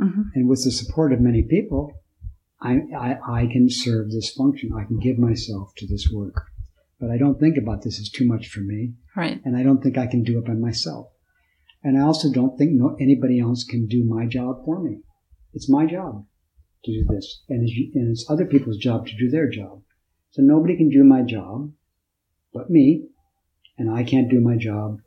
Mm-hmm. 0.00 0.22
and 0.34 0.48
with 0.48 0.64
the 0.64 0.72
support 0.72 1.12
of 1.12 1.20
many 1.20 1.44
people 1.44 1.92
I, 2.60 2.80
I, 2.98 3.42
I 3.42 3.46
can 3.46 3.70
serve 3.70 4.10
this 4.10 4.32
function. 4.32 4.72
I 4.72 4.84
can 4.84 4.98
give 4.98 5.18
myself 5.18 5.72
to 5.76 5.86
this 5.86 6.10
work. 6.12 6.46
But 7.00 7.10
i 7.10 7.16
don't 7.16 7.38
think 7.38 7.56
about 7.56 7.82
this 7.82 8.00
as 8.00 8.08
too 8.08 8.26
much 8.26 8.48
for 8.48 8.60
me. 8.60 8.94
Right. 9.16 9.40
And 9.44 9.56
i 9.56 9.62
don't 9.62 9.82
think 9.82 9.96
i 9.96 10.08
can 10.08 10.24
do 10.24 10.38
it 10.38 10.46
by 10.46 10.54
myself. 10.54 11.08
And 11.82 11.96
i 11.96 12.00
also 12.00 12.32
don't 12.32 12.58
think 12.58 12.72
no, 12.72 12.96
anybody 13.00 13.38
else 13.40 13.64
can 13.64 13.86
do 13.86 14.04
my 14.04 14.26
job 14.26 14.64
for 14.64 14.80
me 14.82 15.02
it's 15.54 15.70
my 15.70 15.86
job 15.86 16.26
to 16.84 16.92
do 16.92 17.04
this, 17.08 17.42
and 17.48 17.66
it's, 17.66 17.72
and 17.94 18.10
it's 18.10 18.28
other 18.28 18.44
people's 18.44 18.76
job 18.76 19.06
to 19.06 19.16
do 19.16 19.30
their 19.30 19.48
job. 19.48 19.82
So 20.30 20.42
nobody 20.42 20.76
can 20.76 20.90
do 20.90 21.04
my 21.04 21.22
job 21.22 21.72
but 22.54 22.70
me, 22.70 23.08
and 23.76 23.90
I 23.90 24.04
can't 24.04 24.30
do 24.30 24.40
my 24.40 24.56
job 24.56 25.00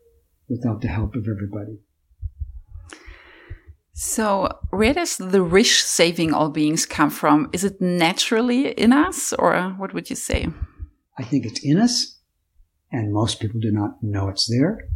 without 0.50 0.82
the 0.82 0.90
help 0.90 1.16
of 1.16 1.28
everybody. 1.28 1.80
So, 3.94 4.50
where 4.70 4.94
does 4.94 5.18
the 5.18 5.44
wish 5.44 5.82
saving 5.82 6.34
all 6.34 6.50
beings 6.50 6.86
come 6.86 7.10
from? 7.10 7.50
Is 7.54 7.64
it 7.64 7.82
naturally 7.82 8.70
in 8.72 8.94
us, 8.94 9.34
or 9.34 9.74
what 9.78 9.94
would 9.94 10.10
you 10.10 10.16
say? 10.16 10.48
I 11.18 11.24
think 11.24 11.46
it's 11.46 11.62
in 11.64 11.80
us, 11.80 12.20
and 12.92 13.12
most 13.12 13.40
people 13.40 13.60
do 13.60 13.72
not 13.72 14.04
know 14.04 14.28
it's 14.28 14.48
there. 14.48 14.88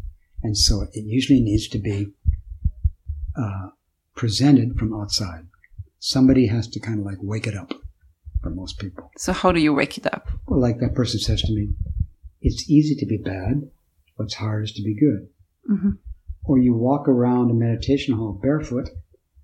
And 0.43 0.58
so 0.58 0.82
it 0.93 1.06
usually 1.06 1.39
needs 1.39 1.68
to 1.70 1.80
be 1.80 2.08
uh, 3.36 3.70
presented 4.16 4.78
from 4.78 4.93
outside. 4.93 5.47
Somebody 5.99 6.47
has 6.47 6.68
to 6.70 6.80
kind 6.80 6.99
of 6.99 7.05
like 7.05 7.18
wake 7.22 7.47
it 7.47 7.55
up 7.55 7.74
for 8.41 8.49
most 8.49 8.80
people. 8.80 9.12
So 9.18 9.34
how 9.34 9.51
do 9.51 9.59
you 9.59 9.74
wake 9.74 9.97
it 9.97 10.12
up? 10.14 10.30
Well, 10.47 10.59
like 10.59 10.80
that 10.80 10.95
person 10.95 11.20
says 11.20 11.41
to 11.43 11.53
me, 11.53 11.70
it's 12.41 12.70
easy 12.70 12.95
to 12.95 13.05
be 13.05 13.18
bad, 13.18 13.70
what's 14.16 14.36
hard 14.36 14.64
is 14.64 14.72
to 14.74 14.84
be 14.84 14.95
good. 14.95 15.28
Mm-hmm. 15.70 15.91
Or 16.43 16.57
you 16.57 16.74
walk 16.74 17.07
around 17.07 17.51
a 17.51 17.53
meditation 17.53 18.16
hall 18.16 18.39
barefoot 18.41 18.89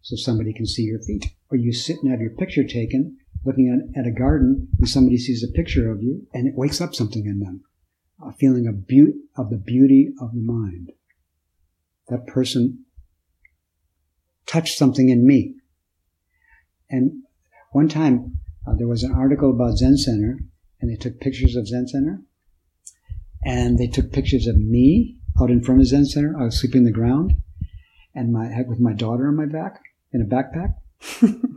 so 0.01 0.15
somebody 0.15 0.53
can 0.53 0.65
see 0.65 0.84
your 0.84 0.99
feet. 0.99 1.28
Or 1.51 1.57
you 1.57 1.72
sit 1.72 1.97
and 2.01 2.11
have 2.11 2.22
your 2.22 2.32
picture 2.32 2.63
taken 2.63 3.18
looking 3.45 3.70
at, 3.95 3.99
at 3.99 4.07
a 4.07 4.11
garden 4.11 4.68
and 4.80 4.89
somebody 4.89 5.18
sees 5.18 5.43
a 5.43 5.55
picture 5.55 5.91
of 5.91 6.01
you 6.01 6.28
and 6.34 6.47
it 6.47 6.55
wakes 6.55 6.82
up 6.82 6.95
something 6.95 7.26
in 7.26 7.39
them. 7.39 7.63
A 8.26 8.34
feeling 8.34 8.68
of 8.68 8.88
beauty, 8.88 9.13
of 9.38 9.51
the 9.51 9.57
beauty 9.57 10.11
of 10.20 10.34
the 10.34 10.41
mind. 10.41 10.91
That 12.07 12.26
person 12.26 12.86
touched 14.48 14.78
something 14.78 15.10
in 15.10 15.28
me. 15.28 15.56
And 16.89 17.24
one 17.72 17.89
time 17.89 18.39
uh, 18.66 18.74
there 18.76 18.88
was 18.88 19.04
an 19.04 19.14
article 19.14 19.52
about 19.52 19.78
Zen 19.78 19.98
Center 19.98 20.39
and 20.82 20.89
they 20.89 20.95
took 20.95 21.20
pictures 21.20 21.56
of 21.56 21.68
Zen 21.68 21.88
Center 21.88 22.22
and 23.43 23.78
they 23.78 23.88
took 23.88 24.12
pictures 24.12 24.48
of 24.48 24.58
me 24.58 25.18
out 25.39 25.52
in 25.52 25.64
front 25.64 25.82
of 25.82 25.88
Zen 25.88 26.06
Center. 26.06 26.36
I 26.39 26.45
was 26.45 26.60
sleeping 26.60 26.82
on 26.82 26.86
the 26.86 26.91
ground 26.91 27.34
and 28.16 28.34
my 28.34 28.64
with 28.68 28.80
my 28.80 28.93
daughter 28.93 29.28
on 29.28 29.36
my 29.36 29.45
back 29.45 29.82
in 30.12 30.22
a 30.22 30.26
backpack. 30.26 30.74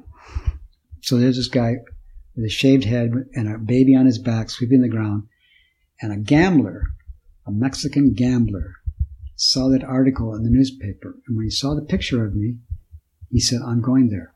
so 1.03 1.16
there's 1.16 1.36
this 1.36 1.49
guy 1.49 1.76
with 2.36 2.45
a 2.45 2.51
shaved 2.51 2.84
head 2.84 3.12
and 3.34 3.49
a 3.49 3.59
baby 3.59 3.95
on 3.95 4.07
his 4.07 4.18
back, 4.18 4.51
sweeping 4.51 4.82
the 4.82 4.88
ground, 4.88 5.24
and 6.01 6.12
a 6.12 6.16
gambler, 6.16 6.82
a 7.47 7.51
Mexican 7.51 8.12
gambler, 8.14 8.74
saw 9.36 9.68
that 9.68 9.84
article 9.84 10.34
in 10.34 10.43
the 10.43 10.51
newspaper. 10.51 11.16
And 11.26 11.36
when 11.36 11.47
he 11.47 11.51
saw 11.51 11.74
the 11.74 11.82
picture 11.82 12.24
of 12.24 12.34
me, 12.34 12.59
he 13.30 13.40
said, 13.40 13.60
"I'm 13.64 13.80
going 13.80 14.08
there." 14.08 14.34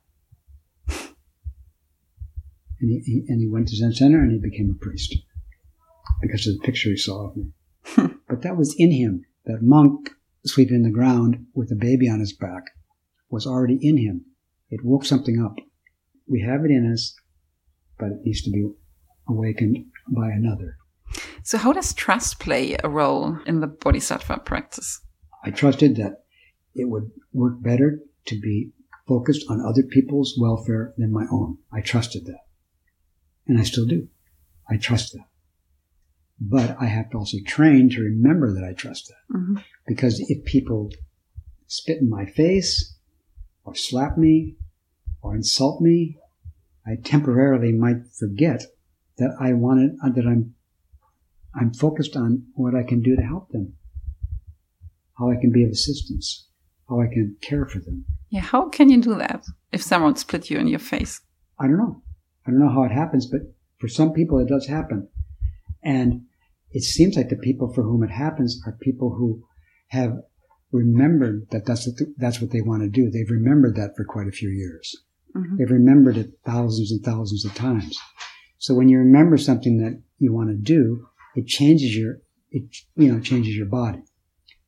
And 2.80 2.90
he, 2.90 2.98
he 3.00 3.24
and 3.28 3.40
he 3.40 3.48
went 3.48 3.68
to 3.68 3.76
Zen 3.76 3.92
Center 3.92 4.20
and 4.20 4.32
he 4.32 4.38
became 4.38 4.70
a 4.70 4.84
priest 4.84 5.16
because 6.20 6.46
of 6.46 6.54
the 6.54 6.64
picture 6.64 6.90
he 6.90 6.96
saw 6.96 7.28
of 7.28 7.36
me. 7.36 7.46
but 8.28 8.42
that 8.42 8.56
was 8.56 8.74
in 8.78 8.90
him. 8.90 9.24
That 9.46 9.62
monk 9.62 10.10
sweeping 10.46 10.82
the 10.82 10.90
ground 10.90 11.46
with 11.54 11.70
a 11.70 11.76
baby 11.76 12.08
on 12.08 12.20
his 12.20 12.32
back 12.32 12.64
was 13.30 13.46
already 13.46 13.78
in 13.80 13.96
him. 13.96 14.24
It 14.70 14.84
woke 14.84 15.04
something 15.04 15.42
up. 15.42 15.56
We 16.26 16.40
have 16.42 16.64
it 16.64 16.70
in 16.70 16.90
us, 16.90 17.14
but 17.98 18.08
it 18.08 18.24
needs 18.24 18.42
to 18.42 18.50
be 18.50 18.68
awakened 19.28 19.86
by 20.08 20.30
another. 20.30 20.76
So, 21.42 21.58
how 21.58 21.72
does 21.72 21.92
trust 21.92 22.38
play 22.38 22.76
a 22.82 22.88
role 22.88 23.38
in 23.46 23.60
the 23.60 23.66
bodhisattva 23.66 24.38
practice? 24.44 25.00
I 25.44 25.50
trusted 25.50 25.96
that 25.96 26.24
it 26.74 26.88
would 26.88 27.10
work 27.32 27.62
better 27.62 28.00
to 28.26 28.40
be 28.40 28.70
focused 29.06 29.44
on 29.48 29.60
other 29.60 29.82
people's 29.82 30.36
welfare 30.38 30.94
than 30.96 31.12
my 31.12 31.26
own. 31.30 31.58
I 31.72 31.80
trusted 31.80 32.26
that. 32.26 32.40
And 33.46 33.58
I 33.58 33.62
still 33.62 33.86
do. 33.86 34.08
I 34.68 34.76
trust 34.76 35.12
that. 35.12 35.26
But 36.40 36.76
I 36.80 36.86
have 36.86 37.10
to 37.10 37.18
also 37.18 37.38
train 37.46 37.90
to 37.90 38.00
remember 38.00 38.52
that 38.54 38.64
I 38.64 38.72
trust 38.72 39.08
that. 39.08 39.36
Mm-hmm. 39.36 39.56
Because 39.86 40.20
if 40.28 40.44
people 40.44 40.90
spit 41.66 41.98
in 42.00 42.08
my 42.08 42.24
face 42.26 42.94
or 43.64 43.74
slap 43.74 44.16
me 44.16 44.56
or 45.22 45.34
insult 45.34 45.80
me, 45.80 46.18
I 46.86 46.96
temporarily 47.02 47.72
might 47.72 48.06
forget 48.18 48.64
that 49.18 49.36
I 49.40 49.52
wanted, 49.52 49.96
uh, 50.04 50.10
that 50.10 50.26
I'm, 50.26 50.54
I'm 51.54 51.72
focused 51.72 52.16
on 52.16 52.46
what 52.54 52.74
I 52.74 52.82
can 52.82 53.00
do 53.00 53.16
to 53.16 53.22
help 53.22 53.50
them, 53.50 53.74
how 55.18 55.30
I 55.30 55.36
can 55.36 55.52
be 55.52 55.64
of 55.64 55.70
assistance, 55.70 56.48
how 56.94 57.02
I 57.02 57.12
can 57.12 57.36
care 57.40 57.66
for 57.66 57.80
them. 57.80 58.04
Yeah, 58.30 58.40
how 58.40 58.68
can 58.68 58.88
you 58.88 59.00
do 59.00 59.16
that 59.16 59.44
if 59.72 59.82
someone 59.82 60.16
split 60.16 60.50
you 60.50 60.58
in 60.58 60.68
your 60.68 60.78
face? 60.78 61.20
I 61.58 61.66
don't 61.66 61.78
know. 61.78 62.02
I 62.46 62.50
don't 62.50 62.60
know 62.60 62.72
how 62.72 62.84
it 62.84 62.92
happens, 62.92 63.26
but 63.26 63.40
for 63.78 63.88
some 63.88 64.12
people 64.12 64.38
it 64.38 64.48
does 64.48 64.66
happen. 64.66 65.08
And 65.82 66.22
it 66.70 66.82
seems 66.82 67.16
like 67.16 67.28
the 67.28 67.36
people 67.36 67.72
for 67.72 67.82
whom 67.82 68.02
it 68.02 68.10
happens 68.10 68.60
are 68.66 68.76
people 68.80 69.14
who 69.14 69.44
have 69.88 70.12
remembered 70.72 71.46
that 71.50 71.66
that's 71.66 71.86
what, 71.86 71.96
that's 72.16 72.40
what 72.40 72.50
they 72.50 72.60
want 72.60 72.82
to 72.82 72.88
do. 72.88 73.10
They've 73.10 73.30
remembered 73.30 73.76
that 73.76 73.94
for 73.96 74.04
quite 74.04 74.26
a 74.26 74.32
few 74.32 74.48
years. 74.48 74.96
Mm-hmm. 75.36 75.56
They've 75.56 75.70
remembered 75.70 76.16
it 76.16 76.30
thousands 76.44 76.90
and 76.90 77.04
thousands 77.04 77.44
of 77.44 77.54
times. 77.54 77.98
So 78.58 78.74
when 78.74 78.88
you 78.88 78.98
remember 78.98 79.36
something 79.36 79.78
that 79.78 80.00
you 80.18 80.32
want 80.32 80.48
to 80.50 80.56
do, 80.56 81.06
it 81.36 81.46
changes 81.46 81.96
your, 81.96 82.18
it, 82.50 82.64
you 82.96 83.12
know, 83.12 83.20
changes 83.20 83.54
your 83.56 83.66
body. 83.66 84.02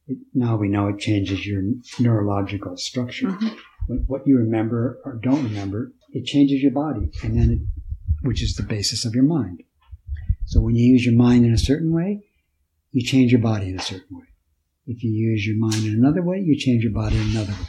It, 0.09 0.19
now 0.35 0.57
we 0.57 0.69
know 0.69 0.89
it 0.89 0.99
changes 0.99 1.47
your 1.47 1.63
neurological 1.99 2.77
structure. 2.77 3.27
Mm-hmm. 3.29 3.95
What, 4.07 4.27
you 4.27 4.37
remember 4.37 5.01
or 5.05 5.15
don't 5.15 5.45
remember, 5.45 5.93
it 6.11 6.25
changes 6.25 6.61
your 6.63 6.73
body, 6.73 7.11
and 7.23 7.39
then 7.39 7.51
it, 7.51 8.27
which 8.27 8.43
is 8.43 8.55
the 8.55 8.63
basis 8.63 9.05
of 9.05 9.15
your 9.15 9.25
mind. 9.25 9.63
So 10.47 10.61
when 10.61 10.75
you 10.75 10.93
use 10.93 11.05
your 11.05 11.17
mind 11.17 11.45
in 11.45 11.53
a 11.53 11.59
certain 11.59 11.93
way, 11.93 12.25
you 12.93 13.05
change 13.05 13.31
your 13.31 13.41
body 13.41 13.69
in 13.69 13.79
a 13.79 13.83
certain 13.83 14.17
way. 14.17 14.27
If 14.87 15.03
you 15.03 15.11
use 15.11 15.47
your 15.47 15.57
mind 15.59 15.85
in 15.85 15.95
another 15.95 16.23
way, 16.23 16.39
you 16.39 16.57
change 16.59 16.83
your 16.83 16.93
body 16.93 17.17
in 17.17 17.31
another 17.31 17.53
way. 17.53 17.69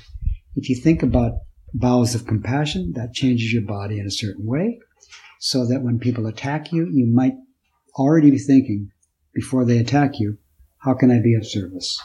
If 0.56 0.70
you 0.70 0.76
think 0.76 1.04
about 1.04 1.34
bowels 1.74 2.16
of 2.16 2.26
compassion, 2.26 2.94
that 2.96 3.14
changes 3.14 3.52
your 3.52 3.64
body 3.64 4.00
in 4.00 4.08
a 4.08 4.12
certain 4.12 4.46
way, 4.46 4.80
so 5.40 5.68
that 5.68 5.82
when 5.82 6.00
people 6.00 6.28
attack 6.28 6.72
you, 6.72 6.88
you 6.92 7.06
might 7.06 7.34
already 7.96 8.32
be 8.32 8.40
thinking 8.40 8.92
before 9.34 9.66
they 9.66 9.78
attack 9.78 10.20
you, 10.20 10.38
how 10.80 10.94
can 10.94 11.12
I 11.12 11.20
be 11.22 11.36
of 11.36 11.48
service? 11.48 12.02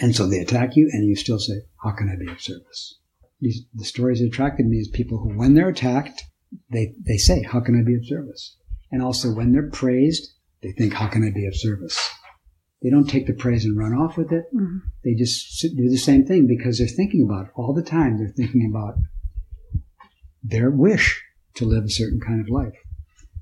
And 0.00 0.16
so 0.16 0.26
they 0.26 0.38
attack 0.38 0.74
you, 0.74 0.88
and 0.92 1.06
you 1.06 1.16
still 1.16 1.38
say, 1.38 1.54
how 1.82 1.92
can 1.92 2.08
I 2.08 2.16
be 2.16 2.30
of 2.30 2.40
service? 2.40 2.98
These, 3.40 3.62
the 3.74 3.84
stories 3.84 4.20
that 4.20 4.28
attracted 4.28 4.66
me 4.66 4.78
is 4.78 4.88
people 4.88 5.18
who, 5.18 5.36
when 5.36 5.54
they're 5.54 5.68
attacked, 5.68 6.22
they, 6.70 6.94
they 7.06 7.18
say, 7.18 7.42
how 7.42 7.60
can 7.60 7.78
I 7.78 7.84
be 7.84 7.94
of 7.94 8.06
service? 8.06 8.56
And 8.90 9.02
also 9.02 9.32
when 9.32 9.52
they're 9.52 9.70
praised, 9.70 10.30
they 10.62 10.72
think, 10.72 10.94
how 10.94 11.08
can 11.08 11.24
I 11.24 11.30
be 11.30 11.46
of 11.46 11.56
service? 11.56 11.98
They 12.82 12.90
don't 12.90 13.08
take 13.08 13.26
the 13.26 13.34
praise 13.34 13.64
and 13.64 13.78
run 13.78 13.92
off 13.92 14.16
with 14.16 14.32
it. 14.32 14.44
Mm-hmm. 14.54 14.78
They 15.04 15.14
just 15.14 15.60
do 15.62 15.88
the 15.88 15.96
same 15.96 16.24
thing 16.24 16.46
because 16.46 16.78
they're 16.78 16.88
thinking 16.88 17.22
about 17.22 17.46
it 17.46 17.52
all 17.54 17.74
the 17.74 17.82
time. 17.82 18.18
They're 18.18 18.28
thinking 18.28 18.68
about 18.70 18.94
their 20.42 20.70
wish 20.70 21.22
to 21.54 21.64
live 21.64 21.84
a 21.84 21.90
certain 21.90 22.20
kind 22.20 22.40
of 22.40 22.48
life. 22.48 22.76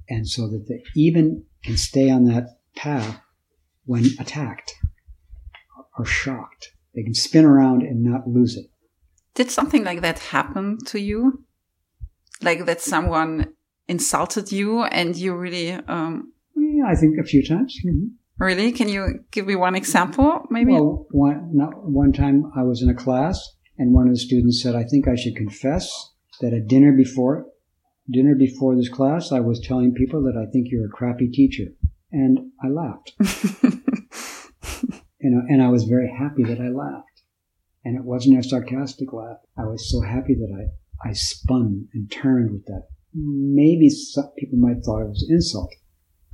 And 0.08 0.28
so 0.28 0.48
that 0.48 0.66
they 0.68 0.82
even 0.94 1.44
can 1.62 1.76
stay 1.76 2.10
on 2.10 2.24
that 2.24 2.58
path 2.74 3.20
when 3.84 4.04
attacked 4.18 4.74
or 6.00 6.04
shocked. 6.04 6.72
They 6.94 7.02
can 7.02 7.14
spin 7.14 7.44
around 7.44 7.82
and 7.82 8.02
not 8.02 8.26
lose 8.26 8.56
it. 8.56 8.66
Did 9.34 9.50
something 9.50 9.84
like 9.84 10.00
that 10.00 10.18
happen 10.18 10.78
to 10.86 10.98
you? 10.98 11.44
Like 12.42 12.64
that 12.66 12.80
someone 12.80 13.52
insulted 13.88 14.50
you 14.50 14.82
and 14.82 15.16
you 15.16 15.34
really, 15.34 15.72
um, 15.72 16.32
Yeah, 16.56 16.86
I 16.92 16.94
think 17.00 17.18
a 17.18 17.24
few 17.32 17.42
times. 17.46 17.72
Mhm. 17.86 18.10
really? 18.38 18.72
Can 18.72 18.88
you 18.88 19.02
give 19.34 19.46
me 19.46 19.54
one 19.54 19.74
example, 19.82 20.28
maybe? 20.50 20.72
Well, 20.72 21.06
one, 21.10 21.38
not, 21.60 21.72
one 22.02 22.12
time 22.12 22.38
I 22.60 22.62
was 22.62 22.82
in 22.82 22.88
a 22.88 22.94
class 22.94 23.36
and 23.78 23.92
one 23.92 24.06
of 24.08 24.14
the 24.14 24.18
students 24.28 24.62
said, 24.62 24.74
I 24.74 24.84
think 24.90 25.06
I 25.06 25.14
should 25.20 25.36
confess 25.36 25.84
that 26.40 26.54
at 26.54 26.66
dinner 26.66 26.92
before, 27.04 27.46
dinner 28.10 28.34
before 28.34 28.74
this 28.76 28.88
class, 28.88 29.30
I 29.30 29.40
was 29.40 29.60
telling 29.60 29.92
people 29.94 30.22
that 30.26 30.36
I 30.36 30.46
think 30.50 30.68
you're 30.70 30.86
a 30.86 30.96
crappy 30.98 31.28
teacher. 31.28 31.66
And 32.12 32.34
I 32.64 32.68
laughed. 32.68 33.12
you 35.20 35.30
know, 35.30 35.42
and 35.48 35.62
I 35.62 35.68
was 35.68 35.84
very 35.84 36.10
happy 36.10 36.44
that 36.44 36.60
I 36.60 36.68
laughed. 36.68 37.06
And 37.84 37.96
it 37.96 38.04
wasn't 38.04 38.38
a 38.38 38.42
sarcastic 38.42 39.12
laugh. 39.12 39.38
I 39.56 39.64
was 39.64 39.90
so 39.90 40.02
happy 40.02 40.34
that 40.34 40.52
I, 40.54 41.08
I 41.08 41.12
spun 41.12 41.88
and 41.94 42.10
turned 42.10 42.50
with 42.52 42.66
that. 42.66 42.88
Maybe 43.14 43.88
some 43.88 44.30
people 44.38 44.58
might 44.58 44.82
thought 44.84 45.02
it 45.02 45.08
was 45.08 45.26
an 45.28 45.34
insult. 45.34 45.72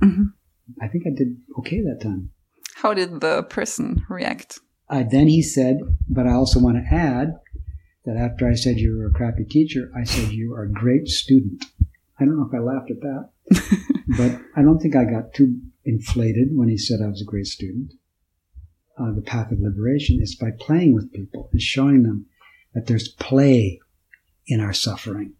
Mhm. 0.03 0.33
I 0.81 0.87
think 0.89 1.05
I 1.07 1.11
did 1.15 1.37
okay 1.59 1.81
that 1.81 2.01
time. 2.01 2.31
How 2.75 2.93
did 2.93 3.21
the 3.21 3.43
person 3.43 4.05
react? 4.09 4.59
Uh, 4.89 5.03
then 5.09 5.27
he 5.27 5.41
said, 5.41 5.79
but 6.09 6.27
I 6.27 6.33
also 6.33 6.59
want 6.59 6.77
to 6.77 6.93
add 6.93 7.33
that 8.05 8.17
after 8.17 8.47
I 8.47 8.53
said 8.53 8.77
you 8.77 8.95
were 8.97 9.07
a 9.07 9.11
crappy 9.11 9.43
teacher, 9.45 9.91
I 9.95 10.03
said 10.03 10.31
you 10.31 10.53
are 10.53 10.63
a 10.63 10.71
great 10.71 11.07
student. 11.07 11.63
I 12.19 12.25
don't 12.25 12.37
know 12.37 12.47
if 12.47 12.53
I 12.53 12.59
laughed 12.59 12.91
at 12.91 13.01
that, 13.01 13.29
but 14.17 14.39
I 14.55 14.61
don't 14.61 14.79
think 14.79 14.95
I 14.95 15.03
got 15.05 15.33
too 15.33 15.59
inflated 15.85 16.49
when 16.53 16.69
he 16.69 16.77
said 16.77 16.99
I 17.03 17.07
was 17.07 17.21
a 17.21 17.25
great 17.29 17.47
student. 17.47 17.93
Uh, 18.99 19.11
the 19.13 19.21
path 19.21 19.51
of 19.51 19.59
liberation 19.59 20.19
is 20.21 20.35
by 20.35 20.49
playing 20.59 20.93
with 20.93 21.13
people 21.13 21.49
and 21.51 21.61
showing 21.61 22.01
them 22.03 22.25
that 22.73 22.87
there's 22.87 23.07
play 23.07 23.79
in 24.47 24.59
our 24.59 24.73
suffering, 24.73 25.33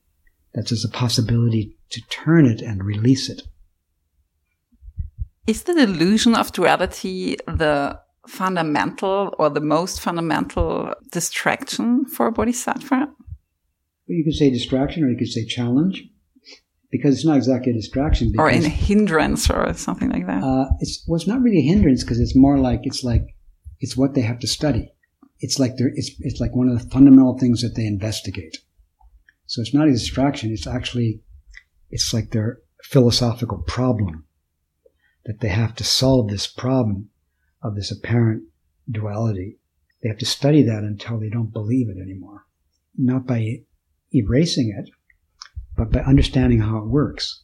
that 0.54 0.68
there's 0.68 0.86
a 0.86 0.90
possibility 0.90 1.76
to 1.90 2.02
turn 2.10 2.46
it 2.46 2.62
and 2.62 2.84
release 2.84 3.30
it. 3.30 3.42
Is 5.48 5.64
the 5.64 5.74
delusion 5.74 6.36
of 6.36 6.52
duality 6.52 7.38
the 7.48 8.00
fundamental 8.28 9.34
or 9.40 9.50
the 9.50 9.62
most 9.62 10.02
fundamental 10.02 10.94
distraction 11.12 12.06
for 12.06 12.28
a 12.28 12.32
bodhisattva? 12.32 13.10
You 14.06 14.24
could 14.24 14.36
say 14.36 14.50
distraction 14.50 15.04
or 15.04 15.10
you 15.10 15.18
could 15.18 15.30
say 15.30 15.46
challenge 15.46 16.04
because 16.92 17.16
it's 17.16 17.26
not 17.26 17.38
exactly 17.38 17.72
a 17.72 17.76
distraction. 17.76 18.34
Or 18.38 18.50
because- 18.50 18.66
in 18.66 18.70
hindrance 18.72 19.50
or 19.50 19.74
something 19.74 20.10
like 20.10 20.28
that? 20.28 20.44
Uh, 20.44 20.70
it's 20.80 21.04
well, 21.08 21.16
it's 21.16 21.28
not 21.28 21.42
really 21.42 21.60
a 21.60 21.68
hindrance 21.68 22.04
because 22.04 22.20
it's 22.20 22.36
more 22.36 22.58
like 22.58 22.82
it's 22.84 23.04
like 23.04 23.36
it's 23.80 23.98
what 23.98 24.14
they 24.14 24.22
have 24.22 24.40
to 24.40 24.48
study. 24.48 24.92
It's 25.40 25.60
like 25.60 25.78
they're 25.78 25.92
it's 25.94 26.12
it's 26.20 26.40
like 26.40 26.56
one 26.56 26.70
of 26.70 26.82
the 26.82 26.90
fundamental 26.90 27.38
things 27.38 27.62
that 27.62 27.76
they 27.76 27.86
investigate. 27.86 28.58
So 29.46 29.62
it's 29.62 29.74
not 29.74 29.88
a 29.88 29.92
distraction. 29.92 30.52
It's 30.52 30.68
actually 30.68 31.22
it's 31.90 32.14
like 32.14 32.32
their 32.32 32.60
philosophical 32.84 33.60
problem 33.60 34.26
that 35.26 35.42
they 35.42 35.50
have 35.50 35.76
to 35.76 35.84
solve 35.84 36.30
this 36.30 36.48
problem 36.48 37.10
of 37.62 37.76
this 37.76 37.92
apparent 37.92 38.44
duality, 38.90 39.58
they 40.02 40.10
have 40.10 40.18
to 40.20 40.26
study 40.26 40.64
that 40.64 40.84
until 40.84 41.20
they 41.20 41.30
don't 41.30 41.52
believe 41.52 41.90
it 41.90 42.02
anymore. 42.02 42.46
Not 42.98 43.28
by 43.28 43.64
erasing 44.14 44.74
it, 44.78 44.90
but 45.76 45.92
by 45.92 46.00
understanding 46.00 46.62
how 46.62 46.78
it 46.78 46.88
works. 46.88 47.44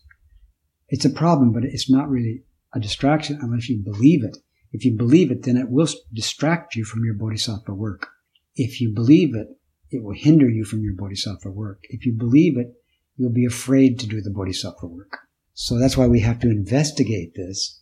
It's 0.88 1.06
a 1.06 1.10
problem, 1.10 1.52
but 1.52 1.64
it's 1.66 1.90
not 1.90 2.10
really 2.10 2.44
a 2.74 2.80
distraction 2.80 3.40
unless 3.42 3.70
you 3.70 3.84
believe 3.84 4.24
it. 4.24 4.38
If 4.74 4.84
you 4.84 4.98
believe 4.98 5.32
it, 5.32 5.44
then 5.44 5.56
it 5.56 5.70
will 5.70 5.88
distract 6.12 6.76
you 6.76 6.84
from 6.84 7.06
your 7.06 7.14
bodhisattva 7.14 7.74
work. 7.74 8.08
If 8.56 8.82
you 8.82 8.92
believe 8.94 9.36
it, 9.36 9.48
it 9.92 10.04
will 10.04 10.16
hinder 10.16 10.50
you 10.50 10.66
from 10.66 10.84
your 10.84 10.96
bodhisattva 10.96 11.52
work. 11.52 11.84
If 11.84 12.06
you 12.06 12.14
believe 12.14 12.58
it, 12.58 12.74
you'll 13.16 13.32
be 13.32 13.46
afraid 13.46 14.00
to 14.00 14.08
do 14.08 14.20
the 14.20 14.32
bodhisattva 14.32 14.88
work. 14.88 15.20
So 15.54 15.78
that's 15.78 15.96
why 15.96 16.08
we 16.08 16.22
have 16.22 16.40
to 16.40 16.50
investigate 16.50 17.36
this 17.36 17.80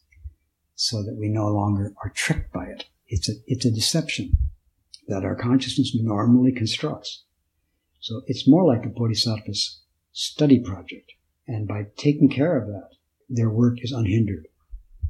so 0.75 1.01
that 1.03 1.15
we 1.17 1.29
no 1.29 1.47
longer 1.47 1.93
are 2.03 2.11
tricked 2.13 2.51
by 2.51 2.65
it. 2.65 2.85
It's 3.07 3.29
a, 3.29 3.33
it's 3.47 3.65
a 3.65 3.71
deception 3.71 4.33
that 5.07 5.23
our 5.23 5.35
consciousness 5.35 5.95
normally 5.95 6.51
constructs. 6.51 7.23
So 8.01 8.21
it's 8.27 8.47
more 8.47 8.65
like 8.65 8.85
a 8.85 8.89
bodhisattva's 8.89 9.81
study 10.11 10.59
project. 10.59 11.13
And 11.47 11.67
by 11.67 11.87
taking 11.95 12.29
care 12.29 12.57
of 12.57 12.67
that, 12.67 12.89
their 13.29 13.49
work 13.49 13.77
is 13.81 13.93
unhindered. 13.93 14.47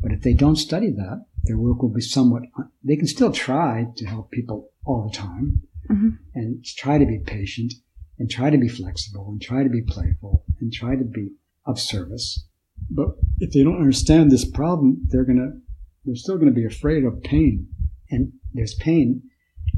But 0.01 0.11
if 0.11 0.21
they 0.21 0.33
don't 0.33 0.55
study 0.55 0.91
that, 0.91 1.25
their 1.43 1.57
work 1.57 1.81
will 1.81 1.93
be 1.93 2.01
somewhat, 2.01 2.43
they 2.83 2.95
can 2.95 3.07
still 3.07 3.31
try 3.31 3.87
to 3.97 4.05
help 4.05 4.31
people 4.31 4.69
all 4.85 5.09
the 5.09 5.17
time 5.17 5.61
mm-hmm. 5.89 6.09
and 6.33 6.63
try 6.65 6.97
to 6.97 7.05
be 7.05 7.19
patient 7.19 7.73
and 8.17 8.29
try 8.29 8.49
to 8.49 8.57
be 8.57 8.67
flexible 8.67 9.27
and 9.29 9.41
try 9.41 9.63
to 9.63 9.69
be 9.69 9.81
playful 9.81 10.45
and 10.59 10.71
try 10.71 10.95
to 10.95 11.03
be 11.03 11.31
of 11.65 11.79
service. 11.79 12.45
But 12.89 13.09
if 13.39 13.51
they 13.51 13.63
don't 13.63 13.79
understand 13.79 14.31
this 14.31 14.49
problem, 14.49 15.01
they're 15.07 15.25
going 15.25 15.37
to, 15.37 15.59
they're 16.05 16.15
still 16.15 16.37
going 16.37 16.53
to 16.53 16.53
be 16.53 16.65
afraid 16.65 17.03
of 17.03 17.23
pain. 17.23 17.67
And 18.09 18.33
there's 18.53 18.75
pain 18.75 19.23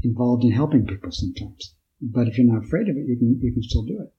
involved 0.02 0.44
in 0.44 0.52
helping 0.52 0.86
people 0.86 1.10
sometimes. 1.10 1.74
But 2.00 2.28
if 2.28 2.38
you're 2.38 2.52
not 2.52 2.64
afraid 2.64 2.88
of 2.88 2.96
it, 2.96 3.06
you 3.06 3.16
can, 3.16 3.38
you 3.42 3.52
can 3.52 3.62
still 3.62 3.84
do 3.84 4.00
it. 4.00 4.12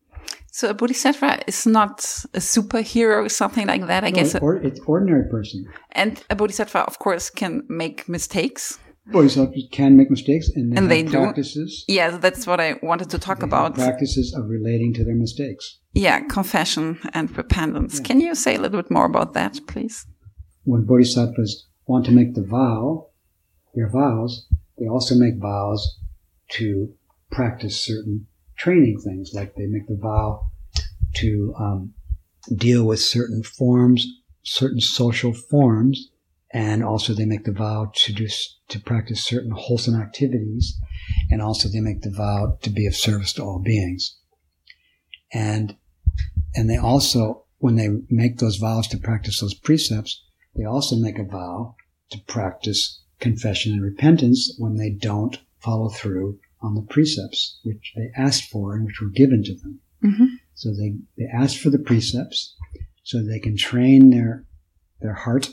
So 0.56 0.70
a 0.70 0.74
bodhisattva 0.74 1.40
is 1.48 1.66
not 1.66 2.00
a 2.34 2.40
superhero 2.40 3.26
or 3.26 3.28
something 3.28 3.68
like 3.68 3.88
that, 3.88 4.06
I 4.06 4.10
no, 4.10 4.16
guess. 4.16 4.36
Or, 4.36 4.56
it's 4.56 4.80
ordinary 4.88 5.30
person. 5.30 5.68
And 5.92 6.24
a 6.30 6.36
bodhisattva, 6.38 6.80
of 6.80 6.98
course, 6.98 7.30
can 7.30 7.64
make 7.68 8.08
mistakes. 8.08 8.80
Bodhisattvas 9.08 9.68
can 9.74 9.98
make 9.98 10.10
mistakes, 10.10 10.48
and 10.56 10.72
they, 10.72 10.78
and 10.78 10.90
they 10.90 11.04
practices. 11.04 11.84
Do. 11.86 11.94
Yeah, 11.96 12.12
that's 12.12 12.48
what 12.48 12.62
I 12.62 12.80
wanted 12.82 13.10
to 13.10 13.20
talk 13.20 13.44
about. 13.44 13.76
Practices 13.76 14.34
of 14.34 14.48
relating 14.48 14.94
to 14.94 15.04
their 15.04 15.14
mistakes. 15.16 15.80
Yeah, 15.92 16.22
confession 16.22 17.00
and 17.14 17.36
repentance. 17.36 17.98
Yeah. 17.98 18.04
Can 18.04 18.22
you 18.22 18.34
say 18.34 18.56
a 18.56 18.62
little 18.62 18.82
bit 18.82 18.90
more 18.90 19.08
about 19.08 19.34
that, 19.34 19.60
please? 19.68 20.08
When 20.64 20.86
bodhisattvas 20.86 21.68
want 21.86 22.06
to 22.06 22.14
make 22.14 22.34
the 22.34 22.46
vow, 22.46 23.10
their 23.74 23.90
vows, 23.90 24.48
they 24.80 24.88
also 24.88 25.16
make 25.16 25.36
vows 25.36 26.00
to 26.52 26.94
practice 27.30 27.78
certain 27.78 28.28
training 28.58 29.00
things, 29.04 29.32
like 29.34 29.56
they 29.56 29.68
make 29.68 29.88
the 29.88 30.00
vow 30.02 30.48
to 31.16 31.54
um, 31.60 31.94
deal 32.56 32.86
with 32.86 33.00
certain 33.00 33.44
forms, 33.44 34.06
certain 34.44 34.80
social 34.80 35.34
forms, 35.34 36.10
and 36.54 36.84
also 36.84 37.14
they 37.14 37.26
make 37.26 37.44
the 37.44 37.52
vow 37.52 37.92
to 37.94 38.14
do 38.14 38.28
to 38.70 38.80
practice 38.80 39.24
certain 39.24 39.52
wholesome 39.52 40.00
activities, 40.00 40.80
and 41.30 41.42
also 41.42 41.68
they 41.68 41.82
make 41.82 42.02
the 42.02 42.12
vow 42.12 42.58
to 42.62 42.70
be 42.70 42.86
of 42.88 42.96
service 42.96 43.34
to 43.34 43.44
all 43.44 43.60
beings. 43.60 44.18
And 45.34 45.76
and 46.56 46.70
they 46.70 46.78
also, 46.78 47.46
when 47.58 47.76
they 47.76 47.90
make 48.10 48.38
those 48.38 48.56
vows 48.56 48.88
to 48.88 48.98
practice 48.98 49.42
those 49.42 49.54
precepts, 49.54 50.24
they 50.56 50.64
also 50.64 50.96
make 50.96 51.20
a 51.20 51.26
vow 51.26 51.76
to 52.12 52.20
practice 52.28 53.02
confession 53.20 53.74
and 53.74 53.82
repentance 53.82 54.56
when 54.58 54.78
they 54.78 54.90
don't 54.90 55.40
follow 55.60 55.90
through 55.90 56.40
on 56.66 56.74
the 56.74 56.82
precepts 56.82 57.60
which 57.64 57.94
they 57.96 58.10
asked 58.18 58.50
for 58.50 58.74
and 58.74 58.86
which 58.86 59.00
were 59.00 59.10
given 59.10 59.44
to 59.44 59.56
them. 59.56 59.80
Mm-hmm. 60.04 60.26
So 60.56 60.70
they, 60.70 60.96
they 61.18 61.30
asked 61.32 61.60
for 61.60 61.70
the 61.70 61.80
precepts 61.80 62.56
so 63.04 63.22
they 63.22 63.40
can 63.40 63.56
train 63.56 64.10
their, 64.10 64.46
their 65.00 65.14
heart. 65.14 65.50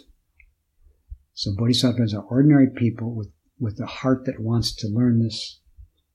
So 1.34 1.54
bodhisattvas 1.54 2.14
are 2.14 2.22
ordinary 2.22 2.68
people 2.70 3.14
with, 3.14 3.28
with 3.60 3.78
a 3.80 3.86
heart 3.86 4.24
that 4.24 4.40
wants 4.40 4.74
to 4.76 4.88
learn 4.88 5.22
this 5.22 5.60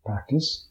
practice 0.03 0.67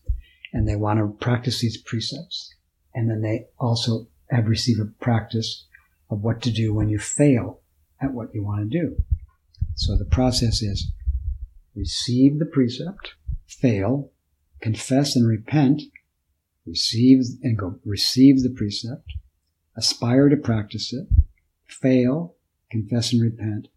and 0.52 0.66
they 0.66 0.76
want 0.76 0.98
to 0.98 1.24
practice 1.24 1.60
these 1.60 1.80
precepts. 1.80 2.52
And 2.94 3.08
then 3.08 3.20
they 3.22 3.46
also 3.60 4.08
have 4.30 4.48
received 4.48 4.80
a 4.80 4.86
practice 5.04 5.66
of 6.10 6.22
what 6.22 6.42
to 6.42 6.50
do 6.50 6.74
when 6.74 6.88
you 6.88 6.98
fail 6.98 7.60
at 8.00 8.12
what 8.12 8.34
you 8.34 8.42
want 8.42 8.70
to 8.70 8.78
do. 8.78 8.96
So 9.76 9.96
the 9.96 10.04
process 10.04 10.62
is 10.62 10.90
receive 11.74 12.38
the 12.38 12.46
precept, 12.46 13.14
fail, 13.46 14.10
confess 14.66 15.14
and 15.14 15.28
repent, 15.28 15.80
receive 16.66 17.20
and 17.40 17.56
go 17.56 17.78
receive 17.84 18.42
the 18.42 18.50
precept, 18.50 19.12
aspire 19.76 20.28
to 20.28 20.36
practice 20.36 20.92
it, 20.92 21.06
fail, 21.68 22.34
confess 22.68 23.12
and 23.12 23.22
repent, 23.22 23.68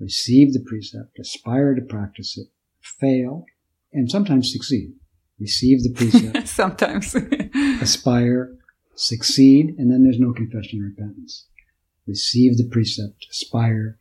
receive 0.00 0.52
the 0.52 0.64
precept, 0.66 1.16
aspire 1.20 1.76
to 1.76 1.80
practice 1.80 2.36
it, 2.36 2.48
fail, 2.80 3.44
and 3.92 4.10
sometimes 4.10 4.52
succeed. 4.52 4.94
Receive 5.38 5.84
the 5.84 5.92
precept. 5.94 6.48
sometimes. 6.60 7.14
aspire, 7.80 8.52
succeed, 8.96 9.76
and 9.78 9.92
then 9.92 10.02
there's 10.02 10.18
no 10.18 10.32
confession 10.32 10.80
and 10.80 10.90
repentance. 10.90 11.46
Receive 12.04 12.56
the 12.56 12.68
precept, 12.68 13.28
aspire, 13.30 13.96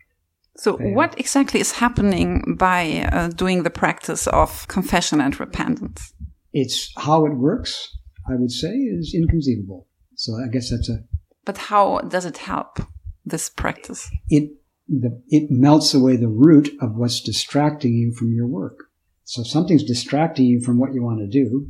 so, 0.58 0.78
what 0.78 1.20
exactly 1.20 1.60
is 1.60 1.74
happening 1.74 2.56
by 2.58 3.10
uh, 3.12 3.28
doing 3.28 3.64
the 3.64 3.70
practice 3.70 4.26
of 4.28 4.66
confession 4.70 5.20
and 5.20 5.38
repentance? 5.38 6.14
It's 6.58 6.94
how 6.96 7.26
it 7.26 7.36
works, 7.36 7.98
I 8.30 8.36
would 8.36 8.50
say, 8.50 8.70
is 8.70 9.14
inconceivable. 9.14 9.88
So, 10.16 10.34
I 10.36 10.48
guess 10.48 10.70
that's 10.70 10.90
a. 10.90 11.00
But 11.44 11.58
how 11.58 12.00
does 12.00 12.24
it 12.26 12.38
help 12.38 12.80
this 13.26 13.50
practice? 13.50 14.10
It 14.30 14.52
the, 14.88 15.22
it 15.28 15.52
melts 15.52 15.94
away 15.94 16.16
the 16.16 16.30
root 16.30 16.70
of 16.80 16.96
what's 16.96 17.20
distracting 17.20 17.94
you 17.96 18.14
from 18.14 18.34
your 18.34 18.48
work. 18.48 18.78
So, 19.26 19.42
if 19.42 19.48
something's 19.48 19.84
distracting 19.84 20.46
you 20.46 20.62
from 20.62 20.80
what 20.80 20.94
you 20.94 21.04
want 21.04 21.20
to 21.20 21.28
do, 21.28 21.68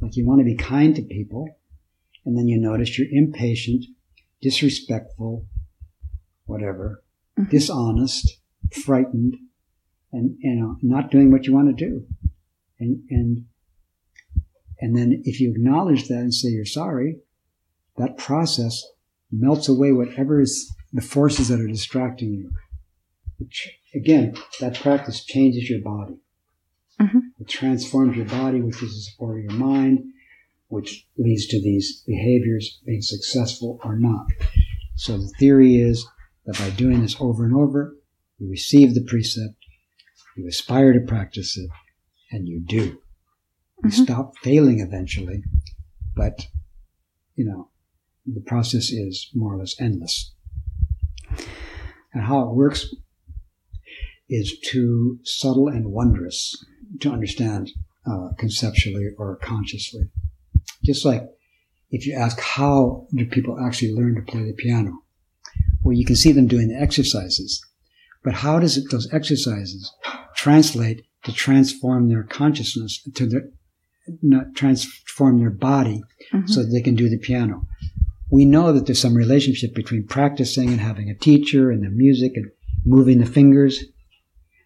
like 0.00 0.16
you 0.16 0.26
want 0.26 0.40
to 0.40 0.44
be 0.44 0.56
kind 0.56 0.96
to 0.96 1.02
people, 1.02 1.46
and 2.24 2.38
then 2.38 2.48
you 2.48 2.58
notice 2.58 2.98
you're 2.98 3.08
impatient, 3.12 3.84
disrespectful, 4.40 5.46
whatever 6.46 7.02
mm-hmm. 7.38 7.50
dishonest, 7.50 8.38
frightened, 8.82 9.36
and 10.10 10.36
you 10.40 10.54
know 10.54 10.76
not 10.82 11.10
doing 11.10 11.30
what 11.30 11.44
you 11.44 11.52
want 11.52 11.76
to 11.76 11.84
do, 11.84 12.06
and 12.80 13.02
and 13.10 13.44
and 14.82 14.96
then 14.96 15.22
if 15.24 15.40
you 15.40 15.52
acknowledge 15.52 16.08
that 16.08 16.18
and 16.18 16.34
say 16.34 16.48
you're 16.48 16.64
sorry, 16.64 17.20
that 17.96 18.18
process 18.18 18.84
melts 19.30 19.68
away 19.68 19.92
whatever 19.92 20.40
is 20.40 20.74
the 20.92 21.00
forces 21.00 21.48
that 21.48 21.60
are 21.60 21.68
distracting 21.68 22.34
you. 22.34 22.50
again, 23.94 24.34
that 24.58 24.80
practice 24.80 25.24
changes 25.24 25.70
your 25.70 25.80
body. 25.80 26.16
Mm-hmm. 27.00 27.18
It 27.38 27.48
transforms 27.48 28.16
your 28.16 28.26
body, 28.26 28.60
which 28.60 28.82
is 28.82 28.92
the 28.92 29.10
support 29.12 29.38
of 29.38 29.44
your 29.44 29.52
mind, 29.52 30.00
which 30.66 31.06
leads 31.16 31.46
to 31.46 31.62
these 31.62 32.02
behaviors 32.04 32.80
being 32.84 33.02
successful 33.02 33.78
or 33.84 33.96
not. 33.96 34.26
So 34.96 35.16
the 35.16 35.32
theory 35.38 35.76
is 35.76 36.04
that 36.44 36.58
by 36.58 36.70
doing 36.70 37.02
this 37.02 37.16
over 37.20 37.44
and 37.44 37.54
over, 37.54 37.94
you 38.38 38.50
receive 38.50 38.94
the 38.94 39.04
precept, 39.04 39.54
you 40.36 40.48
aspire 40.48 40.92
to 40.92 41.00
practice 41.00 41.56
it, 41.56 41.70
and 42.32 42.48
you 42.48 42.60
do. 42.60 43.01
Mm-hmm. 43.82 44.04
stop 44.04 44.36
failing 44.38 44.80
eventually, 44.80 45.42
but, 46.14 46.46
you 47.34 47.44
know, 47.44 47.70
the 48.24 48.40
process 48.40 48.90
is 48.90 49.28
more 49.34 49.54
or 49.54 49.58
less 49.58 49.74
endless. 49.80 50.32
And 52.14 52.22
how 52.22 52.42
it 52.42 52.54
works 52.54 52.94
is 54.28 54.58
too 54.60 55.18
subtle 55.24 55.66
and 55.68 55.90
wondrous 55.90 56.54
to 57.00 57.10
understand 57.10 57.70
uh, 58.06 58.28
conceptually 58.38 59.08
or 59.18 59.36
consciously. 59.42 60.10
Just 60.84 61.04
like 61.04 61.24
if 61.90 62.06
you 62.06 62.14
ask 62.14 62.38
how 62.40 63.06
do 63.14 63.26
people 63.26 63.58
actually 63.58 63.92
learn 63.92 64.14
to 64.14 64.22
play 64.22 64.44
the 64.44 64.54
piano, 64.54 65.02
well, 65.82 65.96
you 65.96 66.04
can 66.04 66.16
see 66.16 66.32
them 66.32 66.46
doing 66.46 66.68
the 66.68 66.80
exercises. 66.80 67.64
But 68.22 68.34
how 68.34 68.60
does 68.60 68.76
it, 68.76 68.90
those 68.90 69.12
exercises 69.12 69.92
translate 70.36 71.04
to 71.24 71.32
transform 71.32 72.08
their 72.08 72.22
consciousness, 72.22 73.02
to 73.14 73.26
their, 73.26 73.48
transform 74.54 75.38
their 75.38 75.50
body 75.50 76.02
mm-hmm. 76.32 76.46
so 76.46 76.62
that 76.62 76.70
they 76.70 76.82
can 76.82 76.94
do 76.94 77.08
the 77.08 77.18
piano? 77.18 77.66
We 78.30 78.44
know 78.44 78.72
that 78.72 78.86
there's 78.86 79.00
some 79.00 79.14
relationship 79.14 79.74
between 79.74 80.06
practicing 80.06 80.68
and 80.70 80.80
having 80.80 81.10
a 81.10 81.14
teacher 81.14 81.70
and 81.70 81.84
the 81.84 81.90
music 81.90 82.32
and 82.34 82.50
moving 82.84 83.18
the 83.18 83.26
fingers, 83.26 83.84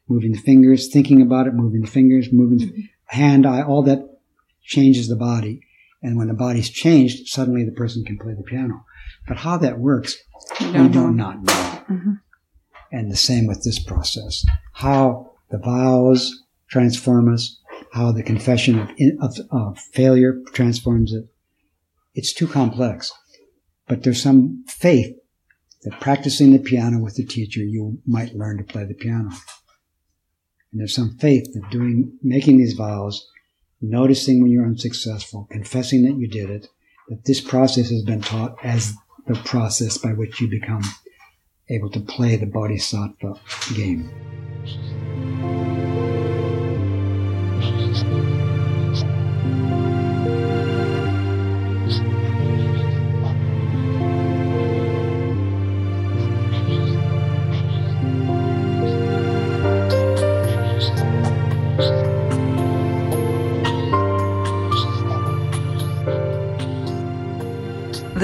moving 0.08 0.32
the 0.32 0.38
fingers, 0.38 0.88
thinking 0.88 1.20
about 1.20 1.46
it, 1.46 1.54
moving 1.54 1.80
the 1.80 1.90
fingers, 1.90 2.28
moving 2.32 2.58
the 2.58 2.88
hand, 3.06 3.46
eye, 3.46 3.62
all 3.62 3.82
that 3.82 4.06
changes 4.62 5.08
the 5.08 5.16
body. 5.16 5.60
And 6.02 6.16
when 6.16 6.28
the 6.28 6.34
body's 6.34 6.70
changed, 6.70 7.28
suddenly 7.28 7.64
the 7.64 7.72
person 7.72 8.04
can 8.04 8.18
play 8.18 8.34
the 8.34 8.42
piano. 8.42 8.84
But 9.26 9.38
how 9.38 9.56
that 9.58 9.78
works 9.78 10.16
we 10.60 10.88
do 10.88 11.10
not 11.10 11.42
know. 11.42 11.52
Mm-hmm. 11.88 12.12
And 12.92 13.10
the 13.10 13.16
same 13.16 13.46
with 13.46 13.64
this 13.64 13.82
process. 13.82 14.44
How 14.72 15.32
the 15.50 15.58
vows 15.58 16.44
transform 16.68 17.32
us, 17.32 17.60
how 17.92 18.12
the 18.12 18.22
confession 18.22 18.78
of, 18.78 18.90
of, 19.20 19.36
of 19.50 19.78
failure 19.78 20.40
transforms 20.52 21.12
it. 21.12 21.24
It's 22.14 22.32
too 22.32 22.46
complex. 22.46 23.12
But 23.88 24.02
there's 24.02 24.22
some 24.22 24.64
faith 24.66 25.16
that 25.82 26.00
practicing 26.00 26.52
the 26.52 26.58
piano 26.58 26.98
with 26.98 27.14
the 27.14 27.24
teacher, 27.24 27.60
you 27.60 27.98
might 28.06 28.34
learn 28.34 28.58
to 28.58 28.64
play 28.64 28.84
the 28.84 28.94
piano. 28.94 29.30
And 30.72 30.80
there's 30.80 30.94
some 30.94 31.16
faith 31.18 31.52
that 31.54 31.70
doing, 31.70 32.18
making 32.22 32.58
these 32.58 32.74
vows, 32.74 33.26
noticing 33.80 34.42
when 34.42 34.50
you're 34.50 34.66
unsuccessful, 34.66 35.46
confessing 35.50 36.02
that 36.02 36.18
you 36.18 36.28
did 36.28 36.50
it, 36.50 36.68
that 37.08 37.24
this 37.24 37.40
process 37.40 37.90
has 37.90 38.02
been 38.02 38.20
taught 38.20 38.56
as 38.64 38.94
the 39.26 39.34
process 39.44 39.98
by 39.98 40.12
which 40.12 40.40
you 40.40 40.48
become 40.48 40.82
able 41.68 41.90
to 41.90 42.00
play 42.00 42.36
the 42.36 42.46
bodhisattva 42.46 43.34
game. 43.74 44.10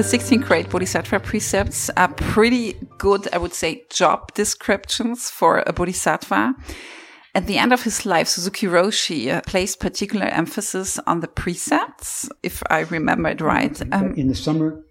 The 0.03 0.09
16 0.09 0.40
great 0.40 0.68
bodhisattva 0.68 1.20
precepts 1.20 1.88
are 1.97 2.09
pretty 2.09 2.74
good, 2.99 3.28
I 3.32 3.38
would 3.38 3.55
say, 3.55 3.84
job 3.88 4.34
descriptions 4.34 5.30
for 5.30 5.62
a 5.64 5.72
bodhisattva. 5.72 6.57
At 7.34 7.46
the 7.46 7.56
end 7.56 7.72
of 7.72 7.82
his 7.82 8.04
life, 8.04 8.28
Suzuki 8.28 8.66
Roshi 8.66 9.32
uh, 9.32 9.40
placed 9.42 9.80
particular 9.80 10.26
emphasis 10.26 10.98
on 11.06 11.20
the 11.20 11.28
precepts, 11.28 12.28
if 12.42 12.62
I 12.68 12.80
remember 12.80 13.30
it 13.30 13.40
right. 13.40 13.80
Um, 13.92 14.14
in 14.14 14.28
the 14.28 14.34
summer, 14.34 14.84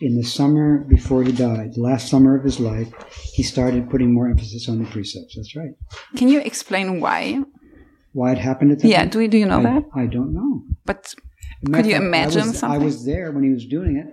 in 0.00 0.16
the 0.16 0.24
summer 0.24 0.78
before 0.78 1.22
he 1.22 1.30
died, 1.30 1.74
the 1.74 1.82
last 1.82 2.08
summer 2.08 2.36
of 2.36 2.42
his 2.42 2.58
life, 2.58 2.92
he 3.32 3.44
started 3.44 3.88
putting 3.88 4.12
more 4.12 4.28
emphasis 4.28 4.68
on 4.68 4.82
the 4.82 4.90
precepts. 4.90 5.36
That's 5.36 5.54
right. 5.54 5.74
Can 6.16 6.28
you 6.28 6.40
explain 6.40 7.00
why? 7.00 7.42
Why 8.12 8.32
it 8.32 8.38
happened 8.38 8.72
at 8.72 8.80
that 8.80 8.88
Yeah, 8.88 9.04
do, 9.04 9.26
do 9.28 9.38
you 9.38 9.46
know 9.46 9.60
I, 9.60 9.62
that? 9.62 9.84
I 9.94 10.06
don't 10.06 10.34
know. 10.34 10.64
But 10.84 11.14
could 11.72 11.86
you 11.86 11.94
imagine 11.96 12.42
I 12.42 12.46
was, 12.46 12.58
something? 12.58 12.82
I 12.82 12.84
was 12.84 13.04
there 13.04 13.30
when 13.30 13.44
he 13.44 13.50
was 13.50 13.64
doing 13.64 13.96
it 13.96 14.12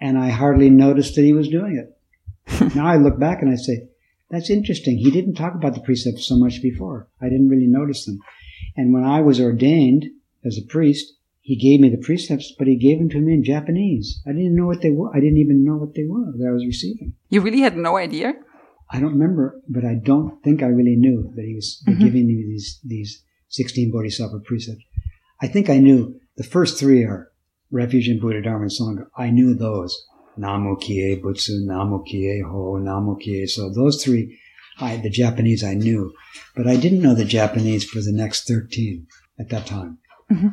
and 0.00 0.18
I 0.18 0.30
hardly 0.30 0.70
noticed 0.70 1.14
that 1.16 1.22
he 1.22 1.32
was 1.32 1.48
doing 1.48 1.76
it. 1.76 2.74
now 2.74 2.86
I 2.86 2.96
look 2.96 3.18
back 3.18 3.42
and 3.42 3.50
I 3.50 3.56
say, 3.56 3.88
that's 4.34 4.50
interesting. 4.50 4.98
He 4.98 5.10
didn't 5.10 5.34
talk 5.34 5.54
about 5.54 5.74
the 5.74 5.80
precepts 5.80 6.26
so 6.26 6.36
much 6.36 6.60
before. 6.60 7.08
I 7.20 7.26
didn't 7.28 7.48
really 7.48 7.66
notice 7.66 8.04
them. 8.04 8.18
And 8.76 8.92
when 8.92 9.04
I 9.04 9.20
was 9.20 9.40
ordained 9.40 10.06
as 10.44 10.58
a 10.58 10.66
priest, 10.66 11.12
he 11.40 11.56
gave 11.56 11.80
me 11.80 11.90
the 11.90 12.04
precepts, 12.04 12.52
but 12.58 12.66
he 12.66 12.76
gave 12.76 12.98
them 12.98 13.10
to 13.10 13.20
me 13.20 13.34
in 13.34 13.44
Japanese. 13.44 14.20
I 14.26 14.32
didn't 14.32 14.56
know 14.56 14.66
what 14.66 14.80
they 14.80 14.90
were. 14.90 15.14
I 15.14 15.20
didn't 15.20 15.38
even 15.38 15.64
know 15.64 15.76
what 15.76 15.94
they 15.94 16.04
were 16.04 16.32
that 16.36 16.48
I 16.48 16.52
was 16.52 16.64
receiving. 16.64 17.12
You 17.28 17.42
really 17.42 17.60
had 17.60 17.76
no 17.76 17.96
idea? 17.96 18.34
I 18.90 19.00
don't 19.00 19.12
remember, 19.12 19.60
but 19.68 19.84
I 19.84 19.94
don't 19.94 20.42
think 20.42 20.62
I 20.62 20.66
really 20.66 20.96
knew 20.96 21.32
that 21.36 21.44
he 21.44 21.54
was 21.54 21.82
mm-hmm. 21.86 22.02
giving 22.02 22.26
me 22.26 22.44
these, 22.46 22.80
these 22.84 23.22
16 23.48 23.90
Bodhisattva 23.90 24.40
precepts. 24.40 24.84
I 25.40 25.48
think 25.48 25.68
I 25.68 25.78
knew 25.78 26.18
the 26.36 26.44
first 26.44 26.78
three 26.78 27.04
are 27.04 27.30
Refuge 27.70 28.08
in 28.08 28.20
Buddha, 28.20 28.40
Dharma, 28.40 28.62
and 28.62 28.70
Sangha, 28.70 29.06
I 29.16 29.30
knew 29.30 29.54
those. 29.54 30.06
Namu 30.36 30.76
Kie 30.76 31.20
Butsu, 31.22 31.64
Namu 31.64 32.02
Kie 32.04 32.42
Ho, 32.46 32.76
Namu 32.76 33.16
Kie. 33.18 33.46
So 33.46 33.70
those 33.70 34.02
three, 34.02 34.38
I, 34.78 34.96
the 34.96 35.10
Japanese 35.10 35.62
I 35.62 35.74
knew, 35.74 36.12
but 36.56 36.66
I 36.66 36.76
didn't 36.76 37.02
know 37.02 37.14
the 37.14 37.24
Japanese 37.24 37.84
for 37.84 38.00
the 38.00 38.12
next 38.12 38.48
13 38.48 39.06
at 39.38 39.48
that 39.50 39.66
time. 39.66 39.98
Mm-hmm. 40.30 40.48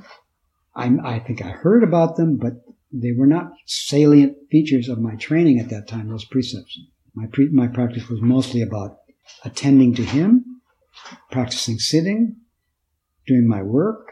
I, 0.76 1.16
I 1.16 1.20
think 1.20 1.42
I 1.42 1.50
heard 1.50 1.84
about 1.84 2.16
them, 2.16 2.38
but 2.38 2.54
they 2.92 3.12
were 3.12 3.28
not 3.28 3.54
salient 3.66 4.38
features 4.50 4.90
of 4.90 5.00
my 5.00 5.16
training 5.16 5.60
at 5.60 5.70
that 5.70 5.88
time, 5.88 6.10
those 6.10 6.26
precepts. 6.26 6.80
My, 7.14 7.26
pre, 7.32 7.50
my 7.50 7.68
practice 7.68 8.08
was 8.10 8.22
mostly 8.22 8.62
about 8.62 8.98
attending 9.44 9.94
to 9.96 10.04
him, 10.04 10.62
practicing 11.32 11.78
sitting, 11.78 12.38
doing 13.28 13.48
my 13.48 13.62
work, 13.62 14.08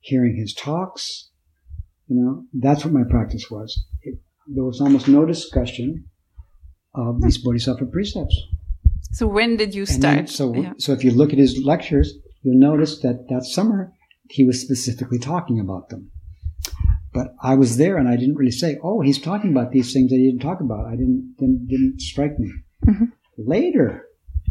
hearing 0.00 0.36
his 0.36 0.54
talks, 0.54 1.28
you 2.08 2.16
know, 2.16 2.44
that's 2.54 2.84
what 2.84 2.94
my 2.94 3.04
practice 3.08 3.50
was. 3.50 3.84
It, 4.02 4.18
there 4.54 4.64
was 4.64 4.80
almost 4.80 5.08
no 5.08 5.24
discussion 5.24 6.04
of 6.94 7.20
these 7.22 7.38
bodhisattva 7.38 7.86
precepts. 7.86 8.36
So 9.12 9.26
when 9.26 9.56
did 9.56 9.74
you 9.74 9.86
start? 9.86 10.16
Then, 10.16 10.26
so, 10.26 10.54
yeah. 10.54 10.72
so 10.78 10.92
if 10.92 11.04
you 11.04 11.10
look 11.10 11.32
at 11.32 11.38
his 11.38 11.60
lectures, 11.64 12.14
you'll 12.42 12.58
notice 12.58 13.00
that 13.00 13.26
that 13.28 13.44
summer 13.44 13.92
he 14.30 14.44
was 14.44 14.60
specifically 14.60 15.18
talking 15.18 15.60
about 15.60 15.88
them. 15.88 16.10
But 17.12 17.34
I 17.42 17.54
was 17.54 17.78
there 17.78 17.96
and 17.96 18.08
I 18.08 18.16
didn't 18.16 18.36
really 18.36 18.50
say, 18.50 18.78
"Oh, 18.82 19.00
he's 19.00 19.20
talking 19.20 19.50
about 19.50 19.72
these 19.72 19.92
things 19.92 20.10
that 20.10 20.16
he 20.16 20.30
didn't 20.30 20.42
talk 20.42 20.60
about." 20.60 20.86
I 20.86 20.92
didn't 20.92 21.34
didn't, 21.38 21.66
didn't 21.68 22.00
strike 22.00 22.38
me. 22.38 22.52
Mm-hmm. 22.86 23.04
Later, 23.38 24.06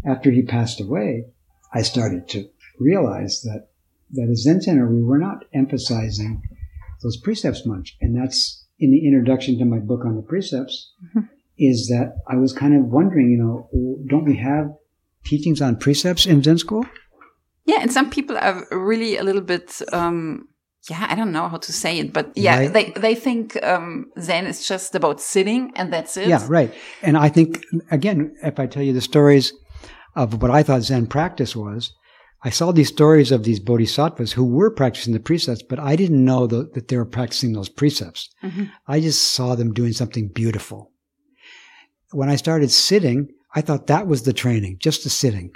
after 0.05 0.31
he 0.31 0.41
passed 0.41 0.81
away, 0.81 1.25
I 1.73 1.81
started 1.81 2.27
to 2.29 2.49
realize 2.79 3.41
that 3.43 3.69
that 4.11 4.29
as 4.29 4.43
Zen 4.43 4.61
center 4.61 4.87
we 4.87 5.03
were 5.03 5.19
not 5.19 5.45
emphasizing 5.53 6.41
those 7.03 7.17
precepts 7.17 7.65
much. 7.65 7.95
And 8.01 8.15
that's 8.15 8.66
in 8.79 8.91
the 8.91 9.05
introduction 9.05 9.57
to 9.59 9.65
my 9.65 9.79
book 9.79 10.05
on 10.05 10.15
the 10.15 10.21
precepts 10.21 10.93
mm-hmm. 11.03 11.21
is 11.57 11.87
that 11.87 12.15
I 12.27 12.35
was 12.35 12.53
kind 12.53 12.75
of 12.75 12.85
wondering, 12.85 13.31
you 13.31 13.37
know, 13.37 13.69
don't 14.09 14.25
we 14.25 14.37
have 14.37 14.69
teachings 15.25 15.61
on 15.61 15.77
precepts 15.77 16.25
in 16.25 16.43
Zen 16.43 16.57
school? 16.57 16.85
Yeah. 17.65 17.79
And 17.81 17.91
some 17.91 18.09
people 18.09 18.37
are 18.37 18.65
really 18.71 19.17
a 19.17 19.23
little 19.23 19.41
bit, 19.41 19.81
um, 19.91 20.47
yeah, 20.89 21.05
I 21.09 21.15
don't 21.15 21.33
know 21.33 21.49
how 21.49 21.57
to 21.57 21.73
say 21.73 21.99
it, 21.99 22.13
but 22.13 22.31
yeah, 22.35 22.59
right. 22.59 22.73
they, 22.73 22.91
they 22.91 23.15
think, 23.15 23.61
um, 23.63 24.11
Zen 24.19 24.45
is 24.45 24.67
just 24.67 24.95
about 24.95 25.19
sitting 25.19 25.73
and 25.75 25.91
that's 25.91 26.15
it. 26.15 26.27
Yeah, 26.27 26.45
right. 26.47 26.73
And 27.01 27.17
I 27.17 27.29
think, 27.29 27.65
again, 27.91 28.35
if 28.43 28.59
I 28.59 28.67
tell 28.67 28.83
you 28.83 28.93
the 28.93 29.01
stories 29.01 29.53
of 30.15 30.41
what 30.41 30.51
I 30.51 30.63
thought 30.63 30.83
Zen 30.83 31.07
practice 31.07 31.55
was, 31.55 31.93
I 32.47 32.49
saw 32.49 32.71
these 32.71 32.87
stories 32.87 33.33
of 33.33 33.43
these 33.43 33.59
bodhisattvas 33.59 34.31
who 34.31 34.45
were 34.45 34.71
practicing 34.71 35.11
the 35.11 35.19
precepts, 35.19 35.61
but 35.61 35.79
I 35.79 35.97
didn't 35.97 36.23
know 36.23 36.47
the, 36.47 36.69
that 36.75 36.87
they 36.87 36.95
were 36.95 37.03
practicing 37.03 37.51
those 37.51 37.67
precepts. 37.67 38.29
Mm-hmm. 38.41 38.67
I 38.87 39.01
just 39.01 39.33
saw 39.33 39.55
them 39.55 39.73
doing 39.73 39.91
something 39.91 40.29
beautiful. 40.29 40.93
When 42.11 42.29
I 42.29 42.37
started 42.37 42.71
sitting, 42.71 43.27
I 43.53 43.59
thought 43.59 43.87
that 43.87 44.07
was 44.07 44.23
the 44.23 44.31
training, 44.31 44.77
just 44.79 45.03
the 45.03 45.09
sitting. 45.09 45.51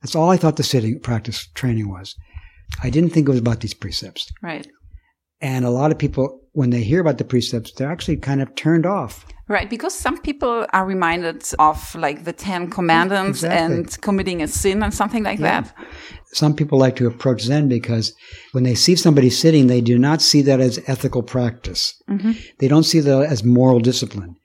That's 0.00 0.14
all 0.14 0.30
I 0.30 0.36
thought 0.36 0.56
the 0.56 0.62
sitting 0.62 1.00
practice 1.00 1.48
training 1.54 1.88
was. 1.90 2.14
I 2.80 2.90
didn't 2.90 3.10
think 3.10 3.26
it 3.26 3.32
was 3.32 3.40
about 3.40 3.58
these 3.58 3.74
precepts. 3.74 4.32
Right. 4.40 4.68
And 5.40 5.64
a 5.64 5.70
lot 5.70 5.90
of 5.90 5.98
people, 5.98 6.39
when 6.52 6.70
they 6.70 6.82
hear 6.82 7.00
about 7.00 7.18
the 7.18 7.24
precepts, 7.24 7.72
they're 7.72 7.90
actually 7.90 8.16
kind 8.16 8.42
of 8.42 8.54
turned 8.54 8.86
off. 8.86 9.24
Right, 9.48 9.68
because 9.68 9.94
some 9.94 10.20
people 10.20 10.64
are 10.72 10.86
reminded 10.86 11.42
of 11.58 11.94
like 11.96 12.24
the 12.24 12.32
Ten 12.32 12.70
Commandments 12.70 13.42
exactly. 13.42 13.76
and 13.76 14.00
committing 14.00 14.42
a 14.42 14.48
sin 14.48 14.82
and 14.82 14.94
something 14.94 15.24
like 15.24 15.40
yeah. 15.40 15.62
that. 15.62 15.74
Some 16.32 16.54
people 16.54 16.78
like 16.78 16.94
to 16.96 17.08
approach 17.08 17.42
Zen 17.42 17.68
because 17.68 18.14
when 18.52 18.62
they 18.62 18.76
see 18.76 18.94
somebody 18.94 19.28
sitting, 19.28 19.66
they 19.66 19.80
do 19.80 19.98
not 19.98 20.22
see 20.22 20.42
that 20.42 20.60
as 20.60 20.78
ethical 20.86 21.24
practice. 21.24 22.00
Mm-hmm. 22.08 22.32
They 22.58 22.68
don't 22.68 22.84
see 22.84 23.00
that 23.00 23.22
as 23.22 23.42
moral 23.42 23.80
discipline. 23.80 24.36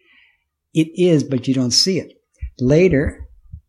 It 0.74 0.88
is, 0.96 1.24
but 1.24 1.48
you 1.48 1.54
don't 1.54 1.72
see 1.72 2.00
it. 2.00 2.12
Later, 2.60 3.28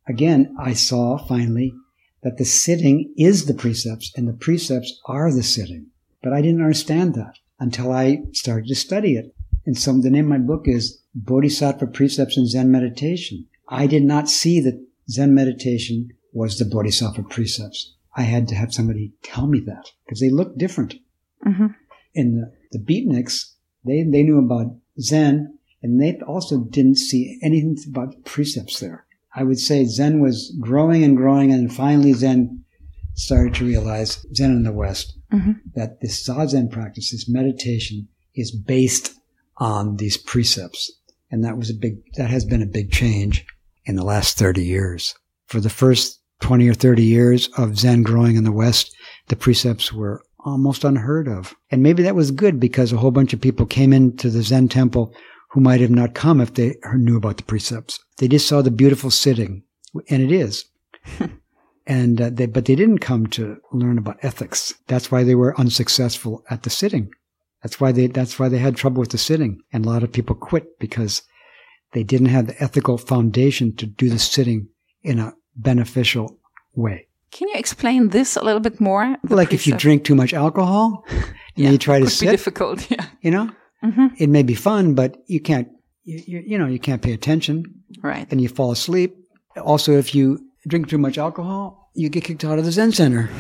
again, 0.09 0.57
I 0.59 0.73
saw 0.73 1.19
finally 1.19 1.75
that 2.23 2.39
the 2.39 2.45
sitting 2.47 3.13
is 3.19 3.45
the 3.45 3.55
precepts 3.55 4.11
and 4.17 4.27
the 4.27 4.33
precepts 4.33 4.99
are 5.05 5.31
the 5.31 5.43
sitting. 5.43 5.89
But 6.23 6.33
I 6.33 6.41
didn't 6.41 6.63
understand 6.63 7.15
that 7.15 7.35
until 7.59 7.93
I 7.93 8.23
started 8.33 8.69
to 8.69 8.75
study 8.75 9.17
it. 9.17 9.35
And 9.65 9.77
so 9.77 9.93
the 9.99 10.11
name 10.11 10.31
of 10.33 10.39
my 10.39 10.47
book 10.47 10.63
is 10.67 11.03
Bodhisattva 11.15 11.89
Precepts 11.89 12.37
in 12.37 12.47
Zen 12.47 12.71
Meditation. 12.71 13.47
I 13.69 13.87
did 13.87 14.05
not 14.05 14.29
see 14.29 14.61
that 14.61 14.81
Zen 15.11 15.35
meditation 15.35 16.11
was 16.33 16.59
the 16.59 16.65
Bodhisattva 16.65 17.25
precepts. 17.25 17.95
I 18.17 18.23
had 18.23 18.49
to 18.49 18.55
have 18.55 18.73
somebody 18.73 19.13
tell 19.23 19.47
me 19.47 19.61
that 19.67 19.91
because 20.05 20.21
they 20.21 20.31
look 20.31 20.57
different. 20.57 20.95
Mm-hmm. 21.45 21.67
And 22.15 22.43
the, 22.43 22.53
the 22.73 22.79
beatniks, 22.79 23.53
they, 23.85 24.03
they 24.03 24.23
knew 24.23 24.39
about 24.39 24.77
Zen 25.01 25.59
and 25.83 26.01
they 26.01 26.19
also 26.27 26.65
didn't 26.65 26.97
see 26.97 27.39
anything 27.43 27.77
about 27.89 28.25
precepts 28.25 28.81
there. 28.81 29.07
I 29.35 29.43
would 29.43 29.59
say 29.59 29.85
Zen 29.85 30.21
was 30.21 30.57
growing 30.61 31.05
and 31.05 31.17
growing 31.17 31.53
and 31.53 31.73
finally 31.73 32.13
Zen 32.15 32.65
started 33.15 33.55
to 33.55 33.67
realize, 33.67 34.27
Zen 34.35 34.53
in 34.53 34.63
the 34.63 34.73
West, 34.73 35.16
mm-hmm. 35.33 35.53
that 35.75 36.01
this 36.01 36.27
Zazen 36.27 36.71
practice, 36.71 37.11
this 37.11 37.29
meditation 37.29 38.09
is 38.35 38.51
based 38.51 39.15
on 39.59 39.97
these 39.97 40.17
precepts. 40.17 40.93
And 41.31 41.45
that 41.45 41.57
was 41.57 41.71
a 41.71 41.75
big, 41.75 41.99
that 42.15 42.31
has 42.31 42.45
been 42.45 42.63
a 42.63 42.67
big 42.67 42.93
change 42.93 43.45
in 43.85 43.97
the 43.97 44.05
last 44.05 44.39
30 44.39 44.65
years. 44.65 45.15
For 45.47 45.61
the 45.61 45.71
first 45.71 46.21
20 46.41 46.69
or 46.69 46.75
30 46.75 47.03
years 47.03 47.49
of 47.57 47.79
Zen 47.79 48.03
growing 48.03 48.37
in 48.37 48.45
the 48.45 48.53
West, 48.53 48.95
the 49.29 49.37
precepts 49.37 49.93
were 49.93 50.23
almost 50.45 50.85
unheard 50.85 51.29
of. 51.29 51.55
And 51.71 51.83
maybe 51.83 52.03
that 52.05 52.15
was 52.15 52.31
good 52.31 52.61
because 52.61 52.93
a 52.93 52.97
whole 52.97 53.11
bunch 53.11 53.33
of 53.33 53.41
people 53.41 53.67
came 53.67 53.93
into 53.93 54.31
the 54.31 54.43
Zen 54.43 54.69
temple 54.69 55.13
who 55.51 55.61
might 55.61 55.81
have 55.81 55.91
not 55.91 56.15
come 56.15 56.41
if 56.41 56.55
they 56.55 56.77
knew 56.95 57.17
about 57.17 57.39
the 57.39 57.43
precepts. 57.43 57.99
They 58.19 58.29
just 58.29 58.47
saw 58.47 58.63
the 58.63 58.71
beautiful 58.71 59.11
sitting, 59.11 59.63
and 60.09 60.23
it 60.23 60.31
is. 60.33 60.65
And 61.87 62.21
uh, 62.21 62.31
they, 62.33 62.47
but 62.47 62.65
they 62.65 62.75
didn't 62.75 62.99
come 62.99 63.27
to 63.29 63.59
learn 63.73 63.99
about 63.99 64.19
ethics. 64.23 64.75
That's 64.89 65.11
why 65.13 65.23
they 65.25 65.35
were 65.37 65.59
unsuccessful 65.59 66.45
at 66.51 66.63
the 66.65 66.71
sitting. 66.71 67.11
That's 67.63 67.81
why 67.81 67.93
they, 67.93 68.09
that's 68.09 68.39
why 68.39 68.49
they 68.49 68.59
had 68.59 68.77
trouble 68.77 69.01
with 69.01 69.11
the 69.11 69.19
sitting. 69.19 69.61
And 69.73 69.85
a 69.85 69.89
lot 69.89 70.03
of 70.03 70.13
people 70.13 70.35
quit 70.35 70.79
because 70.81 71.23
they 71.93 72.03
didn't 72.03 72.29
have 72.29 72.49
the 72.49 72.61
ethical 72.63 72.99
foundation 72.99 73.75
to 73.77 73.87
do 73.87 74.09
the 74.11 74.19
sitting 74.19 74.69
in 75.03 75.19
a 75.21 75.35
beneficial 75.55 76.39
way. 76.75 77.07
Can 77.31 77.49
you 77.49 77.55
explain 77.57 78.09
this 78.11 78.37
a 78.37 78.43
little 78.43 78.61
bit 78.61 78.81
more? 78.81 79.17
Like 79.29 79.53
if 79.53 79.67
you 79.67 79.77
drink 79.77 80.05
too 80.05 80.15
much 80.15 80.33
alcohol 80.35 81.05
yeah, 81.57 81.71
you 81.71 81.79
try 81.79 82.01
to 82.01 82.09
sit, 82.11 82.31
difficult. 82.31 82.91
Yeah. 82.91 83.07
you 83.21 83.31
know, 83.31 83.51
Mhm. 83.85 84.11
it 84.19 84.29
may 84.29 84.43
be 84.43 84.55
fun, 84.55 84.95
but 84.95 85.19
you 85.27 85.41
can't, 85.41 85.69
you, 86.05 86.43
you 86.47 86.59
know, 86.59 86.67
you 86.67 86.79
can't 86.79 87.03
pay 87.03 87.13
attention 87.13 87.65
Right. 88.03 88.27
and 88.31 88.41
you 88.41 88.49
fall 88.49 88.71
asleep. 88.73 89.17
Also, 89.63 89.93
if 89.93 90.15
you 90.15 90.41
drink 90.67 90.89
too 90.89 90.99
much 90.99 91.19
alcohol, 91.19 91.91
you 91.95 92.09
get 92.09 92.25
kicked 92.25 92.45
out 92.45 92.59
of 92.59 92.65
the 92.65 92.73
Zen 92.73 92.93
center, 92.93 93.31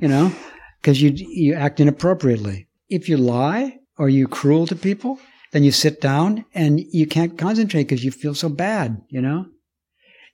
you 0.00 0.08
know, 0.08 0.32
because 0.80 1.00
you, 1.00 1.10
you 1.10 1.54
act 1.54 1.80
inappropriately. 1.80 2.68
If 2.88 3.08
you 3.08 3.16
lie 3.16 3.78
or 3.98 4.08
you're 4.08 4.28
cruel 4.28 4.66
to 4.66 4.76
people, 4.76 5.18
then 5.52 5.64
you 5.64 5.72
sit 5.72 6.00
down 6.00 6.44
and 6.54 6.80
you 6.92 7.06
can't 7.06 7.38
concentrate 7.38 7.84
because 7.84 8.04
you 8.04 8.10
feel 8.10 8.34
so 8.34 8.48
bad, 8.48 9.02
you 9.08 9.20
know? 9.20 9.46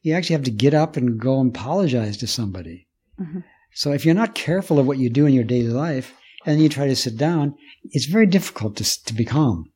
You 0.02 0.14
actually 0.14 0.34
have 0.34 0.44
to 0.44 0.50
get 0.50 0.74
up 0.74 0.96
and 0.96 1.18
go 1.18 1.40
and 1.40 1.50
apologize 1.50 2.16
to 2.18 2.26
somebody. 2.26 2.86
Mhm. 3.20 3.44
So 3.72 3.92
if 3.92 4.04
you're 4.04 4.14
not 4.14 4.34
careful 4.34 4.78
of 4.78 4.86
what 4.86 4.98
you 4.98 5.10
do 5.10 5.26
in 5.26 5.34
your 5.34 5.44
daily 5.44 5.68
life 5.68 6.14
and 6.44 6.60
you 6.60 6.68
try 6.68 6.86
to 6.86 6.96
sit 6.96 7.16
down, 7.16 7.54
it's 7.84 8.06
very 8.06 8.26
difficult 8.26 8.76
to, 8.76 9.04
to 9.04 9.14
be 9.14 9.24
calm 9.24 9.70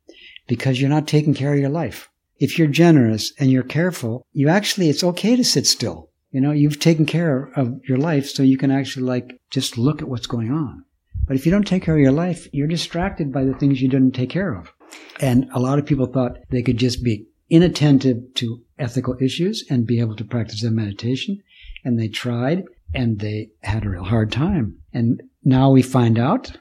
because 0.46 0.80
you're 0.80 0.90
not 0.90 1.08
taking 1.08 1.34
care 1.34 1.52
of 1.52 1.58
your 1.60 1.70
life. 1.70 2.08
If 2.38 2.58
you're 2.58 2.68
generous 2.68 3.32
and 3.38 3.50
you're 3.50 3.62
careful, 3.62 4.26
you 4.32 4.48
actually, 4.48 4.88
it's 4.88 5.04
okay 5.04 5.36
to 5.36 5.44
sit 5.44 5.66
still. 5.66 6.09
You 6.30 6.40
know, 6.40 6.52
you've 6.52 6.78
taken 6.78 7.06
care 7.06 7.50
of 7.56 7.80
your 7.88 7.98
life 7.98 8.28
so 8.28 8.42
you 8.42 8.56
can 8.56 8.70
actually 8.70 9.06
like 9.06 9.40
just 9.50 9.76
look 9.76 10.00
at 10.00 10.08
what's 10.08 10.26
going 10.26 10.52
on. 10.52 10.84
But 11.26 11.36
if 11.36 11.44
you 11.44 11.52
don't 11.52 11.66
take 11.66 11.82
care 11.82 11.94
of 11.94 12.00
your 12.00 12.12
life, 12.12 12.48
you're 12.52 12.66
distracted 12.66 13.32
by 13.32 13.44
the 13.44 13.54
things 13.54 13.80
you 13.80 13.88
didn't 13.88 14.14
take 14.14 14.30
care 14.30 14.54
of. 14.54 14.72
And 15.20 15.48
a 15.52 15.60
lot 15.60 15.78
of 15.78 15.86
people 15.86 16.06
thought 16.06 16.38
they 16.50 16.62
could 16.62 16.76
just 16.76 17.04
be 17.04 17.26
inattentive 17.48 18.34
to 18.34 18.62
ethical 18.78 19.16
issues 19.20 19.64
and 19.68 19.86
be 19.86 20.00
able 20.00 20.16
to 20.16 20.24
practice 20.24 20.62
their 20.62 20.70
meditation. 20.70 21.42
And 21.84 21.98
they 21.98 22.08
tried 22.08 22.64
and 22.94 23.18
they 23.18 23.50
had 23.62 23.84
a 23.84 23.90
real 23.90 24.04
hard 24.04 24.32
time. 24.32 24.78
And 24.92 25.22
now 25.44 25.70
we 25.70 25.82
find 25.82 26.18
out 26.18 26.56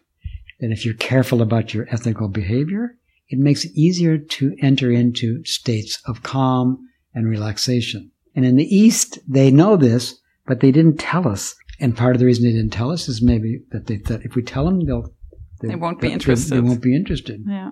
that 0.59 0.72
if 0.72 0.86
you're 0.86 0.93
careful 0.95 1.41
about 1.41 1.74
your 1.74 1.88
ethical 1.89 2.28
behavior, 2.28 2.95
it 3.30 3.39
makes 3.39 3.65
it 3.65 3.72
easier 3.76 4.17
to 4.17 4.55
enter 4.61 4.91
into 4.91 5.43
states 5.45 6.01
of 6.05 6.24
calm 6.24 6.88
and 7.13 7.28
relaxation. 7.28 8.11
And 8.39 8.45
in 8.45 8.55
the 8.55 8.73
East, 8.73 9.19
they 9.27 9.51
know 9.51 9.75
this, 9.75 10.17
but 10.47 10.61
they 10.61 10.71
didn't 10.71 10.95
tell 10.95 11.27
us. 11.27 11.55
And 11.81 11.97
part 11.97 12.15
of 12.15 12.21
the 12.21 12.25
reason 12.25 12.45
they 12.45 12.55
didn't 12.55 12.71
tell 12.71 12.89
us 12.89 13.09
is 13.09 13.21
maybe 13.21 13.59
that 13.71 13.87
they 13.87 13.97
thought 13.97 14.23
if 14.23 14.33
we 14.33 14.43
tell 14.43 14.63
them, 14.63 14.79
they'll 14.85 15.13
They 15.61 15.75
won't 15.75 15.99
be 15.99 16.09
interested. 16.09 16.55
They 16.55 16.61
won't 16.61 16.81
be 16.81 16.95
interested. 16.95 17.43
Yeah. 17.45 17.71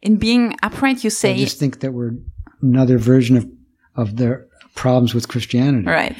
In 0.00 0.16
being 0.16 0.56
upright, 0.62 1.04
you 1.04 1.10
They 1.10 1.14
say 1.14 1.36
just 1.36 1.58
think 1.58 1.80
that 1.80 1.92
we're 1.92 2.12
another 2.62 2.96
version 2.96 3.36
of 3.36 3.50
of 3.96 4.16
their 4.16 4.46
problems 4.74 5.12
with 5.12 5.28
Christianity. 5.28 5.86
right. 5.86 6.16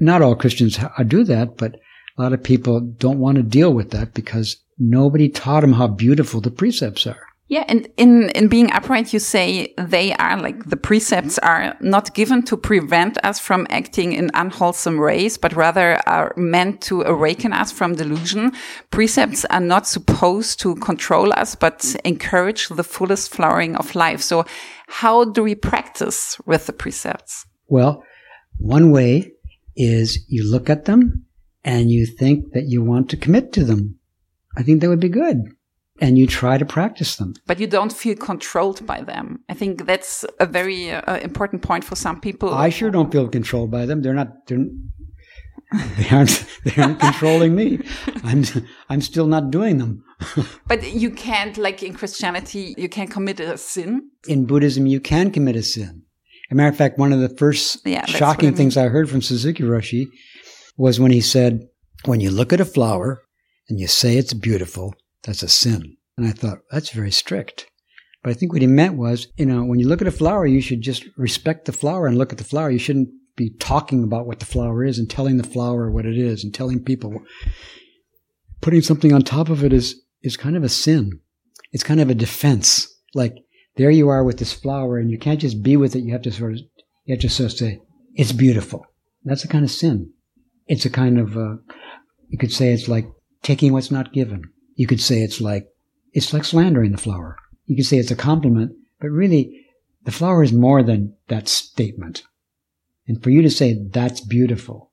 Not 0.00 0.20
all 0.20 0.34
Christians 0.34 0.80
do 1.06 1.22
that, 1.22 1.56
but 1.56 1.76
a 2.18 2.22
lot 2.22 2.32
of 2.32 2.42
people 2.42 2.80
don't 2.80 3.20
want 3.20 3.36
to 3.36 3.44
deal 3.44 3.72
with 3.72 3.92
that 3.92 4.14
because 4.14 4.56
nobody 4.80 5.28
taught 5.28 5.60
them 5.60 5.74
how 5.74 5.86
beautiful 5.86 6.40
the 6.40 6.50
precepts 6.50 7.06
are. 7.06 7.24
Yeah, 7.50 7.64
and 7.66 7.88
in 7.96 8.30
in 8.30 8.46
being 8.46 8.70
upright, 8.70 9.12
you 9.12 9.18
say 9.18 9.74
they 9.76 10.14
are 10.14 10.40
like 10.40 10.70
the 10.70 10.76
precepts 10.76 11.36
are 11.40 11.76
not 11.80 12.14
given 12.14 12.44
to 12.44 12.56
prevent 12.56 13.18
us 13.24 13.40
from 13.40 13.66
acting 13.70 14.12
in 14.12 14.30
unwholesome 14.34 15.00
ways, 15.00 15.36
but 15.36 15.56
rather 15.56 16.00
are 16.06 16.32
meant 16.36 16.80
to 16.82 17.02
awaken 17.02 17.52
us 17.52 17.72
from 17.72 17.96
delusion. 17.96 18.52
Precepts 18.92 19.44
are 19.46 19.60
not 19.60 19.88
supposed 19.88 20.60
to 20.60 20.76
control 20.76 21.32
us, 21.32 21.56
but 21.56 21.96
encourage 22.04 22.68
the 22.68 22.84
fullest 22.84 23.34
flowering 23.34 23.74
of 23.74 23.96
life. 23.96 24.20
So, 24.22 24.44
how 24.86 25.24
do 25.24 25.42
we 25.42 25.56
practice 25.56 26.38
with 26.46 26.66
the 26.66 26.72
precepts? 26.72 27.46
Well, 27.66 28.04
one 28.58 28.92
way 28.92 29.32
is 29.74 30.24
you 30.28 30.48
look 30.48 30.70
at 30.70 30.84
them 30.84 31.26
and 31.64 31.90
you 31.90 32.06
think 32.06 32.52
that 32.52 32.68
you 32.68 32.84
want 32.84 33.10
to 33.10 33.16
commit 33.16 33.52
to 33.54 33.64
them. 33.64 33.98
I 34.56 34.62
think 34.62 34.80
that 34.80 34.88
would 34.88 35.00
be 35.00 35.08
good. 35.08 35.38
And 36.00 36.16
you 36.16 36.26
try 36.26 36.56
to 36.58 36.64
practice 36.64 37.16
them. 37.16 37.34
But 37.46 37.60
you 37.60 37.66
don't 37.66 37.92
feel 37.92 38.16
controlled 38.16 38.86
by 38.86 39.02
them. 39.02 39.40
I 39.48 39.54
think 39.54 39.86
that's 39.86 40.24
a 40.38 40.46
very 40.46 40.90
uh, 40.90 41.18
important 41.18 41.62
point 41.62 41.84
for 41.84 41.96
some 41.96 42.20
people. 42.20 42.54
I 42.54 42.70
sure 42.70 42.90
don't 42.90 43.12
feel 43.12 43.28
controlled 43.28 43.70
by 43.70 43.86
them. 43.86 44.02
They're 44.02 44.14
not. 44.14 44.46
They're, 44.46 44.64
they 45.98 46.08
aren't. 46.10 46.46
They 46.64 46.82
aren't 46.82 47.00
controlling 47.00 47.54
me. 47.54 47.80
I'm. 48.24 48.44
I'm 48.88 49.00
still 49.00 49.26
not 49.26 49.50
doing 49.50 49.78
them. 49.78 50.04
But 50.66 50.92
you 50.92 51.10
can't, 51.10 51.56
like 51.56 51.82
in 51.82 51.94
Christianity, 51.94 52.74
you 52.76 52.88
can't 52.88 53.10
commit 53.10 53.40
a 53.40 53.56
sin. 53.56 54.10
In 54.28 54.46
Buddhism, 54.46 54.86
you 54.86 55.00
can 55.00 55.30
commit 55.30 55.56
a 55.56 55.62
sin. 55.62 56.02
As 56.50 56.52
a 56.52 56.54
matter 56.54 56.68
of 56.68 56.76
fact, 56.76 56.98
one 56.98 57.12
of 57.12 57.20
the 57.20 57.34
first 57.36 57.86
Yeah, 57.86 58.04
shocking 58.06 58.50
I 58.50 58.56
things 58.56 58.76
I 58.76 58.88
heard 58.88 59.08
from 59.08 59.22
Suzuki 59.22 59.62
Roshi 59.62 60.06
was 60.76 60.98
when 61.00 61.12
he 61.12 61.20
said, 61.20 61.68
"When 62.04 62.20
you 62.20 62.30
look 62.30 62.52
at 62.52 62.60
a 62.60 62.64
flower 62.64 63.22
and 63.68 63.78
you 63.80 63.86
say 63.86 64.16
it's 64.16 64.34
beautiful, 64.34 64.94
that's 65.22 65.42
a 65.42 65.48
sin." 65.48 65.96
And 66.16 66.26
I 66.26 66.32
thought 66.32 66.58
that's 66.70 66.90
very 66.90 67.10
strict. 67.10 67.66
But 68.22 68.30
I 68.30 68.34
think 68.34 68.52
what 68.52 68.60
he 68.60 68.66
meant 68.66 68.96
was, 68.96 69.28
you 69.36 69.46
know, 69.46 69.64
when 69.64 69.78
you 69.78 69.88
look 69.88 70.02
at 70.02 70.08
a 70.08 70.12
flower, 70.12 70.46
you 70.46 70.60
should 70.60 70.82
just 70.82 71.04
respect 71.16 71.64
the 71.64 71.72
flower 71.72 72.06
and 72.06 72.18
look 72.18 72.32
at 72.32 72.38
the 72.38 72.44
flower. 72.44 72.70
You 72.70 72.78
shouldn't 72.78 73.08
be 73.36 73.50
talking 73.58 74.04
about 74.04 74.26
what 74.26 74.38
the 74.38 74.44
flower 74.44 74.84
is 74.84 74.98
and 74.98 75.08
telling 75.08 75.38
the 75.38 75.42
flower 75.42 75.90
what 75.90 76.04
it 76.04 76.18
is 76.18 76.44
and 76.44 76.52
telling 76.52 76.84
people. 76.84 77.22
Putting 78.60 78.82
something 78.82 79.14
on 79.14 79.22
top 79.22 79.48
of 79.48 79.64
it 79.64 79.72
is, 79.72 80.02
is 80.22 80.36
kind 80.36 80.56
of 80.56 80.62
a 80.62 80.68
sin. 80.68 81.20
It's 81.72 81.82
kind 81.82 82.00
of 82.00 82.10
a 82.10 82.14
defense. 82.14 82.86
Like 83.14 83.36
there 83.76 83.90
you 83.90 84.10
are 84.10 84.22
with 84.22 84.38
this 84.38 84.52
flower 84.52 84.98
and 84.98 85.10
you 85.10 85.18
can't 85.18 85.40
just 85.40 85.62
be 85.62 85.78
with 85.78 85.96
it. 85.96 86.04
You 86.04 86.12
have 86.12 86.22
to 86.22 86.32
sort 86.32 86.52
of, 86.52 86.58
you 87.06 87.14
have 87.14 87.22
to 87.22 87.30
sort 87.30 87.52
of 87.52 87.58
say, 87.58 87.80
it's 88.14 88.32
beautiful. 88.32 88.84
That's 89.24 89.44
a 89.44 89.48
kind 89.48 89.64
of 89.64 89.70
sin. 89.70 90.12
It's 90.66 90.84
a 90.84 90.90
kind 90.90 91.18
of, 91.18 91.36
uh, 91.38 91.56
you 92.28 92.36
could 92.38 92.52
say 92.52 92.72
it's 92.72 92.88
like 92.88 93.06
taking 93.42 93.72
what's 93.72 93.90
not 93.90 94.12
given. 94.12 94.42
You 94.80 94.86
could 94.86 95.02
say 95.02 95.20
it's 95.20 95.42
like, 95.42 95.68
it's 96.14 96.32
like 96.32 96.42
slandering 96.42 96.92
the 96.92 96.96
flower. 96.96 97.36
You 97.66 97.76
could 97.76 97.84
say 97.84 97.98
it's 97.98 98.10
a 98.10 98.16
compliment, 98.16 98.72
but 98.98 99.10
really 99.10 99.66
the 100.04 100.10
flower 100.10 100.42
is 100.42 100.54
more 100.54 100.82
than 100.82 101.14
that 101.28 101.48
statement. 101.48 102.22
And 103.06 103.22
for 103.22 103.28
you 103.28 103.42
to 103.42 103.50
say 103.50 103.78
that's 103.90 104.22
beautiful 104.22 104.90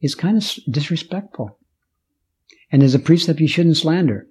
is 0.00 0.16
kind 0.16 0.36
of 0.36 0.50
disrespectful. 0.68 1.56
And 2.72 2.82
there's 2.82 2.96
a 2.96 2.98
precept 2.98 3.38
you 3.38 3.46
shouldn't 3.46 3.76
slander. 3.76 4.26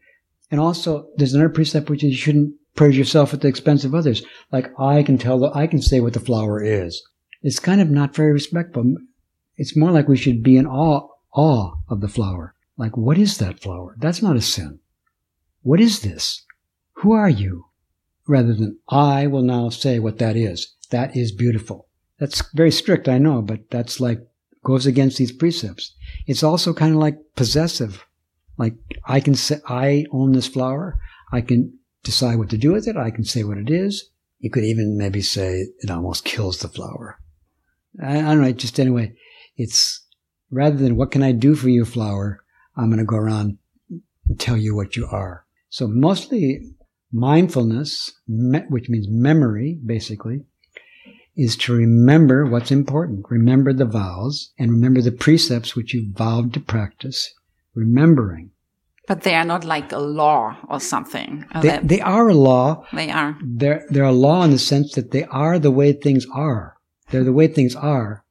And 0.51 0.59
also 0.59 1.07
there's 1.15 1.33
another 1.33 1.47
precept 1.47 1.89
which 1.89 2.03
is 2.03 2.11
you 2.11 2.17
shouldn't 2.17 2.53
praise 2.75 2.97
yourself 2.97 3.33
at 3.33 3.39
the 3.39 3.47
expense 3.47 3.85
of 3.85 3.95
others. 3.95 4.21
Like 4.51 4.77
I 4.77 5.01
can 5.01 5.17
tell, 5.17 5.39
the, 5.39 5.49
I 5.55 5.65
can 5.65 5.81
say 5.81 6.01
what 6.01 6.11
the 6.11 6.19
flower 6.19 6.61
is. 6.61 7.01
It's 7.41 7.57
kind 7.57 7.79
of 7.79 7.89
not 7.89 8.13
very 8.13 8.33
respectful. 8.33 8.95
It's 9.55 9.77
more 9.77 9.91
like 9.91 10.09
we 10.09 10.17
should 10.17 10.43
be 10.43 10.57
in 10.57 10.67
awe, 10.67 11.07
awe 11.33 11.75
of 11.87 12.01
the 12.01 12.09
flower. 12.09 12.52
Like, 12.77 12.97
what 12.97 13.17
is 13.17 13.37
that 13.37 13.61
flower? 13.61 13.95
That's 13.99 14.21
not 14.21 14.35
a 14.35 14.41
sin. 14.41 14.79
What 15.61 15.79
is 15.79 16.01
this? 16.01 16.43
Who 16.97 17.11
are 17.11 17.29
you? 17.29 17.65
Rather 18.27 18.53
than 18.53 18.79
I 18.89 19.27
will 19.27 19.41
now 19.41 19.69
say 19.69 19.99
what 19.99 20.19
that 20.19 20.35
is. 20.35 20.75
That 20.89 21.15
is 21.15 21.31
beautiful. 21.31 21.87
That's 22.19 22.43
very 22.53 22.71
strict, 22.71 23.07
I 23.07 23.17
know, 23.17 23.41
but 23.41 23.69
that's 23.69 23.99
like 23.99 24.19
goes 24.63 24.85
against 24.85 25.17
these 25.17 25.31
precepts. 25.31 25.93
It's 26.25 26.43
also 26.43 26.73
kind 26.73 26.93
of 26.93 26.99
like 26.99 27.17
possessive. 27.35 28.05
Like 28.57 28.75
I 29.05 29.19
can 29.19 29.35
say, 29.35 29.59
I 29.67 30.05
own 30.11 30.31
this 30.31 30.47
flower. 30.47 30.99
I 31.31 31.41
can 31.41 31.77
decide 32.03 32.37
what 32.37 32.49
to 32.51 32.57
do 32.57 32.71
with 32.71 32.87
it. 32.87 32.95
I 32.95 33.11
can 33.11 33.25
say 33.25 33.43
what 33.43 33.57
it 33.57 33.69
is. 33.69 34.09
You 34.39 34.49
could 34.49 34.63
even 34.63 34.97
maybe 34.97 35.21
say 35.21 35.67
it 35.79 35.89
almost 35.89 36.25
kills 36.25 36.59
the 36.59 36.67
flower. 36.67 37.19
I, 38.01 38.19
I 38.19 38.21
don't 38.21 38.41
know. 38.41 38.51
Just 38.51 38.79
anyway, 38.79 39.15
it's 39.57 40.05
rather 40.51 40.77
than 40.77 40.95
what 40.95 41.11
can 41.11 41.23
I 41.23 41.31
do 41.31 41.55
for 41.55 41.69
you, 41.69 41.85
flower? 41.85 42.42
I'm 42.75 42.87
going 42.87 42.99
to 42.99 43.05
go 43.05 43.17
around 43.17 43.57
and 43.89 44.39
tell 44.39 44.57
you 44.57 44.75
what 44.75 44.95
you 44.95 45.07
are. 45.07 45.45
So 45.69 45.87
mostly 45.87 46.61
mindfulness, 47.11 48.11
which 48.27 48.89
means 48.89 49.07
memory, 49.09 49.79
basically, 49.85 50.41
is 51.35 51.55
to 51.57 51.73
remember 51.73 52.45
what's 52.45 52.71
important. 52.71 53.25
Remember 53.29 53.73
the 53.73 53.85
vows 53.85 54.51
and 54.57 54.71
remember 54.71 55.01
the 55.01 55.11
precepts 55.11 55.75
which 55.75 55.93
you 55.93 56.11
vowed 56.13 56.53
to 56.53 56.59
practice. 56.59 57.33
Remembering. 57.75 58.51
But 59.07 59.23
they 59.23 59.35
are 59.35 59.43
not 59.43 59.65
like 59.65 59.91
a 59.91 59.97
law 59.97 60.57
or 60.69 60.79
something. 60.79 61.45
They, 61.61 61.79
they 61.83 62.01
are 62.01 62.29
a 62.29 62.33
law. 62.33 62.85
they 62.93 63.09
are. 63.11 63.37
They're, 63.43 63.85
they're 63.89 64.03
a 64.03 64.11
law 64.11 64.43
in 64.43 64.51
the 64.51 64.59
sense 64.59 64.93
that 64.93 65.11
they 65.11 65.23
are 65.25 65.59
the 65.59 65.71
way 65.71 65.91
things 65.91 66.25
are. 66.33 66.77
They're 67.09 67.23
the 67.23 67.33
way 67.33 67.47
things 67.47 67.75
are, 67.75 68.23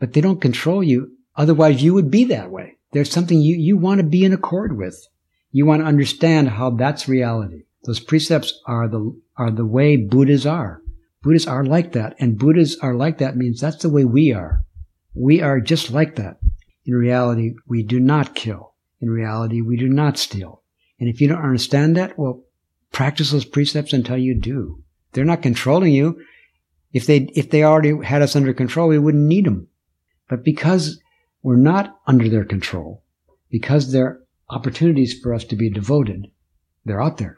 but 0.00 0.12
they 0.12 0.20
don't 0.20 0.40
control 0.40 0.82
you. 0.82 1.12
Otherwise 1.36 1.82
you 1.82 1.94
would 1.94 2.10
be 2.10 2.24
that 2.24 2.50
way. 2.50 2.75
There's 2.92 3.10
something 3.10 3.40
you, 3.40 3.56
you 3.56 3.76
want 3.76 4.00
to 4.00 4.06
be 4.06 4.24
in 4.24 4.32
accord 4.32 4.76
with. 4.76 5.06
You 5.50 5.66
want 5.66 5.82
to 5.82 5.86
understand 5.86 6.50
how 6.50 6.70
that's 6.70 7.08
reality. 7.08 7.64
Those 7.84 8.00
precepts 8.00 8.60
are 8.66 8.88
the, 8.88 9.20
are 9.36 9.50
the 9.50 9.66
way 9.66 9.96
Buddhas 9.96 10.46
are. 10.46 10.82
Buddhas 11.22 11.46
are 11.46 11.64
like 11.64 11.92
that. 11.92 12.14
And 12.18 12.38
Buddhas 12.38 12.76
are 12.82 12.94
like 12.94 13.18
that 13.18 13.36
means 13.36 13.60
that's 13.60 13.82
the 13.82 13.88
way 13.88 14.04
we 14.04 14.32
are. 14.32 14.64
We 15.14 15.40
are 15.40 15.60
just 15.60 15.90
like 15.90 16.16
that. 16.16 16.38
In 16.84 16.94
reality, 16.94 17.54
we 17.66 17.82
do 17.82 17.98
not 17.98 18.34
kill. 18.34 18.74
In 19.00 19.10
reality, 19.10 19.60
we 19.60 19.76
do 19.76 19.88
not 19.88 20.18
steal. 20.18 20.62
And 21.00 21.08
if 21.08 21.20
you 21.20 21.28
don't 21.28 21.42
understand 21.42 21.96
that, 21.96 22.18
well, 22.18 22.44
practice 22.92 23.30
those 23.30 23.44
precepts 23.44 23.92
until 23.92 24.16
you 24.16 24.34
do. 24.34 24.82
They're 25.12 25.24
not 25.24 25.42
controlling 25.42 25.92
you. 25.92 26.20
If 26.92 27.06
they, 27.06 27.28
if 27.34 27.50
they 27.50 27.62
already 27.62 28.04
had 28.04 28.22
us 28.22 28.36
under 28.36 28.54
control, 28.54 28.88
we 28.88 28.98
wouldn't 28.98 29.26
need 29.26 29.44
them. 29.44 29.68
But 30.28 30.44
because 30.44 31.00
we're 31.46 31.54
not 31.54 32.00
under 32.08 32.28
their 32.28 32.44
control, 32.44 33.04
because 33.50 33.92
they're 33.92 34.18
opportunities 34.50 35.16
for 35.22 35.32
us 35.32 35.44
to 35.44 35.54
be 35.54 35.70
devoted, 35.70 36.26
they're 36.84 37.00
out 37.00 37.18
there 37.18 37.36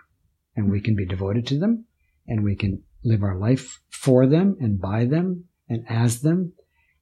and 0.57 0.71
we 0.71 0.81
can 0.81 0.97
be 0.97 1.05
devoted 1.05 1.47
to 1.47 1.59
them 1.59 1.85
and 2.27 2.43
we 2.43 2.57
can 2.57 2.83
live 3.05 3.23
our 3.23 3.37
life 3.37 3.83
for 3.91 4.27
them 4.27 4.57
and 4.63 4.81
by 4.81 5.05
them 5.05 5.45
and 5.69 5.85
as 5.91 6.23
them. 6.23 6.55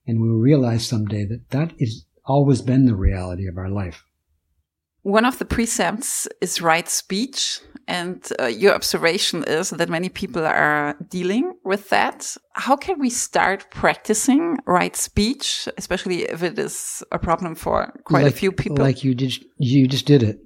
And 0.04 0.20
we'll 0.20 0.40
realize 0.40 0.84
someday 0.84 1.24
that 1.26 1.50
that 1.50 1.74
is 1.78 2.06
always 2.24 2.60
been 2.60 2.86
the 2.86 2.96
reality 2.96 3.46
of 3.46 3.56
our 3.56 3.70
life. 3.70 4.02
One 5.06 5.24
of 5.24 5.38
the 5.38 5.44
precepts 5.44 6.26
is 6.40 6.60
right 6.60 6.88
speech. 6.88 7.60
And 7.86 8.28
uh, 8.40 8.46
your 8.46 8.74
observation 8.74 9.44
is 9.44 9.70
that 9.70 9.88
many 9.88 10.08
people 10.08 10.44
are 10.44 10.96
dealing 11.08 11.54
with 11.62 11.90
that. 11.90 12.36
How 12.54 12.74
can 12.74 12.98
we 12.98 13.08
start 13.08 13.70
practicing 13.70 14.58
right 14.66 14.96
speech, 14.96 15.68
especially 15.78 16.22
if 16.22 16.42
it 16.42 16.58
is 16.58 17.04
a 17.12 17.20
problem 17.20 17.54
for 17.54 17.92
quite 18.02 18.24
like, 18.24 18.32
a 18.32 18.36
few 18.36 18.50
people? 18.50 18.84
Like 18.84 19.04
you 19.04 19.14
just, 19.14 19.44
you 19.58 19.86
just 19.86 20.06
did 20.06 20.24
it. 20.24 20.40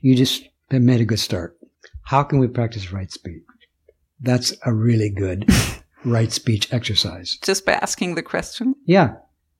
You 0.00 0.14
just 0.14 0.42
made 0.70 1.02
a 1.02 1.04
good 1.04 1.20
start. 1.20 1.58
How 2.04 2.22
can 2.22 2.38
we 2.38 2.48
practice 2.48 2.90
right 2.90 3.12
speech? 3.12 3.42
That's 4.20 4.54
a 4.64 4.72
really 4.72 5.10
good 5.10 5.46
right 6.06 6.32
speech 6.32 6.72
exercise. 6.72 7.36
Just 7.42 7.66
by 7.66 7.72
asking 7.72 8.14
the 8.14 8.22
question? 8.22 8.74
Yeah. 8.86 9.16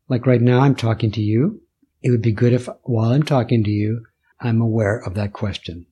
Like 0.08 0.26
right 0.26 0.40
now, 0.40 0.60
I'm 0.60 0.74
talking 0.74 1.10
to 1.10 1.20
you. 1.20 1.60
It 2.02 2.12
would 2.12 2.22
be 2.22 2.32
good 2.32 2.54
if 2.54 2.66
while 2.84 3.10
I'm 3.12 3.24
talking 3.24 3.62
to 3.64 3.70
you, 3.70 4.06
I'm 4.40 4.60
aware 4.60 4.98
of 4.98 5.14
that 5.14 5.32
question. 5.32 5.86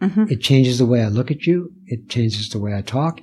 Mm-hmm. 0.00 0.24
It 0.30 0.40
changes 0.40 0.78
the 0.78 0.86
way 0.86 1.02
I 1.02 1.08
look 1.08 1.30
at 1.30 1.46
you. 1.46 1.72
It 1.86 2.08
changes 2.08 2.48
the 2.48 2.58
way 2.58 2.74
I 2.74 2.82
talk. 2.82 3.20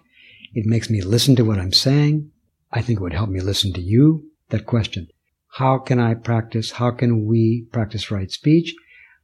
It 0.53 0.65
makes 0.65 0.89
me 0.89 1.01
listen 1.01 1.35
to 1.37 1.45
what 1.45 1.59
I'm 1.59 1.73
saying. 1.73 2.31
I 2.71 2.81
think 2.81 2.99
it 2.99 3.03
would 3.03 3.13
help 3.13 3.29
me 3.29 3.39
listen 3.39 3.73
to 3.73 3.81
you. 3.81 4.29
That 4.49 4.65
question. 4.65 5.07
How 5.53 5.77
can 5.77 5.99
I 5.99 6.13
practice? 6.13 6.71
How 6.71 6.91
can 6.91 7.25
we 7.25 7.67
practice 7.71 8.11
right 8.11 8.29
speech? 8.29 8.75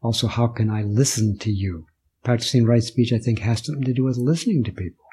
Also, 0.02 0.28
how 0.28 0.48
can 0.48 0.70
I 0.70 0.84
listen 0.84 1.38
to 1.40 1.52
you? 1.52 1.86
Practicing 2.24 2.66
right 2.66 2.84
speech, 2.84 3.12
I 3.12 3.18
think, 3.18 3.40
has 3.40 3.66
something 3.66 3.84
to 3.84 3.94
do 3.94 4.04
with 4.04 4.18
listening 4.18 4.64
to 4.64 4.72
people. 4.72 5.04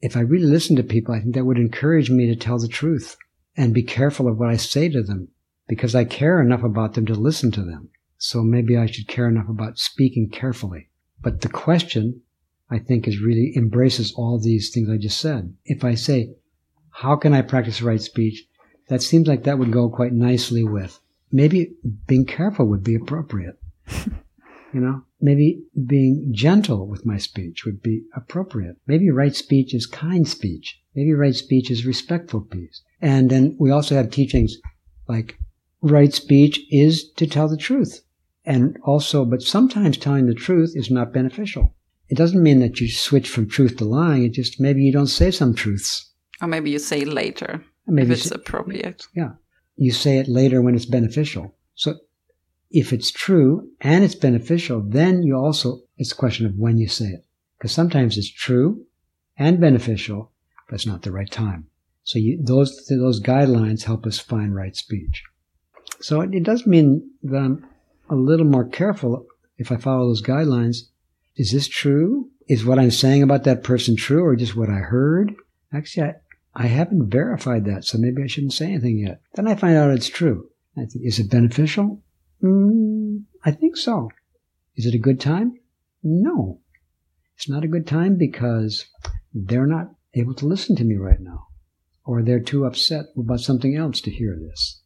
If 0.00 0.16
I 0.16 0.20
really 0.20 0.46
listen 0.46 0.76
to 0.76 0.82
people, 0.82 1.14
I 1.14 1.20
think 1.20 1.34
that 1.34 1.44
would 1.44 1.58
encourage 1.58 2.10
me 2.10 2.26
to 2.26 2.36
tell 2.36 2.58
the 2.58 2.68
truth 2.68 3.16
and 3.56 3.72
be 3.72 3.82
careful 3.82 4.28
of 4.28 4.38
what 4.38 4.50
I 4.50 4.56
say 4.56 4.88
to 4.90 5.02
them 5.02 5.28
because 5.68 5.94
I 5.94 6.04
care 6.04 6.40
enough 6.40 6.62
about 6.62 6.94
them 6.94 7.06
to 7.06 7.14
listen 7.14 7.50
to 7.52 7.62
them. 7.64 7.88
So 8.18 8.42
maybe 8.42 8.76
I 8.76 8.86
should 8.86 9.08
care 9.08 9.28
enough 9.28 9.48
about 9.48 9.78
speaking 9.78 10.28
carefully. 10.30 10.88
But 11.20 11.40
the 11.40 11.48
question, 11.48 12.22
I 12.70 12.78
think, 12.78 13.06
is 13.06 13.20
really 13.20 13.52
embraces 13.56 14.12
all 14.16 14.38
these 14.38 14.70
things 14.70 14.88
I 14.88 14.96
just 14.96 15.18
said. 15.18 15.54
If 15.64 15.84
I 15.84 15.94
say, 15.94 16.34
how 16.90 17.16
can 17.16 17.32
I 17.32 17.42
practice 17.42 17.82
right 17.82 18.00
speech? 18.00 18.46
That 18.88 19.02
seems 19.02 19.26
like 19.26 19.44
that 19.44 19.58
would 19.58 19.72
go 19.72 19.88
quite 19.88 20.12
nicely 20.12 20.64
with 20.64 21.00
maybe 21.32 21.72
being 22.06 22.24
careful 22.24 22.66
would 22.66 22.84
be 22.84 22.94
appropriate. 22.94 23.58
you 24.72 24.80
know, 24.80 25.02
maybe 25.20 25.62
being 25.86 26.30
gentle 26.32 26.86
with 26.86 27.06
my 27.06 27.18
speech 27.18 27.64
would 27.64 27.82
be 27.82 28.02
appropriate. 28.14 28.76
Maybe 28.86 29.10
right 29.10 29.34
speech 29.34 29.74
is 29.74 29.86
kind 29.86 30.26
speech. 30.26 30.80
Maybe 30.94 31.12
right 31.12 31.34
speech 31.34 31.70
is 31.70 31.86
respectful 31.86 32.40
speech. 32.40 32.80
And 33.00 33.30
then 33.30 33.56
we 33.58 33.70
also 33.70 33.94
have 33.94 34.10
teachings 34.10 34.56
like 35.08 35.38
right 35.82 36.12
speech 36.12 36.60
is 36.70 37.10
to 37.12 37.26
tell 37.26 37.48
the 37.48 37.56
truth. 37.56 38.02
And 38.46 38.78
also, 38.84 39.24
but 39.24 39.42
sometimes 39.42 39.98
telling 39.98 40.26
the 40.26 40.34
truth 40.34 40.72
is 40.74 40.90
not 40.90 41.12
beneficial. 41.12 41.74
It 42.08 42.16
doesn't 42.16 42.42
mean 42.42 42.60
that 42.60 42.80
you 42.80 42.88
switch 42.88 43.28
from 43.28 43.48
truth 43.48 43.76
to 43.78 43.84
lying. 43.84 44.24
It 44.24 44.32
just 44.32 44.60
maybe 44.60 44.82
you 44.82 44.92
don't 44.92 45.08
say 45.08 45.32
some 45.32 45.54
truths. 45.54 46.12
Or 46.40 46.46
maybe 46.46 46.70
you 46.70 46.78
say 46.78 47.04
later 47.04 47.64
maybe 47.86 48.12
if 48.12 48.18
it's 48.18 48.28
say, 48.28 48.34
appropriate. 48.34 49.06
Yeah. 49.14 49.32
You 49.76 49.92
say 49.92 50.18
it 50.18 50.28
later 50.28 50.62
when 50.62 50.74
it's 50.74 50.86
beneficial. 50.86 51.54
So 51.74 51.94
if 52.70 52.92
it's 52.92 53.10
true 53.10 53.68
and 53.80 54.04
it's 54.04 54.14
beneficial, 54.14 54.82
then 54.82 55.22
you 55.22 55.36
also, 55.36 55.80
it's 55.98 56.12
a 56.12 56.16
question 56.16 56.46
of 56.46 56.56
when 56.56 56.78
you 56.78 56.88
say 56.88 57.06
it. 57.06 57.24
Because 57.58 57.72
sometimes 57.72 58.18
it's 58.18 58.30
true 58.30 58.84
and 59.38 59.60
beneficial, 59.60 60.32
but 60.68 60.76
it's 60.76 60.86
not 60.86 61.02
the 61.02 61.12
right 61.12 61.30
time. 61.30 61.68
So 62.04 62.18
you, 62.18 62.40
those, 62.42 62.86
those 62.86 63.20
guidelines 63.20 63.84
help 63.84 64.06
us 64.06 64.18
find 64.18 64.54
right 64.54 64.76
speech. 64.76 65.22
So 66.00 66.20
it, 66.20 66.34
it 66.34 66.42
does 66.42 66.66
mean 66.66 67.10
that 67.22 67.36
I'm 67.36 67.66
a 68.08 68.14
little 68.14 68.46
more 68.46 68.64
careful 68.68 69.26
if 69.58 69.72
I 69.72 69.76
follow 69.76 70.08
those 70.08 70.22
guidelines. 70.22 70.78
Is 71.36 71.52
this 71.52 71.68
true? 71.68 72.30
Is 72.48 72.64
what 72.64 72.78
I'm 72.78 72.90
saying 72.90 73.22
about 73.22 73.44
that 73.44 73.64
person 73.64 73.96
true 73.96 74.24
or 74.24 74.36
just 74.36 74.56
what 74.56 74.70
I 74.70 74.78
heard? 74.78 75.34
Actually, 75.72 76.08
I, 76.08 76.14
I 76.54 76.66
haven't 76.68 77.10
verified 77.10 77.64
that, 77.66 77.84
so 77.84 77.98
maybe 77.98 78.22
I 78.22 78.28
shouldn't 78.28 78.52
say 78.52 78.66
anything 78.66 78.98
yet. 78.98 79.20
Then 79.34 79.48
I 79.48 79.54
find 79.54 79.76
out 79.76 79.90
it's 79.90 80.08
true. 80.08 80.48
I 80.76 80.86
think, 80.86 81.04
is 81.04 81.18
it 81.18 81.30
beneficial? 81.30 82.02
Mm, 82.42 83.24
I 83.44 83.50
think 83.50 83.76
so. 83.76 84.10
Is 84.76 84.86
it 84.86 84.94
a 84.94 84.98
good 84.98 85.20
time? 85.20 85.58
No. 86.02 86.60
It's 87.36 87.48
not 87.48 87.64
a 87.64 87.68
good 87.68 87.86
time 87.86 88.16
because 88.16 88.86
they're 89.34 89.66
not 89.66 89.90
able 90.14 90.34
to 90.34 90.46
listen 90.46 90.76
to 90.76 90.84
me 90.84 90.96
right 90.96 91.20
now, 91.20 91.48
or 92.04 92.22
they're 92.22 92.40
too 92.40 92.64
upset 92.64 93.06
about 93.16 93.40
something 93.40 93.76
else 93.76 94.00
to 94.02 94.10
hear 94.10 94.38
this. 94.38 94.80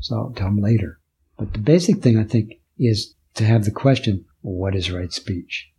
So 0.00 0.16
I'll 0.16 0.32
tell 0.32 0.46
them 0.46 0.60
later. 0.60 1.00
But 1.38 1.52
the 1.52 1.60
basic 1.60 2.02
thing 2.02 2.18
I 2.18 2.24
think 2.24 2.54
is 2.78 3.14
to 3.34 3.44
have 3.44 3.64
the 3.64 3.70
question, 3.70 4.24
what 4.42 4.74
is 4.74 4.90
right 4.90 5.12
speech? 5.12 5.70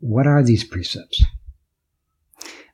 What 0.00 0.26
are 0.26 0.42
these 0.42 0.64
precepts? 0.64 1.24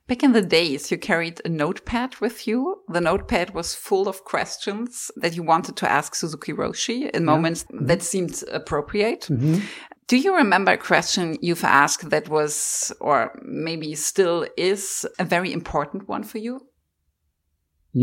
Back 0.08 0.24
in 0.24 0.32
the 0.32 0.42
days, 0.42 0.90
you 0.90 0.98
carried 0.98 1.40
a 1.44 1.48
notepad 1.48 2.16
with 2.16 2.46
you. 2.48 2.82
The 2.88 3.00
notepad 3.00 3.54
was 3.54 3.74
full 3.74 4.08
of 4.08 4.24
questions 4.24 5.10
that 5.16 5.36
you 5.36 5.44
wanted 5.44 5.76
to 5.76 5.90
ask 5.90 6.14
Suzuki 6.14 6.52
Roshi 6.52 7.08
in 7.10 7.22
yeah. 7.22 7.30
moments 7.32 7.64
mm 7.64 7.78
-hmm. 7.78 7.86
that 7.86 8.02
seemed 8.02 8.42
appropriate. 8.52 9.30
Mm 9.30 9.38
-hmm. 9.40 9.62
Do 10.08 10.16
you 10.16 10.36
remember 10.36 10.72
a 10.74 10.86
question 10.90 11.36
you've 11.40 11.66
asked 11.66 12.10
that 12.10 12.28
was, 12.28 12.54
or 13.00 13.30
maybe 13.42 13.94
still 13.94 14.46
is, 14.56 15.06
a 15.18 15.24
very 15.24 15.50
important 15.52 16.02
one 16.08 16.24
for 16.24 16.40
you? 16.40 16.60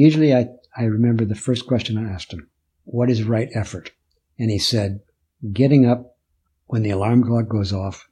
Usually 0.08 0.32
I, 0.42 0.42
I 0.82 0.86
remember 0.86 1.26
the 1.28 1.42
first 1.48 1.66
question 1.66 1.98
I 1.98 2.14
asked 2.14 2.32
him 2.38 2.50
What 2.84 3.10
is 3.10 3.24
right 3.24 3.50
effort? 3.54 3.99
And 4.40 4.50
he 4.50 4.58
said, 4.58 5.02
getting 5.54 5.86
up 5.86 6.18
when 6.68 6.82
the 6.82 6.90
alarm 6.90 7.24
clock 7.24 7.50
goes 7.50 7.74
off 7.74 8.08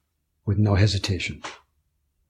with 0.45 0.57
no 0.57 0.75
hesitation. 0.75 1.41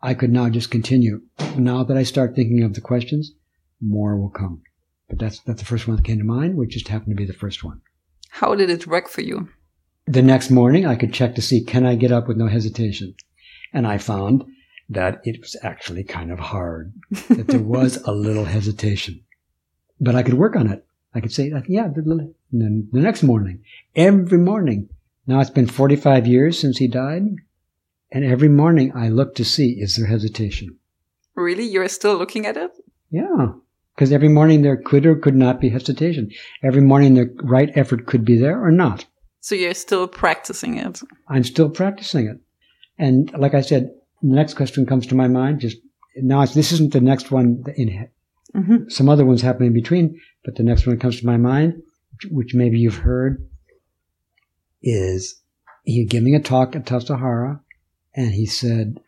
I 0.02 0.14
could 0.14 0.32
now 0.32 0.50
just 0.50 0.72
continue. 0.72 1.22
Now 1.58 1.84
that 1.84 1.98
I 1.98 2.04
start 2.04 2.36
thinking 2.36 2.64
of 2.64 2.76
the 2.76 2.82
questions, 2.82 3.34
more 3.82 4.16
will 4.16 4.30
come. 4.30 4.62
But 5.10 5.20
that's, 5.20 5.40
that's 5.40 5.62
the 5.62 5.66
first 5.66 5.88
one 5.88 5.98
that 5.98 6.06
came 6.06 6.20
to 6.20 6.24
mind, 6.24 6.56
which 6.56 6.72
just 6.72 6.88
happened 6.90 7.18
to 7.18 7.22
be 7.22 7.26
the 7.26 7.34
first 7.34 7.64
one. 7.64 7.82
How 8.30 8.56
did 8.56 8.70
it 8.70 8.88
work 8.88 9.10
for 9.10 9.22
you? 9.22 9.50
The 10.06 10.22
next 10.22 10.50
morning, 10.50 10.86
I 10.86 10.96
could 10.96 11.14
check 11.14 11.36
to 11.36 11.42
see, 11.42 11.64
can 11.64 11.86
I 11.86 11.96
get 11.96 12.12
up 12.12 12.28
with 12.28 12.38
no 12.38 12.48
hesitation? 12.48 13.16
And 13.74 13.88
I 13.88 13.98
found 13.98 14.46
that 14.90 15.22
it 15.24 15.42
was 15.42 15.56
actually 15.64 16.04
kind 16.04 16.32
of 16.32 16.40
hard, 16.40 16.94
that 17.30 17.48
there 17.48 17.60
was 17.60 17.98
a 18.06 18.12
little 18.12 18.46
hesitation. 18.46 19.24
But 20.00 20.16
I 20.16 20.24
could 20.24 20.36
work 20.36 20.56
on 20.56 20.72
it. 20.72 20.86
I 21.14 21.20
could 21.20 21.32
say, 21.32 21.52
yeah, 21.68 21.88
the, 21.88 22.34
the 22.52 22.84
next 22.92 23.24
morning, 23.24 23.64
every 23.96 24.38
morning. 24.38 24.90
Now 25.26 25.40
it's 25.40 25.50
been 25.50 25.68
45 25.68 26.26
years 26.26 26.60
since 26.60 26.78
he 26.78 26.88
died. 26.88 27.24
And 28.12 28.24
every 28.24 28.48
morning 28.48 28.94
I 28.96 29.10
look 29.10 29.36
to 29.36 29.46
see, 29.46 29.72
is 29.80 29.96
there 29.96 30.08
hesitation? 30.08 30.78
Really? 31.36 31.66
You're 31.66 31.90
still 31.90 32.16
looking 32.16 32.46
at 32.46 32.56
it? 32.56 32.72
Yeah. 33.10 33.48
Because 33.94 34.12
every 34.12 34.30
morning 34.30 34.62
there 34.62 34.78
could 34.78 35.06
or 35.06 35.16
could 35.16 35.36
not 35.36 35.60
be 35.60 35.70
hesitation. 35.70 36.32
Every 36.64 36.82
morning 36.82 37.16
the 37.16 37.36
right 37.44 37.70
effort 37.76 38.06
could 38.06 38.24
be 38.24 38.38
there 38.38 38.64
or 38.64 38.72
not. 38.72 39.06
So 39.42 39.56
you're 39.56 39.74
still 39.74 40.08
practicing 40.08 40.78
it? 40.78 41.02
I'm 41.28 41.44
still 41.44 41.70
practicing 41.70 42.28
it. 42.28 42.38
And 42.98 43.32
like 43.38 43.54
I 43.54 43.62
said, 43.62 43.92
the 44.22 44.36
next 44.36 44.56
question 44.56 44.86
comes 44.86 45.08
to 45.08 45.16
my 45.16 45.28
mind. 45.28 45.62
Just 45.62 45.78
now, 46.16 46.46
this 46.46 46.72
isn't 46.72 46.94
the 46.94 47.02
next 47.02 47.32
one 47.32 47.64
in 47.76 48.10
Mm-hmm. 48.56 48.90
Some 48.90 49.10
other 49.10 49.26
ones 49.26 49.42
happen 49.42 49.66
in 49.68 49.74
between, 49.74 50.20
but 50.46 50.56
the 50.56 50.64
next 50.64 50.88
one 50.88 50.96
that 50.96 51.02
comes 51.02 51.20
to 51.20 51.26
my 51.26 51.38
mind, 51.38 51.82
which 52.32 52.54
maybe 52.54 52.80
you've 52.80 52.98
heard, 52.98 53.48
is 54.82 55.42
he 55.84 56.06
giving 56.06 56.36
a 56.36 56.40
talk 56.40 56.76
at 56.76 56.86
Tassajara, 56.86 57.60
and 58.16 58.32
he 58.32 58.46
said, 58.46 59.00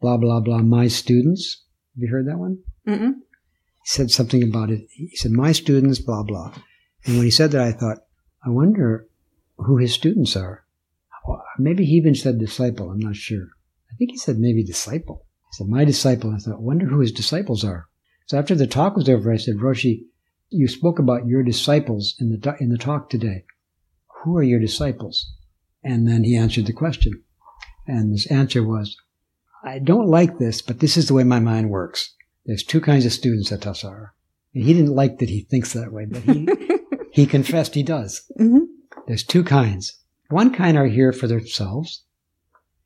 blah, 0.00 0.16
blah, 0.16 0.40
blah, 0.40 0.58
my 0.58 0.88
students. 0.88 1.64
Have 1.94 2.02
you 2.02 2.08
heard 2.10 2.28
that 2.28 2.38
one? 2.38 2.58
Mm-mm. 2.86 3.14
He 3.14 3.86
said 3.86 4.10
something 4.10 4.42
about 4.42 4.70
it. 4.70 4.86
He 4.90 5.16
said, 5.16 5.32
my 5.32 5.52
students, 5.52 5.98
blah, 5.98 6.22
blah. 6.22 6.54
And 7.04 7.16
when 7.16 7.24
he 7.24 7.30
said 7.30 7.50
that, 7.52 7.62
I 7.62 7.72
thought, 7.72 7.98
I 8.44 8.50
wonder 8.50 9.08
who 9.56 9.78
his 9.78 9.94
students 9.94 10.36
are. 10.36 10.64
Maybe 11.58 11.84
he 11.84 11.94
even 11.94 12.14
said 12.14 12.38
disciple. 12.38 12.90
I'm 12.90 12.98
not 12.98 13.16
sure. 13.16 13.46
I 13.90 13.96
think 13.96 14.10
he 14.10 14.18
said 14.18 14.38
maybe 14.38 14.64
disciple. 14.64 15.26
He 15.50 15.56
said, 15.56 15.68
my 15.68 15.84
disciple. 15.84 16.32
I 16.34 16.38
thought, 16.38 16.56
I 16.56 16.60
wonder 16.60 16.86
who 16.86 17.00
his 17.00 17.12
disciples 17.12 17.64
are. 17.64 17.88
So 18.26 18.38
after 18.38 18.54
the 18.54 18.66
talk 18.66 18.96
was 18.96 19.08
over, 19.08 19.32
I 19.32 19.36
said, 19.36 19.56
Roshi, 19.56 20.04
you 20.50 20.68
spoke 20.68 20.98
about 20.98 21.26
your 21.26 21.42
disciples 21.42 22.14
in 22.18 22.30
the 22.30 22.56
in 22.60 22.68
the 22.68 22.78
talk 22.78 23.08
today. 23.08 23.44
Who 24.22 24.36
are 24.36 24.42
your 24.42 24.60
disciples? 24.60 25.32
And 25.82 26.06
then 26.06 26.24
he 26.24 26.36
answered 26.36 26.66
the 26.66 26.72
question. 26.72 27.22
And 27.86 28.12
his 28.12 28.26
answer 28.26 28.62
was, 28.62 28.96
I 29.64 29.78
don't 29.78 30.08
like 30.08 30.38
this, 30.38 30.62
but 30.62 30.80
this 30.80 30.96
is 30.96 31.08
the 31.08 31.14
way 31.14 31.24
my 31.24 31.40
mind 31.40 31.70
works. 31.70 32.14
There's 32.46 32.64
two 32.64 32.80
kinds 32.80 33.06
of 33.06 33.12
students 33.12 33.50
at 33.52 33.60
Tassajara. 33.60 34.10
And 34.54 34.64
he 34.64 34.74
didn't 34.74 34.94
like 34.94 35.18
that 35.18 35.28
he 35.28 35.42
thinks 35.42 35.72
that 35.72 35.92
way, 35.92 36.06
but 36.06 36.22
he, 36.22 36.48
he 37.12 37.26
confessed 37.26 37.74
he 37.74 37.82
does. 37.82 38.22
Mm-hmm. 38.38 38.64
There's 39.06 39.24
two 39.24 39.44
kinds. 39.44 39.98
One 40.28 40.52
kind 40.52 40.76
are 40.76 40.86
here 40.86 41.12
for 41.12 41.26
themselves, 41.26 42.04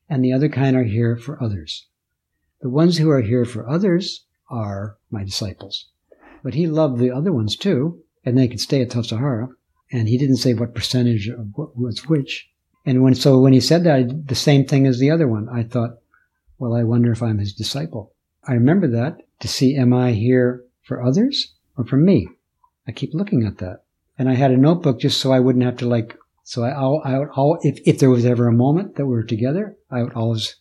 and 0.08 0.24
the 0.24 0.32
other 0.32 0.48
kind 0.48 0.76
are 0.76 0.84
here 0.84 1.16
for 1.16 1.42
others. 1.42 1.86
The 2.60 2.70
ones 2.70 2.98
who 2.98 3.10
are 3.10 3.22
here 3.22 3.44
for 3.44 3.68
others 3.68 4.25
are 4.48 4.96
my 5.10 5.24
disciples. 5.24 5.86
But 6.42 6.54
he 6.54 6.66
loved 6.66 6.98
the 6.98 7.10
other 7.10 7.32
ones 7.32 7.56
too, 7.56 8.02
and 8.24 8.36
they 8.36 8.48
could 8.48 8.60
stay 8.60 8.82
at 8.82 8.90
Tassajara. 8.90 9.48
And 9.92 10.08
he 10.08 10.18
didn't 10.18 10.36
say 10.36 10.54
what 10.54 10.74
percentage 10.74 11.28
of 11.28 11.48
what 11.54 11.76
was 11.78 12.08
which. 12.08 12.48
And 12.84 13.02
when 13.02 13.14
so 13.14 13.38
when 13.38 13.52
he 13.52 13.60
said 13.60 13.84
that, 13.84 13.94
I 13.94 14.02
the 14.02 14.34
same 14.34 14.64
thing 14.64 14.86
as 14.86 14.98
the 14.98 15.10
other 15.10 15.28
one. 15.28 15.48
I 15.48 15.62
thought, 15.62 15.98
well, 16.58 16.74
I 16.74 16.84
wonder 16.84 17.12
if 17.12 17.22
I'm 17.22 17.38
his 17.38 17.52
disciple. 17.52 18.12
I 18.44 18.52
remember 18.54 18.88
that 18.88 19.18
to 19.40 19.48
see, 19.48 19.76
am 19.76 19.92
I 19.92 20.12
here 20.12 20.64
for 20.82 21.02
others 21.02 21.54
or 21.76 21.84
for 21.84 21.96
me? 21.96 22.28
I 22.86 22.92
keep 22.92 23.12
looking 23.12 23.44
at 23.44 23.58
that. 23.58 23.82
And 24.18 24.28
I 24.28 24.34
had 24.34 24.52
a 24.52 24.56
notebook 24.56 25.00
just 25.00 25.20
so 25.20 25.32
I 25.32 25.40
wouldn't 25.40 25.64
have 25.64 25.78
to 25.78 25.88
like, 25.88 26.16
so 26.44 26.62
I, 26.62 26.70
I 26.70 27.18
would, 27.18 27.28
all, 27.30 27.58
if, 27.62 27.80
if 27.84 27.98
there 27.98 28.08
was 28.08 28.24
ever 28.24 28.46
a 28.46 28.52
moment 28.52 28.96
that 28.96 29.06
we 29.06 29.12
were 29.12 29.24
together, 29.24 29.76
I 29.90 30.02
would 30.02 30.14
always 30.14 30.56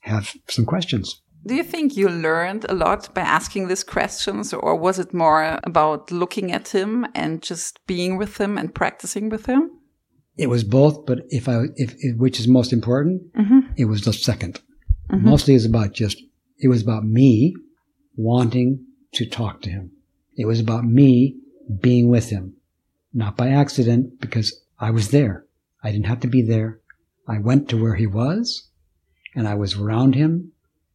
have 0.00 0.34
some 0.48 0.66
questions. 0.66 1.21
Do 1.44 1.54
you 1.54 1.64
think 1.64 1.96
you 1.96 2.08
learned 2.08 2.66
a 2.68 2.74
lot 2.74 3.12
by 3.14 3.22
asking 3.22 3.66
these 3.68 3.82
questions, 3.82 4.52
or 4.52 4.76
was 4.76 4.98
it 4.98 5.12
more 5.12 5.58
about 5.64 6.12
looking 6.12 6.52
at 6.52 6.68
him 6.68 7.06
and 7.14 7.42
just 7.42 7.84
being 7.86 8.16
with 8.16 8.36
him 8.38 8.56
and 8.56 8.72
practicing 8.74 9.28
with 9.28 9.46
him? 9.46 9.70
It 10.36 10.48
was 10.48 10.64
both, 10.64 11.04
but 11.04 11.20
if 11.28 11.48
I, 11.48 11.64
if, 11.76 11.94
if 11.98 12.16
which 12.16 12.38
is 12.38 12.46
most 12.48 12.72
important, 12.72 13.34
Mm-hmm. 13.34 13.60
it 13.76 13.86
was 13.86 14.02
the 14.02 14.12
2nd 14.12 14.60
Mostly 15.10 15.54
it's 15.54 15.66
about 15.66 15.92
just, 15.92 16.16
it 16.58 16.68
was 16.68 16.82
about 16.82 17.04
me 17.04 17.54
wanting 18.16 18.86
to 19.12 19.26
talk 19.26 19.60
to 19.62 19.70
him. 19.70 19.90
It 20.36 20.46
was 20.46 20.58
about 20.58 20.84
me 20.84 21.36
being 21.80 22.08
with 22.08 22.30
him, 22.30 22.54
not 23.12 23.36
by 23.36 23.50
accident 23.50 24.20
because 24.20 24.58
I 24.78 24.90
was 24.90 25.10
there. 25.10 25.44
I 25.82 25.90
didn't 25.90 26.06
have 26.06 26.20
to 26.20 26.28
be 26.28 26.40
there. 26.40 26.80
I 27.28 27.38
went 27.38 27.68
to 27.68 27.82
where 27.82 27.96
he 27.96 28.06
was 28.06 28.68
and 29.34 29.46
I 29.46 29.54
was 29.54 29.76
around 29.76 30.14
him 30.14 30.51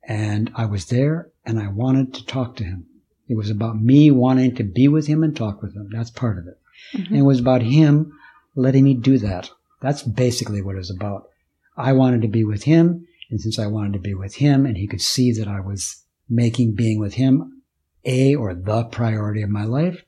and 0.08 0.50
I 0.56 0.66
was 0.66 0.86
there 0.86 1.30
and 1.46 1.60
I 1.60 1.68
wanted 1.68 2.14
to 2.14 2.26
talk 2.26 2.56
to 2.56 2.64
him. 2.64 2.86
It 3.28 3.36
was 3.36 3.50
about 3.50 3.82
me 3.82 4.10
wanting 4.10 4.56
to 4.56 4.64
be 4.64 4.88
with 4.88 5.06
him 5.08 5.22
and 5.22 5.36
talk 5.36 5.62
with 5.62 5.76
him. 5.76 5.90
That's 5.92 6.10
part 6.10 6.38
of 6.38 6.48
it. 6.48 6.60
Mm-hmm. 6.94 7.14
And 7.14 7.18
it 7.18 7.26
was 7.26 7.40
about 7.40 7.62
him 7.62 8.18
letting 8.56 8.86
me 8.86 8.94
do 8.94 9.18
that. 9.18 9.52
That's 9.82 10.04
basically 10.04 10.62
what 10.62 10.76
it 10.76 10.80
was 10.80 10.90
about. 10.90 11.30
I 11.76 11.92
wanted 11.92 12.22
to 12.22 12.30
be 12.30 12.46
with 12.46 12.64
him. 12.64 13.06
And 13.30 13.42
since 13.42 13.60
I 13.60 13.68
wanted 13.68 13.94
to 13.94 14.00
be 14.00 14.14
with 14.14 14.36
him 14.36 14.66
and 14.66 14.78
he 14.78 14.88
could 14.88 15.02
see 15.02 15.34
that 15.34 15.50
I 15.50 15.60
was 15.60 16.04
making 16.30 16.76
being 16.76 17.00
with 17.00 17.16
him 17.16 17.62
a 18.06 18.34
or 18.36 18.54
the 18.54 18.86
priority 18.86 19.42
of 19.42 19.50
my 19.50 19.66
life, 19.66 20.04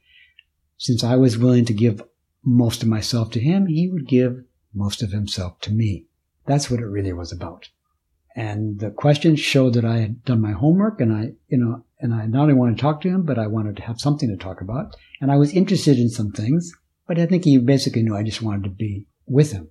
since 0.77 1.03
I 1.03 1.17
was 1.17 1.37
willing 1.37 1.65
to 1.65 1.73
give 1.73 2.01
most 2.41 2.81
of 2.81 2.87
myself 2.87 3.31
to 3.31 3.41
him, 3.41 3.67
he 3.67 3.89
would 3.89 4.07
give 4.07 4.45
most 4.73 5.03
of 5.03 5.11
himself 5.11 5.59
to 5.61 5.71
me. 5.71 6.05
That's 6.45 6.71
what 6.71 6.79
it 6.79 6.85
really 6.85 7.11
was 7.11 7.33
about. 7.33 7.67
And 8.39 8.79
the 8.79 8.89
questions 8.89 9.41
showed 9.41 9.73
that 9.73 9.83
I 9.83 9.97
had 9.97 10.23
done 10.23 10.39
my 10.39 10.53
homework 10.53 11.01
and 11.01 11.11
I, 11.11 11.33
you 11.49 11.57
know, 11.57 11.83
and 11.99 12.13
I 12.13 12.25
not 12.25 12.43
only 12.43 12.53
wanted 12.53 12.77
to 12.77 12.81
talk 12.81 13.01
to 13.01 13.09
him, 13.09 13.23
but 13.23 13.37
I 13.37 13.47
wanted 13.47 13.75
to 13.75 13.81
have 13.83 13.99
something 13.99 14.29
to 14.29 14.41
talk 14.41 14.61
about. 14.61 14.95
And 15.19 15.29
I 15.29 15.35
was 15.35 15.51
interested 15.51 15.99
in 15.99 16.07
some 16.07 16.31
things, 16.31 16.71
but 17.05 17.19
I 17.19 17.25
think 17.25 17.43
he 17.43 17.57
basically 17.57 18.01
knew 18.01 18.15
I 18.15 18.23
just 18.23 18.41
wanted 18.41 18.63
to 18.63 18.69
be 18.69 19.05
with 19.25 19.51
him. 19.51 19.67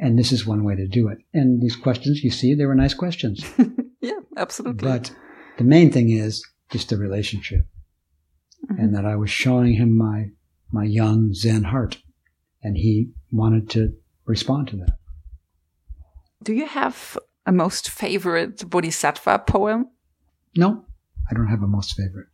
And 0.00 0.18
this 0.18 0.32
is 0.32 0.44
one 0.44 0.64
way 0.64 0.74
to 0.74 0.88
do 0.88 1.06
it. 1.06 1.18
And 1.32 1.62
these 1.62 1.76
questions, 1.76 2.24
you 2.24 2.30
see, 2.32 2.54
they 2.54 2.66
were 2.66 2.74
nice 2.74 2.94
questions. 2.94 3.44
Yeah, 4.00 4.20
absolutely. 4.36 4.88
But 4.88 5.12
the 5.56 5.64
main 5.64 5.90
thing 5.90 6.10
is 6.10 6.46
just 6.70 6.88
the 6.88 6.96
relationship. 6.96 7.66
Mm-hmm. 8.64 8.80
And 8.80 8.94
that 8.94 9.04
I 9.04 9.16
was 9.16 9.28
showing 9.28 9.74
him 9.74 9.98
my, 9.98 10.30
my 10.70 10.84
young 10.84 11.34
Zen 11.34 11.64
heart. 11.64 11.98
And 12.62 12.76
he 12.76 13.10
wanted 13.32 13.70
to 13.70 13.92
respond 14.24 14.68
to 14.68 14.76
that. 14.76 14.98
Do 16.44 16.52
you 16.52 16.66
have 16.66 17.18
a 17.48 17.52
most 17.52 17.88
favorite 17.90 18.68
Bodhisattva 18.68 19.40
poem? 19.46 19.88
No, 20.56 20.84
I 21.30 21.34
don't 21.34 21.48
have 21.48 21.62
a 21.62 21.66
most 21.66 21.96
favorite. 21.96 22.28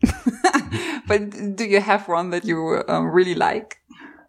but 1.09 1.57
do 1.57 1.65
you 1.65 1.81
have 1.81 2.09
one 2.09 2.31
that 2.31 2.45
you 2.45 2.83
um, 2.89 3.07
really 3.07 3.35
like? 3.35 3.79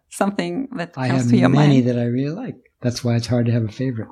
Something 0.08 0.68
that 0.76 0.94
I 0.96 1.08
comes 1.08 1.22
have 1.22 1.30
to 1.32 1.36
your 1.36 1.48
many 1.48 1.82
mind? 1.82 1.88
that 1.88 1.98
I 1.98 2.04
really 2.04 2.34
like. 2.34 2.56
That's 2.80 3.02
why 3.04 3.16
it's 3.16 3.26
hard 3.26 3.46
to 3.46 3.52
have 3.52 3.64
a 3.64 3.72
favorite. 3.72 4.08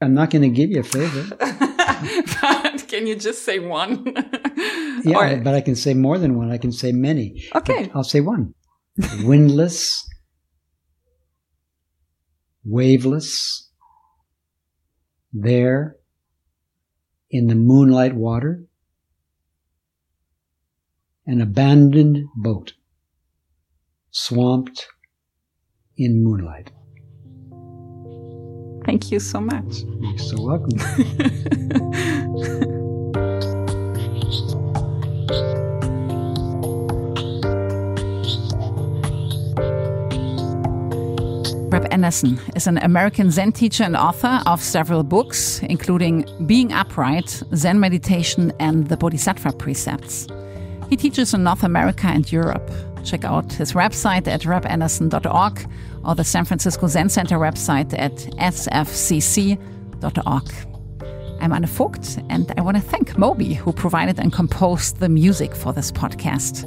I'm 0.00 0.14
not 0.14 0.30
going 0.30 0.42
to 0.42 0.48
give 0.48 0.70
you 0.70 0.80
a 0.80 0.82
favorite. 0.84 1.30
but 2.42 2.88
can 2.88 3.06
you 3.06 3.16
just 3.16 3.44
say 3.44 3.58
one? 3.58 4.14
Yeah, 5.04 5.18
Or- 5.18 5.40
but 5.42 5.54
I 5.54 5.60
can 5.62 5.74
say 5.74 5.94
more 5.94 6.16
than 6.18 6.36
one. 6.36 6.52
I 6.52 6.58
can 6.58 6.70
say 6.70 6.92
many. 6.92 7.42
Okay. 7.56 7.86
But 7.86 7.96
I'll 7.96 8.04
say 8.04 8.20
one. 8.20 8.54
Windless, 9.24 10.06
waveless, 12.64 13.68
there 15.32 15.96
in 17.30 17.46
the 17.46 17.54
moonlight 17.54 18.14
water, 18.14 18.64
an 21.26 21.40
abandoned 21.40 22.26
boat, 22.36 22.74
swamped 24.10 24.88
in 25.96 26.22
moonlight. 26.22 26.70
Thank 28.84 29.10
you 29.10 29.20
so 29.20 29.40
much. 29.40 29.84
You're 30.00 30.18
so 30.18 30.42
welcome. 30.42 30.78
Anderson 41.92 42.40
is 42.56 42.66
an 42.66 42.78
American 42.78 43.30
Zen 43.30 43.52
teacher 43.52 43.84
and 43.84 43.94
author 43.96 44.40
of 44.46 44.62
several 44.62 45.02
books, 45.02 45.60
including 45.62 46.26
Being 46.46 46.72
Upright, 46.72 47.42
Zen 47.54 47.78
Meditation, 47.78 48.50
and 48.58 48.88
the 48.88 48.96
Bodhisattva 48.96 49.52
Precepts. 49.52 50.26
He 50.88 50.96
teaches 50.96 51.34
in 51.34 51.44
North 51.44 51.62
America 51.62 52.06
and 52.06 52.30
Europe. 52.32 52.70
Check 53.04 53.24
out 53.24 53.52
his 53.52 53.74
website 53.74 54.26
at 54.26 54.40
rebanderson.org 54.42 55.68
or 56.04 56.14
the 56.14 56.24
San 56.24 56.46
Francisco 56.46 56.86
Zen 56.86 57.10
Center 57.10 57.36
website 57.36 57.94
at 57.98 58.16
sfzc.org. 58.52 59.58
I'm 61.40 61.52
Anne 61.52 61.66
Vogt, 61.66 62.18
and 62.30 62.52
I 62.56 62.62
want 62.62 62.76
to 62.78 62.82
thank 62.82 63.18
Moby, 63.18 63.52
who 63.52 63.72
provided 63.72 64.18
and 64.18 64.32
composed 64.32 64.98
the 64.98 65.08
music 65.08 65.54
for 65.54 65.72
this 65.72 65.92
podcast. 65.92 66.62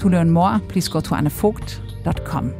To 0.00 0.08
learn 0.08 0.30
more, 0.30 0.58
please 0.68 0.88
go 0.88 1.00
to 1.00 1.10
annevogt.com. 1.10 2.59